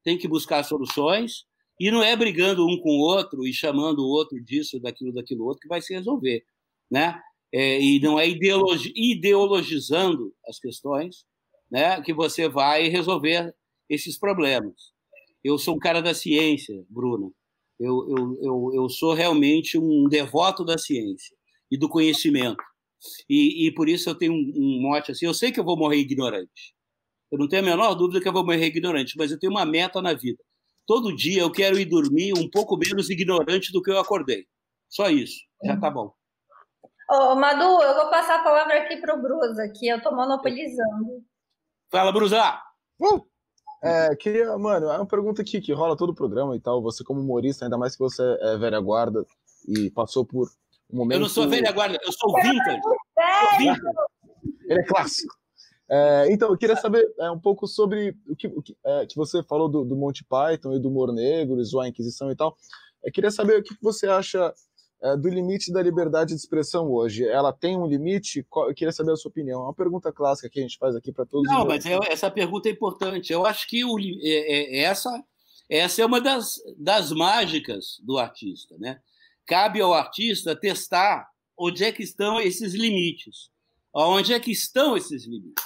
tem 0.03 0.19
que 0.19 0.27
buscar 0.27 0.63
soluções, 0.63 1.45
e 1.79 1.89
não 1.89 2.03
é 2.03 2.15
brigando 2.15 2.63
um 2.63 2.79
com 2.79 2.91
o 2.91 3.01
outro 3.01 3.43
e 3.47 3.51
chamando 3.51 4.03
o 4.03 4.07
outro 4.07 4.39
disso, 4.39 4.79
daquilo, 4.79 5.11
daquilo 5.11 5.45
outro 5.45 5.61
que 5.61 5.67
vai 5.67 5.81
se 5.81 5.95
resolver, 5.95 6.45
né? 6.91 7.19
É, 7.53 7.79
e 7.79 7.99
não 7.99 8.19
é 8.19 8.27
ideologi 8.27 8.91
ideologizando 8.95 10.33
as 10.47 10.59
questões, 10.59 11.23
né, 11.69 12.01
que 12.01 12.13
você 12.13 12.49
vai 12.49 12.87
resolver 12.87 13.53
esses 13.87 14.17
problemas. 14.17 14.73
Eu 15.43 15.57
sou 15.57 15.75
um 15.75 15.79
cara 15.79 16.01
da 16.01 16.13
ciência, 16.13 16.83
Bruno. 16.89 17.33
Eu, 17.79 18.07
eu, 18.09 18.37
eu, 18.41 18.71
eu 18.75 18.89
sou 18.89 19.13
realmente 19.13 19.77
um 19.77 20.07
devoto 20.07 20.63
da 20.63 20.77
ciência 20.77 21.35
e 21.69 21.77
do 21.77 21.89
conhecimento. 21.89 22.63
E, 23.29 23.67
e 23.67 23.73
por 23.73 23.89
isso 23.89 24.09
eu 24.09 24.15
tenho 24.15 24.33
um, 24.33 24.53
um 24.55 24.81
mote 24.81 25.11
assim. 25.11 25.25
Eu 25.25 25.33
sei 25.33 25.51
que 25.51 25.59
eu 25.59 25.65
vou 25.65 25.77
morrer 25.77 25.97
ignorante. 25.97 26.73
Eu 27.31 27.37
não 27.37 27.47
tenho 27.47 27.63
a 27.63 27.65
menor 27.65 27.93
dúvida 27.95 28.21
que 28.21 28.27
eu 28.27 28.33
vou 28.33 28.45
morrer 28.45 28.67
ignorante, 28.67 29.15
mas 29.17 29.31
eu 29.31 29.39
tenho 29.39 29.51
uma 29.51 29.65
meta 29.65 30.01
na 30.01 30.13
vida. 30.13 30.41
Todo 30.85 31.15
dia 31.15 31.41
eu 31.41 31.51
quero 31.51 31.79
ir 31.79 31.85
dormir 31.85 32.33
um 32.37 32.49
pouco 32.49 32.77
menos 32.77 33.09
ignorante 33.09 33.71
do 33.71 33.81
que 33.81 33.91
eu 33.91 33.99
acordei. 33.99 34.45
Só 34.87 35.09
isso. 35.09 35.39
Já 35.63 35.77
tá 35.77 35.89
bom. 35.89 36.13
Ô, 37.09 37.35
Madu, 37.35 37.81
eu 37.81 37.95
vou 37.95 38.09
passar 38.09 38.39
a 38.39 38.43
palavra 38.43 38.81
aqui 38.81 38.97
para 38.97 39.15
o 39.15 39.21
Brusa, 39.21 39.67
que 39.69 39.87
eu 39.87 39.97
estou 39.97 40.15
monopolizando. 40.15 41.23
Fala, 41.91 42.11
Brusa! 42.11 42.61
Uh! 42.99 43.21
É, 43.83 44.15
queria, 44.15 44.57
mano, 44.57 44.89
é 44.89 44.95
uma 44.95 45.05
pergunta 45.05 45.41
aqui 45.41 45.59
que 45.59 45.73
rola 45.73 45.97
todo 45.97 46.11
o 46.11 46.15
programa 46.15 46.55
e 46.55 46.59
tal. 46.59 46.81
Você, 46.81 47.03
como 47.03 47.19
humorista, 47.19 47.65
ainda 47.65 47.77
mais 47.77 47.93
que 47.95 47.99
você 47.99 48.23
é 48.41 48.57
velha 48.57 48.79
guarda 48.79 49.25
e 49.67 49.91
passou 49.91 50.25
por 50.25 50.47
um 50.89 50.97
momento. 50.97 51.17
Eu 51.17 51.21
não 51.21 51.29
sou 51.29 51.49
velha 51.49 51.71
guarda, 51.71 51.99
eu 52.01 52.11
sou 52.13 52.33
vintage. 52.35 52.81
É 53.17 53.57
vintage. 53.57 53.81
Ele 54.67 54.79
é 54.79 54.83
clássico. 54.85 55.35
É, 55.89 56.31
então, 56.31 56.49
eu 56.49 56.57
queria 56.57 56.77
saber 56.77 57.05
é, 57.19 57.29
um 57.29 57.39
pouco 57.39 57.67
sobre 57.67 58.15
o 58.25 58.35
que, 58.35 58.47
o 58.47 58.61
que, 58.61 58.75
é, 58.85 59.05
que 59.05 59.17
você 59.17 59.43
falou 59.43 59.67
do, 59.67 59.83
do 59.83 59.97
Monty 59.97 60.23
Python 60.23 60.73
e 60.73 60.79
do 60.79 60.87
humor 60.87 61.11
negro, 61.11 61.59
e 61.59 61.65
zoar 61.65 61.85
a 61.85 61.89
Inquisição 61.89 62.31
e 62.31 62.35
tal. 62.35 62.55
Eu 63.03 63.11
queria 63.11 63.31
saber 63.31 63.59
o 63.59 63.63
que 63.63 63.75
você 63.81 64.07
acha 64.07 64.53
do 65.19 65.27
limite 65.27 65.71
da 65.71 65.81
liberdade 65.81 66.29
de 66.29 66.39
expressão 66.39 66.89
hoje. 66.89 67.27
Ela 67.27 67.51
tem 67.51 67.77
um 67.77 67.85
limite? 67.85 68.45
Eu 68.55 68.73
queria 68.73 68.91
saber 68.91 69.11
a 69.11 69.15
sua 69.17 69.29
opinião. 69.29 69.61
É 69.61 69.63
uma 69.65 69.73
pergunta 69.73 70.13
clássica 70.13 70.49
que 70.49 70.59
a 70.59 70.61
gente 70.61 70.77
faz 70.77 70.95
aqui 70.95 71.11
para 71.11 71.25
todos. 71.25 71.51
Não, 71.51 71.65
mas 71.65 71.85
é, 71.85 71.97
essa 72.09 72.31
pergunta 72.31 72.69
é 72.69 72.71
importante. 72.71 73.33
Eu 73.33 73.45
acho 73.45 73.67
que 73.67 73.83
o, 73.83 73.99
é, 73.99 74.13
é, 74.21 74.79
essa, 74.83 75.11
essa 75.69 76.01
é 76.01 76.05
uma 76.05 76.21
das, 76.21 76.55
das 76.77 77.11
mágicas 77.11 77.97
do 78.01 78.17
artista. 78.17 78.77
Né? 78.79 78.99
Cabe 79.45 79.81
ao 79.81 79.93
artista 79.93 80.55
testar 80.55 81.27
onde 81.57 81.83
é 81.83 81.91
que 81.91 82.01
estão 82.01 82.39
esses 82.39 82.73
limites. 82.73 83.51
Onde 83.93 84.33
é 84.33 84.39
que 84.39 84.51
estão 84.51 84.95
esses 84.95 85.25
limites? 85.25 85.63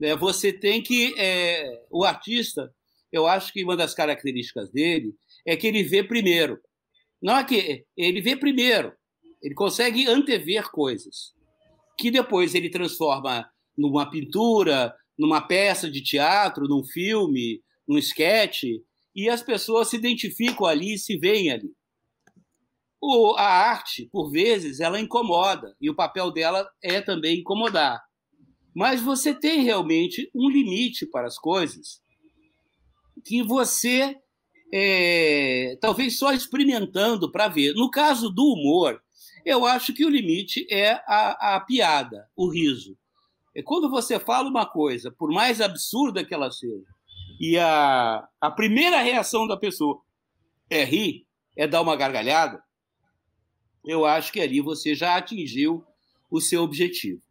É, 0.00 0.16
você 0.16 0.52
tem 0.52 0.82
que. 0.82 1.14
É, 1.18 1.82
o 1.90 2.04
artista, 2.04 2.72
eu 3.12 3.26
acho 3.26 3.52
que 3.52 3.64
uma 3.64 3.76
das 3.76 3.94
características 3.94 4.70
dele 4.70 5.14
é 5.44 5.56
que 5.56 5.66
ele 5.66 5.82
vê 5.82 6.04
primeiro. 6.04 6.60
Não 7.24 7.38
é 7.38 7.42
que 7.42 7.86
ele 7.96 8.20
vê 8.20 8.36
primeiro, 8.36 8.92
ele 9.42 9.54
consegue 9.54 10.06
antever 10.06 10.70
coisas 10.70 11.32
que 11.98 12.10
depois 12.10 12.54
ele 12.54 12.68
transforma 12.68 13.50
numa 13.78 14.10
pintura, 14.10 14.94
numa 15.18 15.40
peça 15.40 15.90
de 15.90 16.02
teatro, 16.02 16.68
num 16.68 16.84
filme, 16.84 17.62
num 17.88 17.96
esquete, 17.96 18.84
e 19.16 19.30
as 19.30 19.42
pessoas 19.42 19.88
se 19.88 19.96
identificam 19.96 20.66
ali 20.66 20.98
se 20.98 21.16
veem 21.16 21.50
ali. 21.50 21.72
O, 23.00 23.34
a 23.38 23.46
arte, 23.46 24.06
por 24.12 24.30
vezes, 24.30 24.80
ela 24.80 25.00
incomoda, 25.00 25.74
e 25.80 25.88
o 25.88 25.96
papel 25.96 26.30
dela 26.30 26.68
é 26.82 27.00
também 27.00 27.40
incomodar. 27.40 28.02
Mas 28.76 29.00
você 29.00 29.32
tem 29.32 29.62
realmente 29.62 30.30
um 30.34 30.50
limite 30.50 31.06
para 31.06 31.26
as 31.26 31.38
coisas 31.38 32.02
que 33.24 33.42
você 33.42 34.14
é, 34.76 35.78
talvez 35.80 36.18
só 36.18 36.32
experimentando 36.32 37.30
para 37.30 37.46
ver. 37.46 37.74
No 37.74 37.88
caso 37.88 38.28
do 38.28 38.42
humor, 38.42 39.00
eu 39.44 39.64
acho 39.64 39.94
que 39.94 40.04
o 40.04 40.10
limite 40.10 40.66
é 40.68 41.00
a, 41.06 41.54
a 41.54 41.60
piada, 41.60 42.28
o 42.34 42.48
riso. 42.48 42.98
É 43.54 43.62
quando 43.62 43.88
você 43.88 44.18
fala 44.18 44.48
uma 44.48 44.66
coisa, 44.66 45.12
por 45.12 45.30
mais 45.30 45.60
absurda 45.60 46.24
que 46.24 46.34
ela 46.34 46.50
seja, 46.50 46.92
e 47.38 47.56
a, 47.56 48.28
a 48.40 48.50
primeira 48.50 49.00
reação 49.00 49.46
da 49.46 49.56
pessoa 49.56 50.00
é 50.68 50.82
rir, 50.82 51.24
é 51.56 51.68
dar 51.68 51.80
uma 51.80 51.94
gargalhada, 51.94 52.60
eu 53.84 54.04
acho 54.04 54.32
que 54.32 54.40
ali 54.40 54.60
você 54.60 54.92
já 54.92 55.14
atingiu 55.14 55.84
o 56.28 56.40
seu 56.40 56.64
objetivo. 56.64 57.22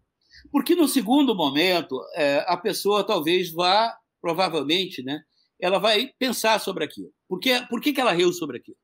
Porque 0.49 0.75
no 0.75 0.87
segundo 0.87 1.35
momento, 1.35 1.99
é, 2.15 2.45
a 2.47 2.55
pessoa 2.55 3.03
talvez 3.03 3.51
vá, 3.51 3.97
provavelmente, 4.21 5.03
né, 5.03 5.25
ela 5.63 5.79
vai 5.79 6.11
pensar 6.19 6.59
sobre 6.59 6.83
aquilo. 6.83 7.09
Por, 7.25 7.39
que, 7.39 7.57
por 7.67 7.79
que, 7.79 7.93
que 7.93 8.01
ela 8.01 8.11
riu 8.11 8.33
sobre 8.33 8.57
aquilo? 8.57 8.75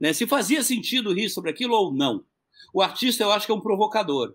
Né? 0.00 0.14
Se 0.14 0.26
fazia 0.26 0.62
sentido 0.62 1.12
rir 1.12 1.28
sobre 1.28 1.50
aquilo 1.50 1.74
ou 1.74 1.92
não. 1.92 2.24
O 2.72 2.80
artista, 2.80 3.24
eu 3.24 3.30
acho 3.30 3.44
que 3.44 3.52
é 3.52 3.54
um 3.54 3.60
provocador. 3.60 4.34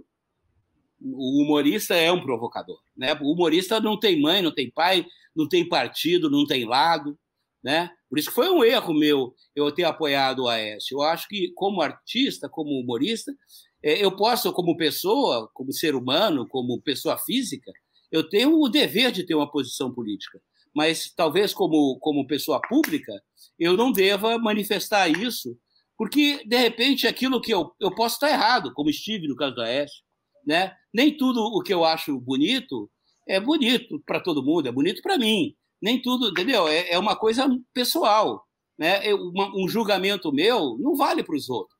O 1.01 1.41
humorista 1.41 1.95
é 1.95 2.11
um 2.11 2.21
provocador. 2.21 2.79
Né? 2.95 3.17
O 3.19 3.33
humorista 3.33 3.79
não 3.79 3.99
tem 3.99 4.21
mãe, 4.21 4.39
não 4.39 4.53
tem 4.53 4.69
pai, 4.69 5.03
não 5.35 5.49
tem 5.49 5.67
partido, 5.67 6.29
não 6.29 6.45
tem 6.45 6.63
lado. 6.63 7.17
Né? 7.63 7.89
Por 8.07 8.19
isso 8.19 8.29
que 8.29 8.35
foi 8.35 8.51
um 8.51 8.63
erro 8.63 8.93
meu 8.93 9.33
eu 9.55 9.71
ter 9.71 9.85
apoiado 9.85 10.43
o 10.43 10.47
Aécio. 10.47 10.97
Eu 10.97 11.01
acho 11.01 11.27
que, 11.27 11.53
como 11.55 11.81
artista, 11.81 12.47
como 12.47 12.69
humorista, 12.79 13.35
é, 13.81 14.05
eu 14.05 14.15
posso, 14.15 14.53
como 14.53 14.77
pessoa, 14.77 15.49
como 15.55 15.73
ser 15.73 15.95
humano, 15.95 16.47
como 16.47 16.79
pessoa 16.81 17.17
física, 17.17 17.71
eu 18.11 18.29
tenho 18.29 18.61
o 18.61 18.69
dever 18.69 19.11
de 19.11 19.23
ter 19.23 19.33
uma 19.33 19.49
posição 19.49 19.91
política 19.91 20.39
mas 20.75 21.13
talvez 21.15 21.53
como, 21.53 21.97
como 21.99 22.27
pessoa 22.27 22.59
pública 22.61 23.13
eu 23.59 23.77
não 23.77 23.91
deva 23.91 24.37
manifestar 24.37 25.07
isso, 25.07 25.57
porque 25.97 26.43
de 26.45 26.57
repente 26.57 27.07
aquilo 27.07 27.39
que 27.39 27.53
eu, 27.53 27.71
eu 27.79 27.93
posso 27.93 28.15
estar 28.15 28.29
errado, 28.29 28.73
como 28.73 28.89
estive 28.89 29.27
no 29.27 29.35
caso 29.35 29.55
da 29.55 29.65
Aécio, 29.65 30.03
né? 30.45 30.75
Nem 30.93 31.15
tudo 31.15 31.39
o 31.39 31.61
que 31.61 31.73
eu 31.73 31.85
acho 31.85 32.19
bonito 32.19 32.89
é 33.27 33.39
bonito 33.39 34.01
para 34.05 34.19
todo 34.19 34.43
mundo, 34.43 34.67
é 34.67 34.71
bonito 34.71 35.01
para 35.01 35.17
mim. 35.17 35.55
Nem 35.81 36.01
tudo, 36.01 36.29
entendeu? 36.29 36.67
É, 36.67 36.91
é 36.91 36.99
uma 36.99 37.15
coisa 37.15 37.47
pessoal, 37.73 38.43
né? 38.77 39.05
Eu, 39.05 39.17
uma, 39.17 39.49
um 39.55 39.67
julgamento 39.67 40.31
meu 40.31 40.77
não 40.79 40.95
vale 40.95 41.23
para 41.23 41.35
os 41.35 41.49
outros, 41.49 41.77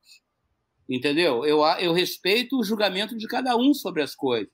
entendeu? 0.88 1.44
Eu, 1.44 1.62
eu 1.80 1.92
respeito 1.92 2.58
o 2.58 2.64
julgamento 2.64 3.16
de 3.16 3.26
cada 3.26 3.56
um 3.56 3.74
sobre 3.74 4.02
as 4.02 4.14
coisas. 4.14 4.52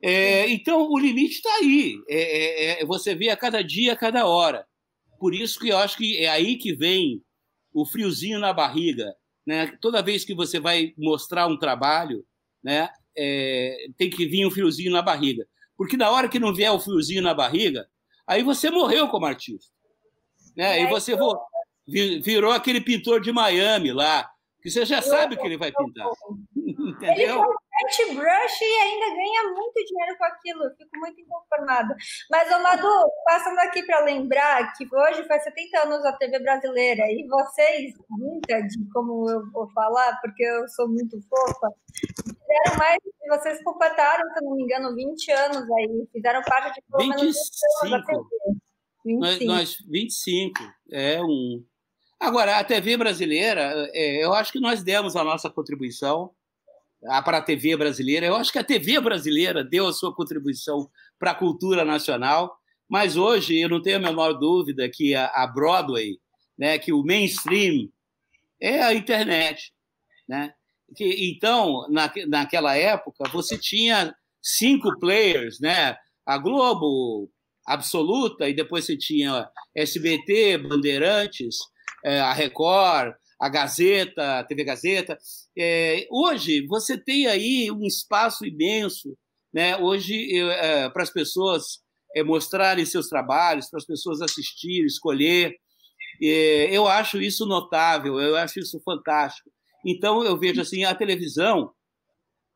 É, 0.00 0.48
então, 0.48 0.88
o 0.90 0.98
limite 0.98 1.36
está 1.36 1.52
aí. 1.56 2.00
É, 2.08 2.20
é, 2.20 2.82
é, 2.82 2.84
você 2.86 3.14
vê 3.14 3.30
a 3.30 3.36
cada 3.36 3.62
dia, 3.62 3.92
a 3.92 3.96
cada 3.96 4.26
hora. 4.26 4.66
Por 5.18 5.34
isso 5.34 5.58
que 5.58 5.68
eu 5.68 5.78
acho 5.78 5.96
que 5.96 6.18
é 6.18 6.28
aí 6.28 6.56
que 6.56 6.72
vem 6.72 7.22
o 7.72 7.84
friozinho 7.84 8.38
na 8.38 8.52
barriga. 8.52 9.14
Né? 9.46 9.66
Toda 9.80 10.02
vez 10.02 10.24
que 10.24 10.34
você 10.34 10.60
vai 10.60 10.92
mostrar 10.96 11.46
um 11.46 11.58
trabalho, 11.58 12.24
né, 12.62 12.88
é, 13.16 13.88
tem 13.96 14.08
que 14.08 14.26
vir 14.26 14.46
um 14.46 14.50
friozinho 14.50 14.92
na 14.92 15.02
barriga. 15.02 15.46
Porque 15.76 15.96
na 15.96 16.10
hora 16.10 16.28
que 16.28 16.38
não 16.38 16.54
vier 16.54 16.70
o 16.70 16.80
friozinho 16.80 17.22
na 17.22 17.34
barriga, 17.34 17.88
aí 18.26 18.42
você 18.42 18.70
morreu 18.70 19.08
como 19.08 19.26
artista. 19.26 19.72
Né? 20.56 20.82
E 20.82 20.86
você 20.88 21.16
virou 22.22 22.52
aquele 22.52 22.80
pintor 22.80 23.20
de 23.20 23.32
Miami 23.32 23.92
lá, 23.92 24.28
que 24.60 24.70
você 24.70 24.84
já 24.84 25.00
sabe 25.00 25.34
o 25.34 25.38
que 25.38 25.46
ele 25.46 25.56
vai 25.56 25.72
pintar. 25.72 26.06
Entendeu? 26.68 27.44
Ele 27.78 28.14
brush 28.14 28.60
e 28.60 28.80
ainda 28.82 29.14
ganha 29.14 29.54
muito 29.54 29.84
dinheiro 29.86 30.18
com 30.18 30.24
aquilo. 30.24 30.64
Eu 30.64 30.70
fico 30.76 30.98
muito 30.98 31.20
inconformada. 31.20 31.94
Mas, 32.30 32.50
ô 32.50 32.60
Madu, 32.60 33.10
passando 33.24 33.58
aqui 33.60 33.82
para 33.84 34.04
lembrar 34.04 34.72
que 34.74 34.84
hoje 34.92 35.24
faz 35.26 35.44
70 35.44 35.82
anos 35.82 36.04
a 36.04 36.12
TV 36.12 36.40
brasileira 36.40 37.04
e 37.08 37.26
vocês, 37.28 37.94
vintage, 38.18 38.76
como 38.92 39.30
eu 39.30 39.50
vou 39.52 39.70
falar, 39.72 40.18
porque 40.20 40.42
eu 40.42 40.68
sou 40.68 40.88
muito 40.88 41.20
fofa, 41.28 41.72
fizeram 41.94 42.78
mais. 42.78 42.98
Vocês 43.28 43.62
completaram, 43.62 44.28
se 44.30 44.40
eu 44.40 44.48
não 44.48 44.56
me 44.56 44.62
engano, 44.62 44.94
20 44.94 45.30
anos 45.32 45.70
aí. 45.70 46.08
Fizeram 46.12 46.42
parte 46.42 46.74
de 46.74 46.82
pelo 46.90 47.14
25. 47.14 47.38
25. 49.04 49.20
Nós, 49.20 49.40
nós, 49.40 49.76
25. 49.88 50.60
É 50.90 51.22
um. 51.22 51.64
Agora, 52.20 52.58
a 52.58 52.64
TV 52.64 52.96
brasileira, 52.96 53.88
é, 53.94 54.24
eu 54.24 54.34
acho 54.34 54.50
que 54.50 54.58
nós 54.58 54.82
demos 54.82 55.14
a 55.14 55.22
nossa 55.22 55.48
contribuição 55.48 56.34
para 57.24 57.38
a 57.38 57.42
TV 57.42 57.76
brasileira. 57.76 58.26
Eu 58.26 58.36
acho 58.36 58.52
que 58.52 58.58
a 58.58 58.64
TV 58.64 59.00
brasileira 59.00 59.64
deu 59.64 59.86
a 59.86 59.92
sua 59.92 60.14
contribuição 60.14 60.90
para 61.18 61.32
a 61.32 61.34
cultura 61.34 61.84
nacional, 61.84 62.56
mas 62.88 63.16
hoje 63.16 63.58
eu 63.58 63.68
não 63.68 63.82
tenho 63.82 63.96
a 63.96 64.00
menor 64.00 64.32
dúvida 64.34 64.88
que 64.88 65.14
a, 65.14 65.46
Broadway, 65.46 66.18
né, 66.58 66.78
que 66.78 66.92
o 66.92 67.04
mainstream 67.04 67.88
é 68.60 68.82
a 68.82 68.94
internet, 68.94 69.72
né? 70.28 70.52
Que, 70.96 71.30
então, 71.30 71.86
na, 71.90 72.10
naquela 72.26 72.74
época, 72.74 73.28
você 73.30 73.58
tinha 73.58 74.14
cinco 74.42 74.98
players, 74.98 75.60
né? 75.60 75.96
A 76.26 76.38
Globo 76.38 77.30
absoluta, 77.66 78.48
e 78.48 78.54
depois 78.54 78.86
você 78.86 78.96
tinha 78.96 79.48
SBT, 79.74 80.58
Bandeirantes, 80.58 81.56
é, 82.02 82.18
a 82.20 82.32
Record, 82.32 83.14
a 83.40 83.48
Gazeta, 83.48 84.40
a 84.40 84.44
TV 84.44 84.64
Gazeta. 84.64 85.18
É, 85.56 86.06
hoje, 86.10 86.66
você 86.66 86.98
tem 86.98 87.26
aí 87.26 87.70
um 87.70 87.84
espaço 87.84 88.44
imenso, 88.44 89.16
né? 89.52 89.76
hoje, 89.76 90.36
é, 90.36 90.88
para 90.90 91.02
as 91.02 91.10
pessoas 91.10 91.80
é, 92.14 92.22
mostrarem 92.22 92.84
seus 92.84 93.08
trabalhos, 93.08 93.70
para 93.70 93.78
as 93.78 93.86
pessoas 93.86 94.20
assistirem, 94.20 94.86
escolher. 94.86 95.54
É, 96.20 96.76
eu 96.76 96.88
acho 96.88 97.20
isso 97.20 97.46
notável, 97.46 98.20
eu 98.20 98.36
acho 98.36 98.58
isso 98.58 98.80
fantástico. 98.80 99.50
Então, 99.86 100.24
eu 100.24 100.36
vejo 100.36 100.60
assim, 100.60 100.84
a 100.84 100.94
televisão, 100.94 101.72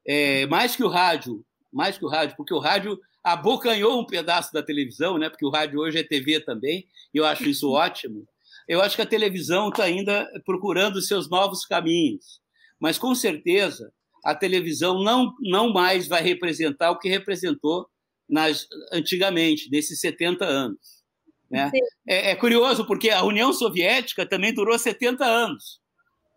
é, 0.07 0.47
mais 0.47 0.75
que 0.75 0.83
o 0.83 0.89
rádio, 0.89 1.45
mais 1.73 1.97
que 1.97 2.05
o 2.05 2.09
rádio, 2.09 2.37
porque 2.37 2.53
o 2.53 2.59
rádio 2.59 2.99
abocanhou 3.23 4.01
um 4.01 4.07
pedaço 4.07 4.53
da 4.53 4.63
televisão, 4.63 5.17
né? 5.17 5.31
porque 5.31 5.47
o 5.47 5.51
rádio 5.51 5.79
hoje 5.79 5.99
é 5.99 6.03
TV 6.03 6.41
também, 6.41 6.89
e 7.15 7.19
eu 7.19 7.25
acho 7.25 7.49
isso 7.49 7.71
ótimo. 7.71 8.27
Eu 8.69 8.81
acho 8.81 8.97
que 8.97 9.03
a 9.03 9.07
televisão 9.07 9.69
está 9.69 9.85
ainda 9.85 10.29
procurando 10.45 11.01
seus 11.01 11.29
novos 11.29 11.65
caminhos, 11.65 12.41
mas 12.81 12.99
com 12.99 13.15
certeza 13.15 13.93
a 14.25 14.35
televisão 14.35 15.03
não, 15.03 15.35
não 15.41 15.73
mais 15.73 16.07
vai 16.07 16.23
representar 16.23 16.91
o 16.91 16.99
que 16.99 17.09
representou 17.09 17.87
nas, 18.29 18.67
antigamente, 18.93 19.69
nesses 19.71 20.01
70 20.01 20.45
anos. 20.45 21.03
Né? 21.51 21.71
É, 22.09 22.31
é, 22.31 22.37
curioso, 22.37 22.87
porque 22.87 23.11
a 23.11 23.23
União 23.23 23.53
Soviética 23.53 24.25
também 24.25 24.55
durou 24.55 24.79
70 24.79 25.25
anos. 25.25 25.81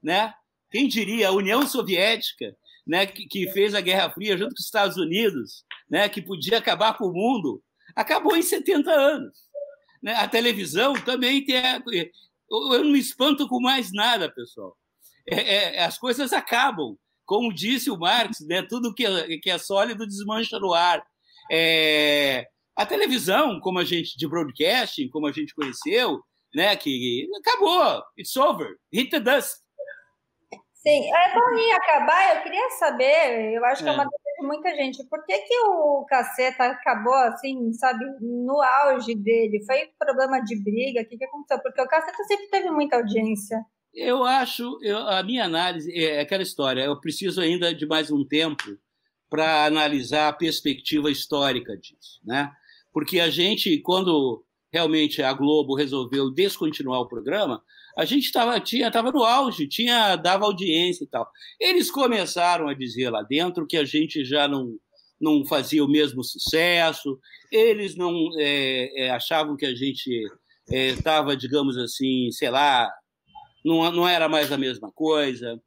Né? 0.03 0.33
Quem 0.69 0.87
diria, 0.87 1.29
a 1.29 1.31
União 1.31 1.65
Soviética, 1.65 2.55
né, 2.85 3.05
que, 3.05 3.25
que 3.25 3.49
fez 3.51 3.73
a 3.73 3.81
Guerra 3.81 4.09
Fria 4.09 4.37
junto 4.37 4.53
com 4.53 4.59
os 4.59 4.65
Estados 4.65 4.97
Unidos, 4.97 5.63
né, 5.89 6.09
que 6.09 6.21
podia 6.21 6.57
acabar 6.57 6.97
com 6.97 7.05
o 7.05 7.13
mundo, 7.13 7.63
acabou 7.95 8.35
em 8.35 8.41
70 8.41 8.91
anos. 8.91 9.37
Né? 10.05 10.13
A 10.13 10.27
televisão 10.27 10.93
também 10.93 11.43
tem. 11.43 11.57
A... 11.57 11.81
Eu 12.51 12.83
não 12.83 12.91
me 12.91 12.99
espanto 12.99 13.47
com 13.47 13.59
mais 13.59 13.91
nada, 13.91 14.31
pessoal. 14.31 14.77
É, 15.27 15.77
é, 15.77 15.83
as 15.83 15.97
coisas 15.97 16.31
acabam. 16.31 16.95
Como 17.25 17.51
disse 17.51 17.89
o 17.89 17.97
Marx, 17.97 18.41
né? 18.41 18.61
tudo 18.61 18.93
que 18.93 19.03
é, 19.03 19.39
que 19.39 19.49
é 19.49 19.57
sólido 19.57 20.05
desmancha 20.05 20.59
no 20.59 20.75
ar. 20.75 21.03
É... 21.51 22.47
A 22.75 22.85
televisão, 22.85 23.59
como 23.59 23.79
a 23.79 23.83
gente 23.83 24.15
de 24.15 24.27
broadcasting, 24.27 25.09
como 25.09 25.25
a 25.25 25.31
gente 25.31 25.55
conheceu, 25.55 26.21
né? 26.53 26.75
que 26.75 27.27
acabou. 27.39 28.03
It's 28.15 28.37
over. 28.37 28.75
Hit 28.93 29.09
the 29.09 29.19
dust. 29.19 29.55
Sim, 30.75 31.11
é 31.11 31.33
bom 31.33 31.57
ir 31.57 31.71
acabar. 31.71 32.35
Eu 32.35 32.43
queria 32.43 32.69
saber, 32.77 33.55
eu 33.55 33.65
acho 33.65 33.81
que 33.81 33.89
é, 33.89 33.91
é 33.91 33.95
uma 33.95 34.07
muita 34.41 34.75
gente, 34.75 35.03
por 35.05 35.25
que, 35.25 35.37
que 35.37 35.59
o 35.67 36.05
caceta 36.07 36.65
acabou 36.65 37.13
assim, 37.13 37.71
sabe, 37.73 38.05
no 38.21 38.61
auge 38.61 39.15
dele? 39.15 39.63
Foi 39.65 39.89
problema 39.97 40.39
de 40.41 40.61
briga? 40.61 41.01
O 41.01 41.05
que, 41.05 41.17
que 41.17 41.25
aconteceu? 41.25 41.59
Porque 41.61 41.81
o 41.81 41.87
caceta 41.87 42.23
sempre 42.23 42.47
teve 42.47 42.69
muita 42.69 42.97
audiência. 42.97 43.63
Eu 43.93 44.23
acho, 44.23 44.77
eu, 44.81 44.97
a 44.97 45.23
minha 45.23 45.45
análise 45.45 45.91
é 45.93 46.19
aquela 46.19 46.43
história. 46.43 46.83
Eu 46.83 46.99
preciso 46.99 47.39
ainda 47.39 47.73
de 47.73 47.85
mais 47.85 48.11
um 48.11 48.25
tempo 48.25 48.77
para 49.29 49.65
analisar 49.65 50.27
a 50.27 50.33
perspectiva 50.33 51.09
histórica 51.09 51.77
disso, 51.77 52.19
né? 52.23 52.51
Porque 52.91 53.19
a 53.19 53.29
gente, 53.29 53.77
quando 53.79 54.45
realmente 54.71 55.23
a 55.23 55.31
Globo 55.31 55.75
resolveu 55.75 56.29
descontinuar 56.29 56.99
o 56.99 57.07
programa, 57.07 57.63
a 57.97 58.05
gente 58.05 58.25
estava 58.25 58.59
tinha 58.59 58.91
tava 58.91 59.11
no 59.11 59.23
auge, 59.23 59.67
tinha 59.67 60.15
dava 60.15 60.45
audiência 60.45 61.03
e 61.03 61.07
tal. 61.07 61.29
Eles 61.59 61.89
começaram 61.89 62.67
a 62.67 62.73
dizer 62.73 63.09
lá 63.09 63.21
dentro 63.23 63.65
que 63.65 63.77
a 63.77 63.85
gente 63.85 64.25
já 64.25 64.47
não 64.47 64.77
não 65.19 65.45
fazia 65.45 65.83
o 65.83 65.87
mesmo 65.87 66.23
sucesso, 66.23 67.17
eles 67.49 67.95
não 67.95 68.29
é, 68.37 69.05
é, 69.05 69.09
achavam 69.11 69.55
que 69.55 69.65
a 69.65 69.73
gente 69.73 70.27
estava, 70.69 71.33
é, 71.33 71.35
digamos 71.37 71.77
assim, 71.77 72.29
sei 72.31 72.49
lá, 72.49 72.91
não, 73.63 73.89
não 73.91 74.07
era 74.07 74.27
mais 74.27 74.51
a 74.51 74.57
mesma 74.57 74.91
coisa. 74.91 75.59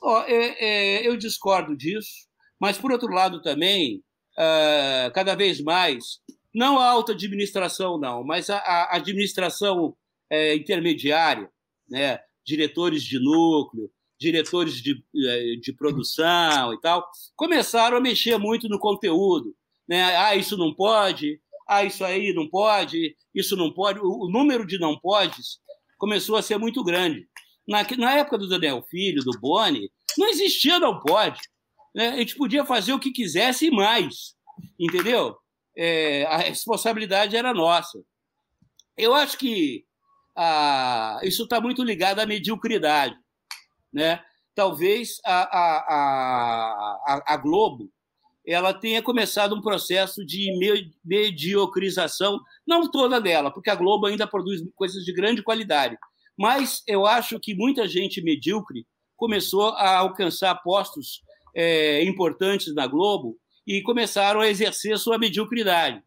Oh, 0.00 0.20
eu 0.20 1.16
discordo 1.16 1.76
disso, 1.76 2.28
mas, 2.60 2.78
por 2.78 2.92
outro 2.92 3.12
lado, 3.12 3.42
também, 3.42 4.02
uh, 4.38 5.12
cada 5.12 5.34
vez 5.34 5.60
mais, 5.60 6.20
não 6.54 6.78
a 6.78 6.88
alta 6.88 7.12
administração, 7.12 7.98
não, 7.98 8.24
mas 8.24 8.48
a, 8.48 8.58
a 8.58 8.96
administração 8.96 9.96
é, 10.30 10.54
intermediária, 10.54 11.50
né? 11.88 12.18
diretores 12.44 13.02
de 13.02 13.18
núcleo, 13.18 13.90
diretores 14.18 14.82
de, 14.82 15.02
é, 15.26 15.56
de 15.60 15.72
produção 15.72 16.72
e 16.72 16.80
tal, 16.80 17.06
começaram 17.34 17.96
a 17.96 18.00
mexer 18.00 18.38
muito 18.38 18.68
no 18.68 18.78
conteúdo. 18.78 19.54
Né? 19.88 20.02
Ah, 20.16 20.34
isso 20.34 20.56
não 20.56 20.74
pode, 20.74 21.40
ah, 21.68 21.84
isso 21.84 22.04
aí 22.04 22.32
não 22.32 22.48
pode, 22.48 23.16
isso 23.34 23.56
não 23.56 23.72
pode. 23.72 23.98
O, 24.00 24.26
o 24.26 24.30
número 24.30 24.66
de 24.66 24.78
não 24.78 24.98
podes 24.98 25.58
começou 25.98 26.36
a 26.36 26.42
ser 26.42 26.58
muito 26.58 26.82
grande. 26.84 27.28
Na, 27.66 27.84
na 27.96 28.12
época 28.18 28.38
do 28.38 28.48
Daniel 28.48 28.82
Filho, 28.82 29.24
do 29.24 29.38
Boni, 29.40 29.90
não 30.16 30.28
existia 30.28 30.78
não 30.78 31.00
pode. 31.00 31.40
Né? 31.94 32.10
A 32.10 32.16
gente 32.18 32.36
podia 32.36 32.64
fazer 32.64 32.92
o 32.92 32.98
que 32.98 33.10
quisesse 33.10 33.66
e 33.66 33.70
mais, 33.70 34.34
entendeu? 34.78 35.36
É, 35.76 36.24
a 36.26 36.38
responsabilidade 36.38 37.36
era 37.36 37.52
nossa. 37.52 37.98
Eu 38.96 39.14
acho 39.14 39.36
que 39.36 39.84
a, 40.36 41.18
isso 41.22 41.44
está 41.44 41.60
muito 41.60 41.82
ligado 41.82 42.20
à 42.20 42.26
mediocridade. 42.26 43.16
Né? 43.92 44.20
Talvez 44.54 45.18
a, 45.24 45.42
a, 45.58 47.22
a, 47.26 47.36
Globo 47.36 47.90
ela 48.46 48.72
tenha 48.72 49.02
começado 49.02 49.56
um 49.56 49.60
processo 49.60 50.24
de 50.24 50.48
mediocrização, 51.04 52.38
não 52.66 52.88
toda 52.90 53.20
dela, 53.20 53.50
porque 53.50 53.70
a 53.70 53.74
Globo 53.74 54.06
ainda 54.06 54.26
produz 54.26 54.62
coisas 54.76 55.04
de 55.04 55.12
grande 55.12 55.42
qualidade, 55.42 55.98
mas 56.38 56.82
eu 56.86 57.06
acho 57.06 57.40
que 57.40 57.54
muita 57.54 57.88
gente 57.88 58.22
medíocre 58.22 58.86
começou 59.16 59.70
a 59.70 59.96
alcançar 59.96 60.54
postos 60.62 61.22
é, 61.54 62.04
importantes 62.04 62.72
na 62.74 62.86
Globo 62.86 63.36
e 63.66 63.82
começaram 63.82 64.40
a 64.40 64.48
exercer 64.48 64.96
sua 64.98 65.18
mediocridade. 65.18 66.02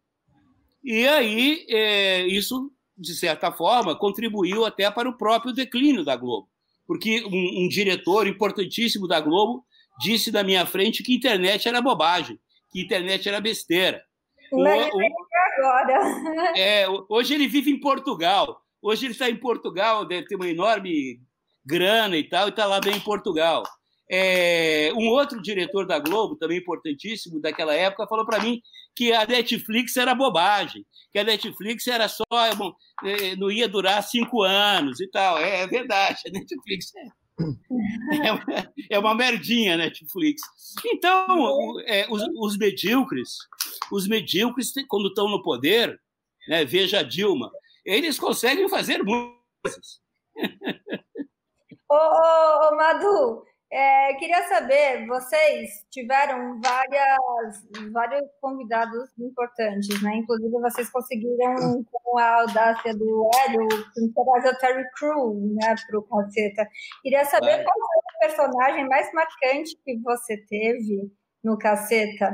E 0.84 1.06
aí 1.08 1.66
é, 1.68 2.26
isso 2.28 2.72
de 3.00 3.16
certa 3.16 3.52
forma, 3.52 3.96
contribuiu 3.96 4.66
até 4.66 4.92
para 4.92 5.10
o 5.10 5.18
próprio 5.18 5.54
declínio 5.54 6.04
da 6.04 6.16
Globo. 6.16 6.50
Porque 6.86 7.24
um, 7.24 7.66
um 7.66 7.70
diretor 7.70 8.28
importantíssimo 8.28 9.08
da 9.08 9.22
Globo 9.22 9.64
disse 10.00 10.32
na 10.32 10.44
minha 10.44 10.66
frente 10.66 11.04
que 11.04 11.16
internet 11.16 11.68
era 11.68 11.82
bobagem, 11.82 12.40
que 12.72 12.82
internet 12.82 13.28
era 13.28 13.40
besteira. 13.40 14.04
Mas 14.52 14.90
o, 14.92 14.98
o, 14.98 15.02
agora. 15.58 16.54
É, 16.58 16.86
hoje 17.08 17.34
ele 17.34 17.48
vive 17.48 17.72
em 17.72 17.80
Portugal. 17.80 18.62
Hoje 18.82 19.06
ele 19.06 19.14
está 19.14 19.30
em 19.30 19.36
Portugal, 19.36 20.06
deve 20.06 20.28
ter 20.28 20.36
uma 20.36 20.48
enorme 20.48 21.20
grana 21.66 22.18
e 22.18 22.24
tal, 22.24 22.48
e 22.48 22.50
está 22.50 22.66
lá 22.66 22.80
bem 22.80 22.96
em 22.96 23.02
Portugal. 23.02 23.64
É, 24.12 24.92
um 24.96 25.08
outro 25.10 25.40
diretor 25.42 25.86
da 25.86 26.00
Globo, 26.00 26.36
também 26.36 26.58
importantíssimo 26.58 27.40
daquela 27.40 27.74
época, 27.76 28.08
falou 28.08 28.26
para 28.26 28.42
mim 28.42 28.60
que 28.96 29.14
a 29.14 29.26
Netflix 29.26 29.96
era 29.98 30.16
bobagem, 30.16 30.86
que 31.12 31.20
a 31.20 31.24
Netflix 31.24 31.86
era 31.88 32.08
só 32.08 32.24
é, 33.04 33.36
não 33.36 33.52
ia 33.52 33.68
durar 33.68 34.02
cinco 34.02 34.42
anos 34.42 35.00
e 35.00 35.08
tal. 35.08 35.38
É, 35.38 35.62
é 35.62 35.68
verdade, 35.68 36.22
a 36.28 36.32
Netflix 36.32 36.92
é, 36.96 38.28
é, 38.28 38.32
uma, 38.32 38.74
é 38.92 39.00
uma 39.00 39.16
merdinha, 39.16 39.78
Netflix. 39.78 40.42
Então, 40.86 41.80
é, 41.82 42.08
os, 42.10 42.24
os, 42.38 42.58
medíocres, 42.58 43.38
os 43.92 44.08
medíocres, 44.08 44.74
quando 44.88 45.10
estão 45.10 45.30
no 45.30 45.42
poder, 45.42 46.00
né, 46.48 46.66
veja 46.66 47.00
a 47.00 47.04
Dilma, 47.04 47.52
eles 47.86 48.20
conseguem 48.20 48.68
fazer 48.68 49.04
muitas 49.04 49.40
coisas. 49.64 50.02
Ô, 51.90 51.96
ô, 51.96 52.68
ô, 52.68 52.76
Madu, 52.76 53.44
é, 53.72 54.16
queria 54.16 54.48
saber, 54.48 55.06
vocês 55.06 55.86
tiveram 55.92 56.60
várias, 56.60 57.68
vários 57.92 58.28
convidados 58.42 59.10
importantes, 59.20 60.02
né? 60.02 60.16
Inclusive, 60.16 60.50
vocês 60.60 60.90
conseguiram, 60.90 61.86
com 61.92 62.18
a 62.18 62.42
audácia 62.42 62.96
do 62.96 63.30
Hélio, 63.36 63.68
trazer 64.16 64.50
o 64.50 64.58
Terry 64.58 64.84
Crew 64.98 65.56
né, 65.56 65.76
para 65.88 66.00
o 66.00 66.02
Caceta. 66.02 66.68
Queria 67.04 67.24
saber 67.26 67.64
qual 67.64 67.76
foi 67.78 67.98
o 68.00 68.20
personagem 68.20 68.88
mais 68.88 69.14
marcante 69.14 69.78
que 69.86 69.98
você 70.00 70.38
teve 70.48 71.12
no 71.44 71.56
Caceta. 71.56 72.34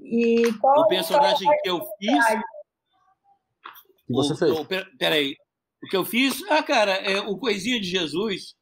E 0.00 0.52
qual 0.60 0.80
o 0.80 0.88
personagem 0.88 1.48
que 1.62 1.70
eu 1.70 1.80
fiz... 2.00 2.26
que 4.06 4.12
você 4.12 4.34
fez? 4.34 4.86
peraí. 4.98 5.36
O 5.84 5.86
que 5.88 5.96
eu 5.96 6.04
fiz? 6.04 6.42
Ah, 6.50 6.64
cara, 6.64 6.94
é 6.94 7.20
o 7.20 7.38
Coisinha 7.38 7.80
de 7.80 7.86
Jesus 7.86 8.57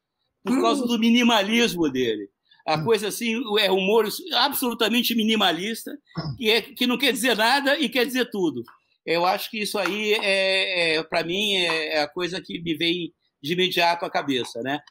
por 0.47 0.61
causa 0.61 0.85
do 0.85 0.99
minimalismo 0.99 1.89
dele. 1.89 2.29
A 2.65 2.75
hum. 2.75 2.83
coisa 2.83 3.07
assim, 3.07 3.41
é 3.59 3.71
humor 3.71 4.07
absolutamente 4.33 5.15
minimalista, 5.15 5.97
que, 6.37 6.49
é, 6.49 6.61
que 6.61 6.85
não 6.85 6.97
quer 6.97 7.13
dizer 7.13 7.35
nada 7.35 7.79
e 7.79 7.87
quer 7.87 8.05
dizer 8.05 8.29
tudo. 8.29 8.61
Eu 9.05 9.25
acho 9.25 9.49
que 9.49 9.61
isso 9.61 9.79
aí, 9.79 10.13
é, 10.15 10.95
é 10.95 11.03
para 11.03 11.23
mim, 11.23 11.55
é, 11.55 11.95
é 11.95 12.01
a 12.01 12.09
coisa 12.09 12.41
que 12.41 12.61
me 12.61 12.75
vem 12.75 13.13
de 13.41 13.53
imediato 13.53 14.03
à 14.03 14.09
cabeça, 14.09 14.61
né? 14.61 14.81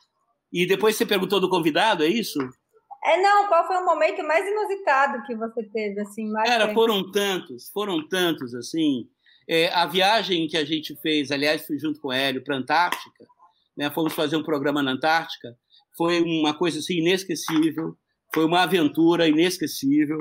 E 0.51 0.67
depois 0.67 0.97
você 0.97 1.05
perguntou 1.05 1.39
do 1.39 1.51
convidado, 1.51 2.03
é 2.03 2.09
isso? 2.09 2.39
É, 3.05 3.21
não, 3.21 3.47
qual 3.47 3.67
foi 3.67 3.77
o 3.77 3.85
momento 3.85 4.23
mais 4.25 4.47
inusitado 4.47 5.23
que 5.27 5.37
você 5.37 5.63
teve, 5.65 6.01
assim, 6.01 6.29
mais 6.29 6.49
Cara, 6.49 6.73
foram 6.73 7.11
tantos, 7.11 7.71
foram 7.71 8.09
tantos, 8.09 8.55
assim. 8.55 9.07
É, 9.49 9.69
a 9.69 9.87
viagem 9.87 10.49
que 10.49 10.57
a 10.57 10.65
gente 10.65 10.97
fez, 10.97 11.31
aliás, 11.31 11.67
fui 11.67 11.79
junto 11.79 12.01
com 12.01 12.09
o 12.09 12.13
Hélio 12.13 12.43
para 12.43 12.57
a 12.57 12.59
Antártica, 12.59 13.25
né? 13.77 13.91
Fomos 13.91 14.15
fazer 14.15 14.37
um 14.37 14.43
programa 14.43 14.83
na 14.83 14.93
Antártica. 14.93 15.57
Foi 15.97 16.21
uma 16.21 16.55
coisa 16.55 16.79
assim 16.79 16.99
inesquecível. 16.99 17.97
Foi 18.35 18.45
uma 18.45 18.63
aventura 18.63 19.29
inesquecível. 19.29 20.19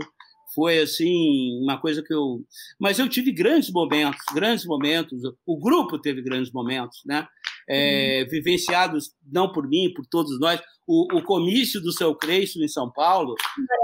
Foi 0.53 0.79
assim 0.79 1.59
uma 1.61 1.79
coisa 1.79 2.03
que 2.03 2.13
eu. 2.13 2.39
Mas 2.79 2.97
eu 2.99 3.09
tive 3.09 3.31
grandes 3.31 3.71
momentos, 3.71 4.21
grandes 4.33 4.65
momentos. 4.65 5.21
O 5.45 5.59
grupo 5.59 5.99
teve 5.99 6.21
grandes 6.21 6.51
momentos, 6.51 7.01
né? 7.05 7.27
É, 7.67 8.21
uhum. 8.21 8.29
Vivenciados 8.29 9.11
não 9.31 9.51
por 9.51 9.67
mim, 9.67 9.91
por 9.93 10.05
todos 10.05 10.39
nós. 10.39 10.61
O, 10.87 11.17
o 11.17 11.23
comício 11.23 11.81
do 11.81 11.91
seu 11.91 12.15
Cresto 12.15 12.63
em 12.63 12.67
São 12.67 12.91
Paulo 12.91 13.33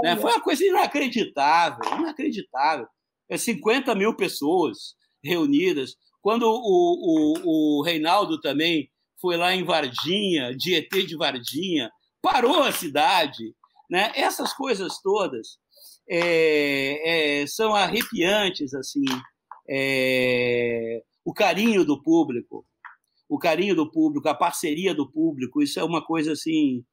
né? 0.03 0.15
foi 0.15 0.31
uma 0.31 0.41
coisa 0.41 0.63
inacreditável, 0.63 1.79
inacreditável. 1.99 2.85
É 3.27 3.37
50 3.37 3.95
mil 3.95 4.15
pessoas 4.15 4.95
reunidas. 5.23 5.95
Quando 6.21 6.43
o, 6.43 6.53
o, 7.43 7.79
o 7.79 7.83
Reinaldo 7.83 8.39
também 8.39 8.87
foi 9.21 9.37
lá 9.37 9.53
em 9.53 9.63
Varginha, 9.63 10.55
de 10.55 10.75
ET 10.75 10.89
de 10.89 11.15
Varginha, 11.15 11.89
parou 12.21 12.63
a 12.63 12.71
cidade. 12.71 13.53
Né? 13.89 14.11
Essas 14.15 14.53
coisas 14.53 14.99
todas 15.01 15.59
é, 16.09 17.41
é, 17.41 17.47
são 17.47 17.75
arrepiantes. 17.75 18.73
assim 18.73 19.05
é, 19.69 21.01
O 21.23 21.33
carinho 21.33 21.85
do 21.85 22.01
público, 22.01 22.65
o 23.29 23.37
carinho 23.37 23.75
do 23.75 23.89
público, 23.89 24.27
a 24.27 24.35
parceria 24.35 24.93
do 24.93 25.09
público, 25.09 25.61
isso 25.61 25.79
é 25.79 25.83
uma 25.83 26.03
coisa 26.03 26.33
assim 26.33 26.83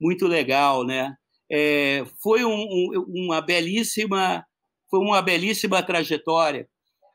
muito 0.00 0.26
legal, 0.28 0.84
né? 0.84 1.12
É, 1.50 2.04
foi 2.22 2.44
um, 2.44 2.54
um, 2.54 3.04
uma 3.08 3.40
belíssima 3.40 4.44
foi 4.90 5.00
uma 5.00 5.20
belíssima 5.20 5.82
trajetória. 5.82 6.68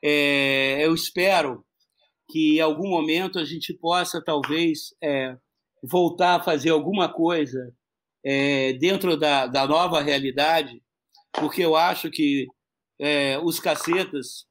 É, 0.04 0.86
eu 0.86 0.94
espero 0.94 1.66
que 2.30 2.58
em 2.58 2.62
algum 2.62 2.90
momento 2.90 3.40
a 3.40 3.46
gente 3.46 3.74
possa 3.74 4.24
talvez 4.24 4.94
é, 5.04 5.38
voltar 5.84 6.36
a 6.36 6.44
fazer 6.44 6.70
alguma 6.70 7.12
coisa 7.12 7.74
é, 8.24 8.74
dentro 8.74 9.18
da, 9.18 9.48
da, 9.48 9.68
nova 9.68 10.02
realidade, 10.02 10.82
porque 11.34 11.64
eu 11.64 11.76
acho 11.76 12.10
que 12.10 12.48
é, 13.00 13.38
os 13.40 13.60
cacetas 13.60 14.46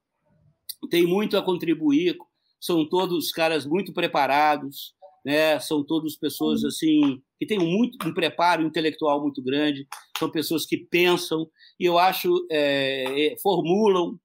têm 0.91 1.07
muito 1.07 1.37
a 1.37 1.43
contribuir, 1.43 2.17
são 2.61 2.87
todos 2.89 3.33
caras 3.33 3.65
muito 3.65 3.93
preparados, 3.93 4.95
né? 5.25 5.59
São 5.61 5.85
todos 5.85 6.17
pessoas 6.17 6.65
assim 6.65 7.23
que 7.39 7.47
têm 7.47 7.59
muito 7.59 8.07
um 8.07 8.13
preparo 8.13 8.63
intelectual 8.63 9.21
muito 9.23 9.43
grande, 9.43 9.87
são 10.19 10.31
pessoas 10.31 10.67
que 10.67 10.77
pensam 10.77 11.49
e 11.79 11.85
eu 11.85 11.99
acho 11.99 12.47
é, 12.51 13.33
é 13.33 13.37
formulam. 13.43 14.19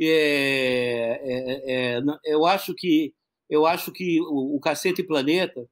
É, 0.00 1.20
é, 1.22 1.98
é 1.98 2.02
eu 2.24 2.44
acho 2.44 2.74
que 2.74 3.12
eu 3.48 3.66
acho 3.66 3.92
que 3.92 4.20
o, 4.22 4.56
o 4.56 4.60
Cacete 4.60 5.02
Planeta 5.02 5.68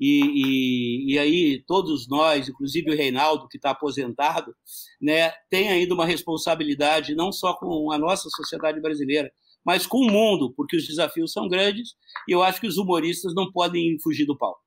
e, 0.00 0.20
e, 0.22 1.14
e, 1.14 1.18
aí 1.18 1.64
todos 1.66 2.08
nós, 2.08 2.48
inclusive 2.48 2.90
o 2.90 2.96
Reinaldo 2.96 3.48
que 3.48 3.56
está 3.56 3.70
aposentado, 3.70 4.54
né, 5.00 5.32
tem 5.50 5.68
ainda 5.68 5.92
uma 5.94 6.06
responsabilidade 6.06 7.16
não 7.16 7.32
só 7.32 7.54
com 7.54 7.90
a 7.90 7.98
nossa 7.98 8.28
sociedade 8.30 8.80
brasileira, 8.80 9.30
mas 9.64 9.86
com 9.86 9.98
o 9.98 10.10
mundo, 10.10 10.52
porque 10.56 10.76
os 10.76 10.86
desafios 10.86 11.32
são 11.32 11.48
grandes 11.48 11.94
e 12.28 12.32
eu 12.32 12.42
acho 12.42 12.60
que 12.60 12.68
os 12.68 12.78
humoristas 12.78 13.34
não 13.34 13.50
podem 13.50 13.98
fugir 14.00 14.24
do 14.24 14.38
palco. 14.38 14.60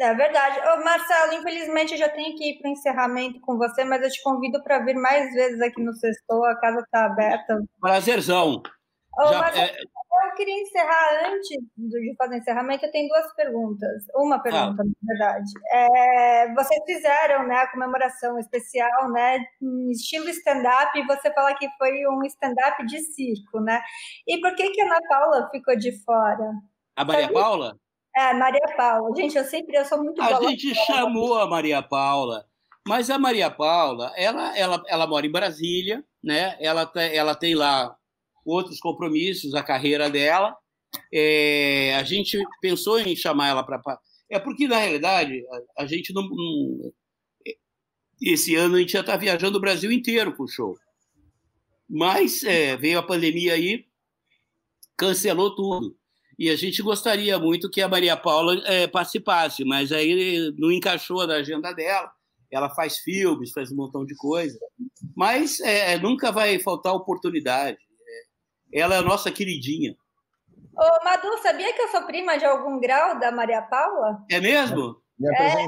É 0.00 0.14
verdade. 0.14 0.58
Ô, 0.60 0.82
Marcelo, 0.82 1.34
infelizmente 1.34 1.92
eu 1.92 1.98
já 1.98 2.08
tenho 2.08 2.34
que 2.34 2.50
ir 2.50 2.58
para 2.58 2.70
o 2.70 2.72
encerramento 2.72 3.38
com 3.40 3.58
você, 3.58 3.84
mas 3.84 4.02
eu 4.02 4.10
te 4.10 4.22
convido 4.22 4.62
para 4.62 4.82
vir 4.82 4.94
mais 4.94 5.30
vezes 5.34 5.60
aqui 5.60 5.82
no 5.82 5.92
Sextou, 5.92 6.44
a 6.46 6.58
casa 6.58 6.80
está 6.80 7.04
aberta. 7.04 7.58
Prazerzão. 7.78 8.62
Ô, 9.18 9.26
já, 9.26 9.38
Marcelo, 9.38 9.66
é... 9.66 10.00
Eu 10.22 10.34
queria 10.34 10.60
encerrar 10.60 11.32
antes 11.32 11.48
de 11.76 12.14
fazer 12.16 12.34
o 12.34 12.38
encerramento, 12.38 12.84
eu 12.84 12.90
tenho 12.90 13.08
duas 13.08 13.34
perguntas. 13.34 14.04
Uma 14.14 14.42
pergunta, 14.42 14.82
ah. 14.82 14.84
na 14.84 14.92
verdade. 15.02 15.52
É, 15.72 16.54
vocês 16.54 16.80
fizeram 16.86 17.46
né, 17.46 17.56
a 17.56 17.70
comemoração 17.70 18.38
especial, 18.38 19.10
né? 19.10 19.38
Estilo 19.90 20.28
stand-up, 20.28 20.98
e 20.98 21.06
você 21.06 21.32
fala 21.32 21.54
que 21.54 21.68
foi 21.78 22.06
um 22.06 22.22
stand-up 22.24 22.84
de 22.86 23.00
circo, 23.00 23.60
né? 23.60 23.80
E 24.26 24.40
por 24.40 24.54
que, 24.54 24.70
que 24.70 24.80
a 24.82 24.86
Ana 24.86 25.00
Paula 25.08 25.48
ficou 25.50 25.76
de 25.76 25.92
fora? 26.04 26.52
A 26.96 27.04
Maria 27.04 27.22
Sabe? 27.22 27.34
Paula? 27.34 27.76
É, 28.16 28.34
Maria 28.34 28.74
Paula. 28.76 29.14
Gente, 29.16 29.36
eu 29.36 29.44
sempre 29.44 29.76
eu 29.76 29.84
sou 29.84 30.02
muito 30.02 30.20
A 30.20 30.40
gente 30.42 30.74
chamou 30.86 31.38
a 31.38 31.46
Maria 31.46 31.82
Paula, 31.82 32.44
mas 32.86 33.08
a 33.08 33.18
Maria 33.18 33.50
Paula, 33.50 34.12
ela, 34.16 34.56
ela, 34.56 34.82
ela 34.88 35.06
mora 35.06 35.26
em 35.26 35.30
Brasília, 35.30 36.04
né? 36.22 36.56
Ela, 36.60 36.90
ela 36.94 37.34
tem 37.34 37.54
lá 37.54 37.96
outros 38.44 38.80
compromissos, 38.80 39.54
a 39.54 39.62
carreira 39.62 40.10
dela. 40.10 40.56
É, 41.12 41.94
a 41.96 42.02
gente 42.02 42.38
pensou 42.60 42.98
em 42.98 43.14
chamar 43.14 43.48
ela 43.48 43.62
para. 43.62 43.80
É 44.28 44.38
porque, 44.38 44.66
na 44.66 44.78
realidade, 44.78 45.44
a, 45.76 45.82
a 45.82 45.86
gente 45.86 46.12
não, 46.12 46.22
não, 46.22 46.92
Esse 48.20 48.54
ano 48.56 48.76
a 48.76 48.80
gente 48.80 48.92
já 48.92 49.00
está 49.00 49.16
viajando 49.16 49.58
o 49.58 49.60
Brasil 49.60 49.92
inteiro 49.92 50.34
com 50.36 50.44
o 50.44 50.48
show. 50.48 50.76
Mas 51.88 52.42
é, 52.44 52.76
veio 52.76 52.98
a 52.98 53.02
pandemia 53.02 53.54
aí, 53.54 53.84
cancelou 54.96 55.54
tudo. 55.54 55.99
E 56.40 56.48
a 56.48 56.56
gente 56.56 56.82
gostaria 56.82 57.38
muito 57.38 57.68
que 57.68 57.82
a 57.82 57.88
Maria 57.88 58.16
Paula 58.16 58.54
é, 58.64 58.86
participasse, 58.86 59.62
mas 59.62 59.92
aí 59.92 60.50
não 60.56 60.72
encaixou 60.72 61.26
na 61.26 61.34
agenda 61.34 61.70
dela. 61.74 62.10
Ela 62.50 62.70
faz 62.70 62.96
filmes, 62.96 63.52
faz 63.52 63.70
um 63.70 63.76
montão 63.76 64.06
de 64.06 64.16
coisa. 64.16 64.58
Mas 65.14 65.60
é, 65.60 65.98
nunca 65.98 66.32
vai 66.32 66.58
faltar 66.58 66.94
oportunidade. 66.94 67.76
Ela 68.72 68.94
é 68.94 68.98
a 68.98 69.02
nossa 69.02 69.30
queridinha. 69.30 69.94
Ô, 70.74 71.04
Madu, 71.04 71.28
sabia 71.42 71.74
que 71.74 71.82
eu 71.82 71.88
sou 71.88 72.06
prima 72.06 72.38
de 72.38 72.46
algum 72.46 72.80
grau 72.80 73.20
da 73.20 73.30
Maria 73.30 73.60
Paula? 73.60 74.24
É 74.30 74.40
mesmo? 74.40 74.96
É, 75.22 75.66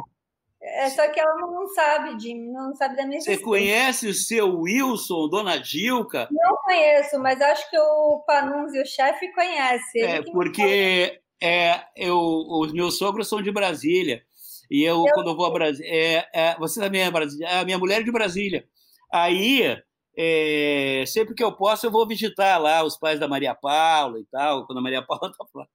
é 0.62 0.90
só 0.90 1.08
que 1.08 1.18
ela 1.18 1.34
não 1.36 1.66
sabe 1.68 2.16
de 2.16 2.34
não 2.34 2.74
sabe 2.74 2.96
da 2.96 3.04
minha 3.04 3.20
Você 3.20 3.36
conhece 3.36 4.08
o 4.08 4.14
seu 4.14 4.60
Wilson, 4.60 5.28
Dona 5.28 5.58
Dilca? 5.58 6.28
Não 6.30 6.56
conheço, 6.58 7.18
mas 7.18 7.40
acho 7.40 7.68
que 7.68 7.78
o 7.78 8.22
Panunzi, 8.26 8.80
o 8.80 8.86
chefe, 8.86 9.32
conhece. 9.32 9.98
Ele 9.98 10.06
é, 10.06 10.22
porque 10.22 11.20
é, 11.42 11.84
eu, 11.96 12.18
os 12.18 12.72
meus 12.72 12.96
sogros 12.96 13.28
são 13.28 13.42
de 13.42 13.50
Brasília. 13.50 14.22
E 14.70 14.84
eu, 14.84 15.04
eu... 15.04 15.12
quando 15.14 15.30
eu 15.30 15.36
vou 15.36 15.46
a 15.46 15.50
Brasília. 15.50 15.90
É, 15.92 16.28
é, 16.32 16.58
você 16.58 16.80
também 16.80 17.02
é 17.02 17.10
Brasília. 17.10 17.60
A 17.60 17.64
minha 17.64 17.78
mulher 17.78 18.00
é 18.00 18.04
de 18.04 18.12
Brasília. 18.12 18.64
Aí 19.12 19.76
é, 20.16 21.04
sempre 21.06 21.34
que 21.34 21.42
eu 21.42 21.52
posso, 21.52 21.86
eu 21.86 21.90
vou 21.90 22.06
visitar 22.06 22.58
lá 22.58 22.84
os 22.84 22.96
pais 22.96 23.18
da 23.18 23.26
Maria 23.26 23.54
Paula 23.54 24.18
e 24.18 24.24
tal, 24.26 24.66
quando 24.66 24.78
a 24.78 24.82
Maria 24.82 25.02
Paula 25.06 25.30
está 25.30 25.44
lá. 25.54 25.66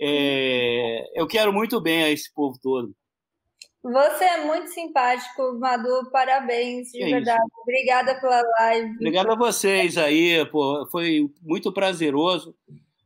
É, 0.00 1.20
eu 1.20 1.26
quero 1.26 1.52
muito 1.52 1.80
bem 1.80 2.04
a 2.04 2.10
esse 2.10 2.32
povo 2.32 2.58
todo. 2.62 2.94
Você 3.92 4.24
é 4.24 4.44
muito 4.44 4.68
simpático, 4.68 5.58
Madu. 5.58 6.10
Parabéns, 6.10 6.90
de 6.90 7.02
é 7.02 7.06
verdade. 7.06 7.40
Isso. 7.40 7.60
Obrigada 7.62 8.20
pela 8.20 8.42
live. 8.58 8.94
Obrigado 8.96 9.30
a 9.30 9.36
vocês 9.36 9.96
aí, 9.96 10.44
pô. 10.50 10.86
Foi 10.90 11.30
muito 11.42 11.72
prazeroso 11.72 12.54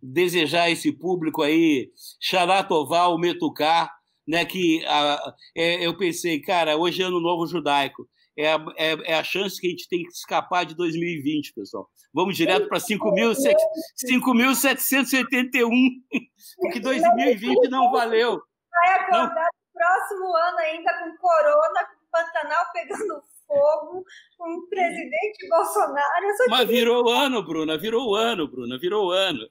desejar 0.03 0.71
esse 0.71 0.91
público 0.91 1.43
aí, 1.43 1.91
Xaratoval, 2.19 3.19
Metucar, 3.19 3.93
né? 4.27 4.45
Que 4.45 4.85
a, 4.87 5.35
é, 5.55 5.87
eu 5.87 5.97
pensei, 5.97 6.41
cara, 6.41 6.77
hoje 6.77 7.03
é 7.03 7.07
ano 7.07 7.21
novo 7.21 7.47
judaico 7.47 8.09
é 8.41 8.53
a, 8.53 8.65
é, 8.77 9.13
é 9.13 9.15
a 9.15 9.25
chance 9.25 9.61
que 9.61 9.67
a 9.67 9.71
gente 9.71 9.89
tem 9.89 10.03
que 10.03 10.11
escapar 10.11 10.65
de 10.65 10.75
2020, 10.75 11.53
pessoal. 11.53 11.89
Vamos 12.13 12.37
direto 12.37 12.67
para 12.69 12.79
5.781, 12.79 15.71
porque 16.59 16.81
2020 16.81 17.69
não 17.69 17.93
valeu. 17.93 18.41
Vai 18.73 19.01
acordar 19.01 19.49
próximo 19.81 20.37
ano 20.37 20.59
ainda 20.59 20.93
com 20.99 21.17
corona, 21.17 21.85
com 21.87 22.11
Pantanal 22.13 22.67
pegando 22.75 23.23
fogo, 23.47 24.05
com 24.37 24.55
o 24.55 24.69
presidente 24.69 25.49
Bolsonaro. 25.49 26.27
Mas 26.51 26.69
virou 26.69 27.07
o 27.07 27.09
ano, 27.09 27.43
Bruna, 27.43 27.79
virou 27.79 28.11
o 28.11 28.15
ano, 28.15 28.47
Bruna, 28.47 28.79
virou 28.79 29.09
o 29.09 29.11
ano. 29.11 29.49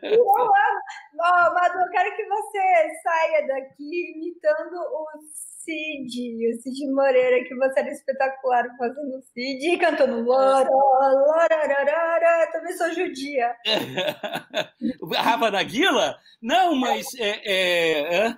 Virou 0.00 0.26
o 0.26 0.42
ano. 0.42 0.80
Oh, 1.14 1.54
Madu, 1.54 1.78
eu 1.80 1.90
quero 1.90 2.16
que 2.16 2.24
você 2.24 3.00
saia 3.02 3.46
daqui 3.48 4.12
imitando 4.14 4.76
os 4.76 5.48
Cid, 5.68 6.48
o 6.48 6.62
Cid 6.62 6.90
Moreira, 6.92 7.44
que 7.44 7.54
você 7.54 7.80
era 7.80 7.90
espetacular 7.90 8.64
fazendo 8.78 9.20
Cid 9.34 9.68
e 9.68 9.78
cantando 9.78 10.22
Lora, 10.22 10.66
Lora, 10.70 12.48
também 12.50 12.72
sou 12.72 12.90
judia. 12.94 13.54
Rafa 15.14 15.50
Naguila? 15.50 16.16
Não, 16.40 16.74
mas 16.74 17.06
é, 17.18 17.42
é, 17.44 18.34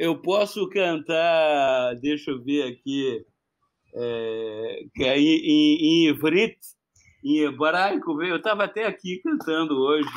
eu 0.00 0.20
posso 0.20 0.68
cantar, 0.68 1.94
deixa 2.00 2.30
eu 2.30 2.42
ver 2.42 2.64
aqui, 2.64 3.24
é, 3.94 4.84
é 5.00 5.18
em, 5.18 5.36
em, 5.36 5.76
em 5.80 6.08
Ivrit, 6.08 6.56
em 7.24 7.40
hebraico, 7.40 8.22
eu 8.22 8.36
estava 8.36 8.64
até 8.64 8.86
aqui 8.86 9.20
cantando 9.22 9.74
hoje. 9.74 10.08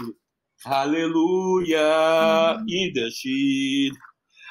Aleluia, 0.66 1.78
in 2.68 2.94
the 2.94 3.10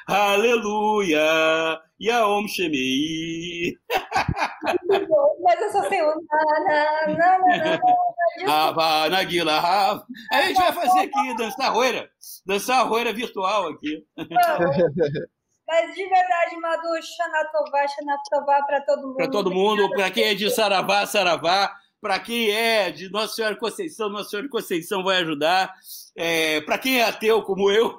Aleluia! 0.06 1.80
Yaom 2.00 2.46
Shemei. 2.48 3.72
Mas 5.42 5.60
eu 5.60 5.72
só 5.72 5.88
sei 5.88 6.02
o 6.02 6.14
Naguila 9.10 9.60
Rava. 9.60 10.06
A 10.32 10.42
gente 10.42 10.56
vai 10.56 10.72
fazer 10.72 11.00
aqui, 11.00 11.36
dançar 11.36 11.72
roira. 11.72 12.08
Dançar 12.46 12.86
roira 12.86 13.12
virtual 13.12 13.68
aqui. 13.68 14.04
Mas 15.66 15.94
de 15.94 16.08
verdade, 16.08 16.56
Madu, 16.60 17.02
Xanatová, 17.02 17.88
Xanatová 17.88 18.62
para 18.66 18.80
todo 18.82 19.02
mundo. 19.02 19.16
Para 19.16 19.30
todo 19.30 19.50
mundo, 19.50 19.90
para 19.90 20.10
quem 20.10 20.24
é 20.24 20.34
de 20.34 20.50
Saravá, 20.50 21.06
Saravá. 21.06 21.74
Para 22.02 22.20
quem 22.20 22.50
é 22.50 22.90
de 22.90 23.10
Nossa 23.10 23.34
Senhora 23.34 23.56
Conceição, 23.56 24.10
Nossa 24.10 24.28
Senhora 24.28 24.46
Conceição 24.50 25.02
vai 25.02 25.22
ajudar. 25.22 25.72
É, 26.14 26.60
para 26.60 26.76
quem 26.76 27.00
é 27.00 27.04
ateu 27.04 27.42
como 27.42 27.70
eu, 27.70 27.98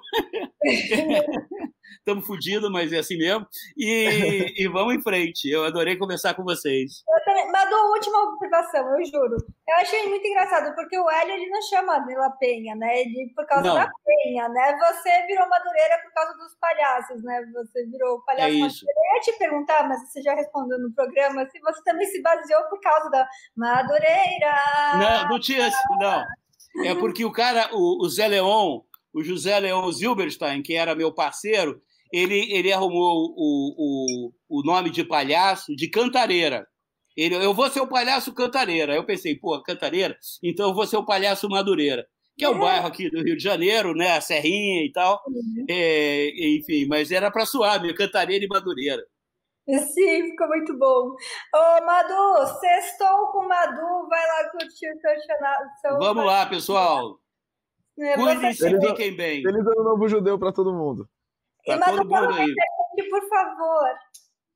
estamos 1.98 2.26
fodidos, 2.26 2.72
mas 2.72 2.92
é 2.92 3.00
assim 3.00 3.18
mesmo. 3.18 3.48
E, 3.78 4.54
e, 4.58 4.68
vamos 4.68 4.96
em 4.96 5.02
frente. 5.02 5.50
Eu 5.50 5.66
adorei 5.66 5.98
conversar 5.98 6.34
com 6.34 6.44
vocês. 6.44 7.04
Eu 7.08 7.24
também. 7.26 7.52
Mas 7.52 7.72
a 7.72 7.84
última 7.86 8.24
observação, 8.24 9.00
eu 9.00 9.06
juro. 9.06 9.38
Eu 9.68 9.76
achei 9.78 10.08
muito 10.08 10.26
engraçado, 10.28 10.74
porque 10.76 10.98
o 10.98 11.10
Hélio 11.10 11.34
ele 11.34 11.50
não 11.50 11.62
chama 11.64 12.06
Nela 12.06 12.30
Penha, 12.32 12.76
né? 12.76 13.02
Ele, 13.02 13.32
por 13.36 13.46
causa 13.46 13.68
não. 13.68 13.76
da 13.76 13.92
Penha, 14.06 14.50
né? 14.50 14.78
Você 14.78 15.26
virou 15.28 15.50
Madureira 15.50 15.98
por 16.04 16.14
causa 16.14 16.34
dos 16.38 16.56
palhaços, 16.60 17.24
né? 17.24 17.42
Você 17.54 17.86
virou 17.86 18.22
palhaço 18.22 18.48
é 18.48 18.52
isso. 18.52 18.86
Eu 18.86 19.16
ia 19.16 19.22
te 19.22 19.34
perguntar, 19.38 19.88
mas 19.88 20.08
você 20.08 20.22
já 20.22 20.34
respondeu 20.34 20.80
no 20.80 20.94
programa, 20.94 21.48
se 21.50 21.60
você 21.60 21.84
também 21.84 22.08
se 22.08 22.22
baseou 22.22 22.64
por 22.70 22.80
causa 22.82 23.10
da 23.10 23.28
Madureira. 23.56 24.56
Não, 25.00 25.30
não 25.30 25.40
tinha. 25.40 25.70
Não. 26.00 26.24
É 26.84 26.94
porque 26.96 27.24
o 27.24 27.32
cara, 27.32 27.70
o, 27.74 28.04
o 28.04 28.10
Zé 28.10 28.28
Leon, 28.28 28.82
o 29.16 29.24
José 29.24 29.57
Leon 29.57 29.89
Zilberstein, 29.93 30.61
que 30.61 30.76
era 30.76 30.93
meu 30.93 31.13
parceiro, 31.13 31.82
ele, 32.11 32.53
ele 32.53 32.72
arrumou 32.74 33.34
o, 33.38 33.76
o, 33.78 34.59
o 34.59 34.63
nome 34.63 34.89
de 34.89 35.05
palhaço 35.05 35.74
de 35.74 35.89
Cantareira. 35.89 36.68
Ele, 37.16 37.36
eu 37.36 37.53
vou 37.53 37.70
ser 37.70 37.80
o 37.80 37.88
palhaço 37.88 38.34
Cantareira. 38.34 38.91
Aí 38.91 38.99
eu 38.99 39.05
pensei, 39.05 39.34
pô, 39.34 39.61
Cantareira? 39.63 40.18
Então 40.43 40.68
eu 40.68 40.76
vou 40.76 40.86
ser 40.86 40.97
o 40.97 41.05
palhaço 41.05 41.47
Madureira. 41.47 42.05
Que 42.38 42.43
é 42.43 42.49
um 42.49 42.59
bairro 42.59 42.88
aqui 42.88 43.09
do 43.09 43.24
Rio 43.24 43.38
de 43.38 43.43
Janeiro, 43.43 43.93
né? 43.93 44.11
A 44.11 44.20
Serrinha 44.20 44.84
e 44.84 44.91
tal. 44.91 45.24
Uhum. 45.26 45.66
É, 45.70 46.57
enfim, 46.57 46.86
mas 46.86 47.09
era 47.09 47.32
para 47.32 47.45
suar, 47.45 47.82
meu, 47.82 47.95
Cantareira 47.95 48.43
e 48.43 48.49
Madureira. 48.49 49.01
Sim, 49.66 50.30
ficou 50.30 50.47
muito 50.49 50.78
bom. 50.78 51.16
Ô, 51.55 51.86
Madu, 51.86 52.59
sextou 52.59 53.32
com 53.32 53.47
Madu, 53.47 54.09
vai 54.09 54.28
lá 54.28 54.49
curtir 54.51 54.89
o 54.89 54.99
seu 54.99 55.28
canal. 55.28 55.99
Vamos 55.99 56.26
lá, 56.26 56.45
pessoal. 56.45 57.18
É, 57.98 58.16
Cuidem-se, 58.16 58.80
fiquem 58.82 59.16
bem. 59.16 59.41
Feliz 59.41 59.66
ano 59.66 59.84
novo 59.84 60.08
judeu 60.08 60.38
para 60.38 60.52
todo 60.52 60.74
mundo. 60.74 61.08
Pra 61.66 61.76
e 61.76 61.80
manda 61.80 61.98
todo 61.98 62.10
mundo 62.10 62.34
aí. 62.34 62.46
Gente, 62.46 63.10
por 63.10 63.30
favor. 63.30 63.89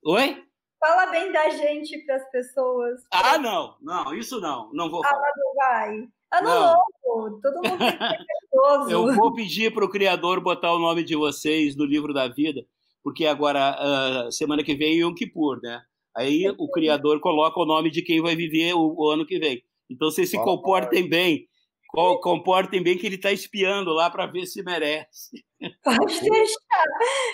Oi? 0.06 0.44
Fala 0.80 1.08
bem 1.08 1.32
da 1.32 1.50
gente 1.50 1.98
para 2.06 2.16
as 2.16 2.32
pessoas. 2.32 3.02
Ah, 3.12 3.38
não, 3.38 3.76
não, 3.82 4.14
isso 4.14 4.40
não, 4.40 4.72
não 4.74 4.90
vou 4.90 5.04
falar. 5.04 5.22
Ah, 5.22 5.34
não 5.38 5.56
vai. 5.56 6.10
Ano 6.32 6.48
não. 6.48 6.78
novo, 7.06 7.42
todo 7.42 7.56
mundo 7.56 7.78
tem 7.78 8.28
Eu 8.92 9.14
vou 9.16 9.34
pedir 9.34 9.74
para 9.74 9.86
o 9.86 9.90
Criador 9.90 10.40
botar 10.42 10.74
o 10.74 10.80
nome 10.80 11.04
de 11.04 11.16
vocês 11.16 11.76
no 11.76 11.86
livro 11.86 12.14
da 12.14 12.28
vida, 12.28 12.66
porque 13.04 13.26
agora, 13.26 14.28
uh, 14.28 14.32
semana 14.32 14.64
que 14.64 14.76
vem, 14.76 15.00
é 15.00 15.04
Yom 15.04 15.14
Kippur, 15.14 15.60
né? 15.62 15.82
Aí 16.16 16.50
o 16.58 16.70
Criador 16.70 17.20
coloca 17.20 17.60
o 17.60 17.66
nome 17.66 17.90
de 17.90 18.02
quem 18.02 18.22
vai 18.22 18.36
viver 18.36 18.74
o, 18.74 18.96
o 18.98 19.10
ano 19.10 19.26
que 19.26 19.40
vem. 19.40 19.64
Então, 19.90 20.12
vocês 20.12 20.30
se 20.30 20.38
comportem 20.38 21.10
bem 21.10 21.49
comportem 21.92 22.84
bem 22.84 22.98
que 22.98 23.06
ele 23.06 23.16
está 23.16 23.32
espiando 23.32 23.92
lá 23.92 24.10
para 24.10 24.26
ver 24.28 24.46
se 24.46 24.64
merece. 24.64 25.44
Pode 25.84 26.22
deixar. 26.22 26.84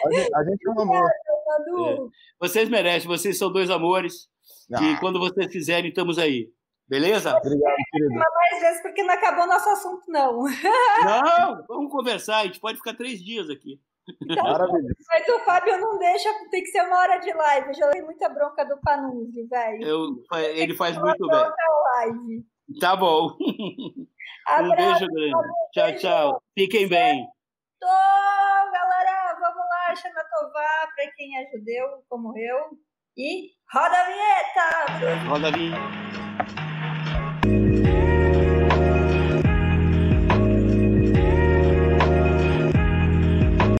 A 0.05 0.11
gente, 0.11 0.35
a 0.35 0.43
gente 0.43 0.67
é 0.67 0.71
um 0.71 0.81
amor. 0.81 1.09
É. 1.09 1.97
Vocês 2.39 2.69
merecem, 2.69 3.07
vocês 3.07 3.37
são 3.37 3.51
dois 3.51 3.69
amores. 3.69 4.27
Ah. 4.73 4.83
E 4.83 4.99
quando 4.99 5.19
vocês 5.19 5.47
quiserem, 5.47 5.89
estamos 5.89 6.17
aí. 6.17 6.49
Beleza? 6.87 7.35
Obrigado, 7.35 7.75
querido. 7.91 8.13
Mais 8.13 8.61
vezes, 8.61 8.81
porque 8.81 9.03
não 9.03 9.13
acabou 9.13 9.47
nosso 9.47 9.69
assunto, 9.69 10.03
não. 10.07 10.43
Não, 11.03 11.63
vamos 11.67 11.91
conversar. 11.91 12.39
A 12.39 12.43
gente 12.45 12.59
pode 12.59 12.77
ficar 12.77 12.93
três 12.93 13.23
dias 13.23 13.49
aqui. 13.49 13.79
Então, 14.21 14.43
Maravilha. 14.43 14.95
Mas 15.07 15.27
o 15.29 15.39
Fábio 15.39 15.79
não 15.79 15.97
deixa, 15.97 16.29
tem 16.51 16.61
que 16.61 16.69
ser 16.69 16.81
uma 16.83 16.99
hora 16.99 17.17
de 17.17 17.33
live. 17.33 17.67
Eu 17.69 17.73
já 17.73 17.89
dei 17.89 18.03
muita 18.03 18.29
bronca 18.29 18.63
do 18.63 18.77
Panuzzi, 18.81 19.47
velho. 19.47 20.23
Ele 20.53 20.75
faz 20.75 20.95
muito 20.97 21.27
bem. 21.27 21.39
Live. 21.39 22.45
Tá 22.79 22.95
bom. 22.95 23.35
Um 24.59 24.75
beijo 24.75 25.07
grande. 25.07 25.33
Tchau, 25.73 25.95
tchau. 25.97 26.41
Fiquem 26.57 26.87
bem. 26.87 27.27
Tô, 27.79 27.87
galera. 27.87 29.37
Vamos 29.39 29.65
lá, 29.69 29.95
Xanatová, 29.95 30.87
para 30.95 31.11
quem 31.15 31.37
é 31.37 31.51
judeu, 31.51 32.03
como 32.09 32.37
eu. 32.37 32.77
E 33.17 33.51
roda 33.71 33.95
a 33.97 34.05
vinheta! 34.05 35.29
Roda 35.29 35.47
a 35.47 35.51
vinheta. 35.51 36.24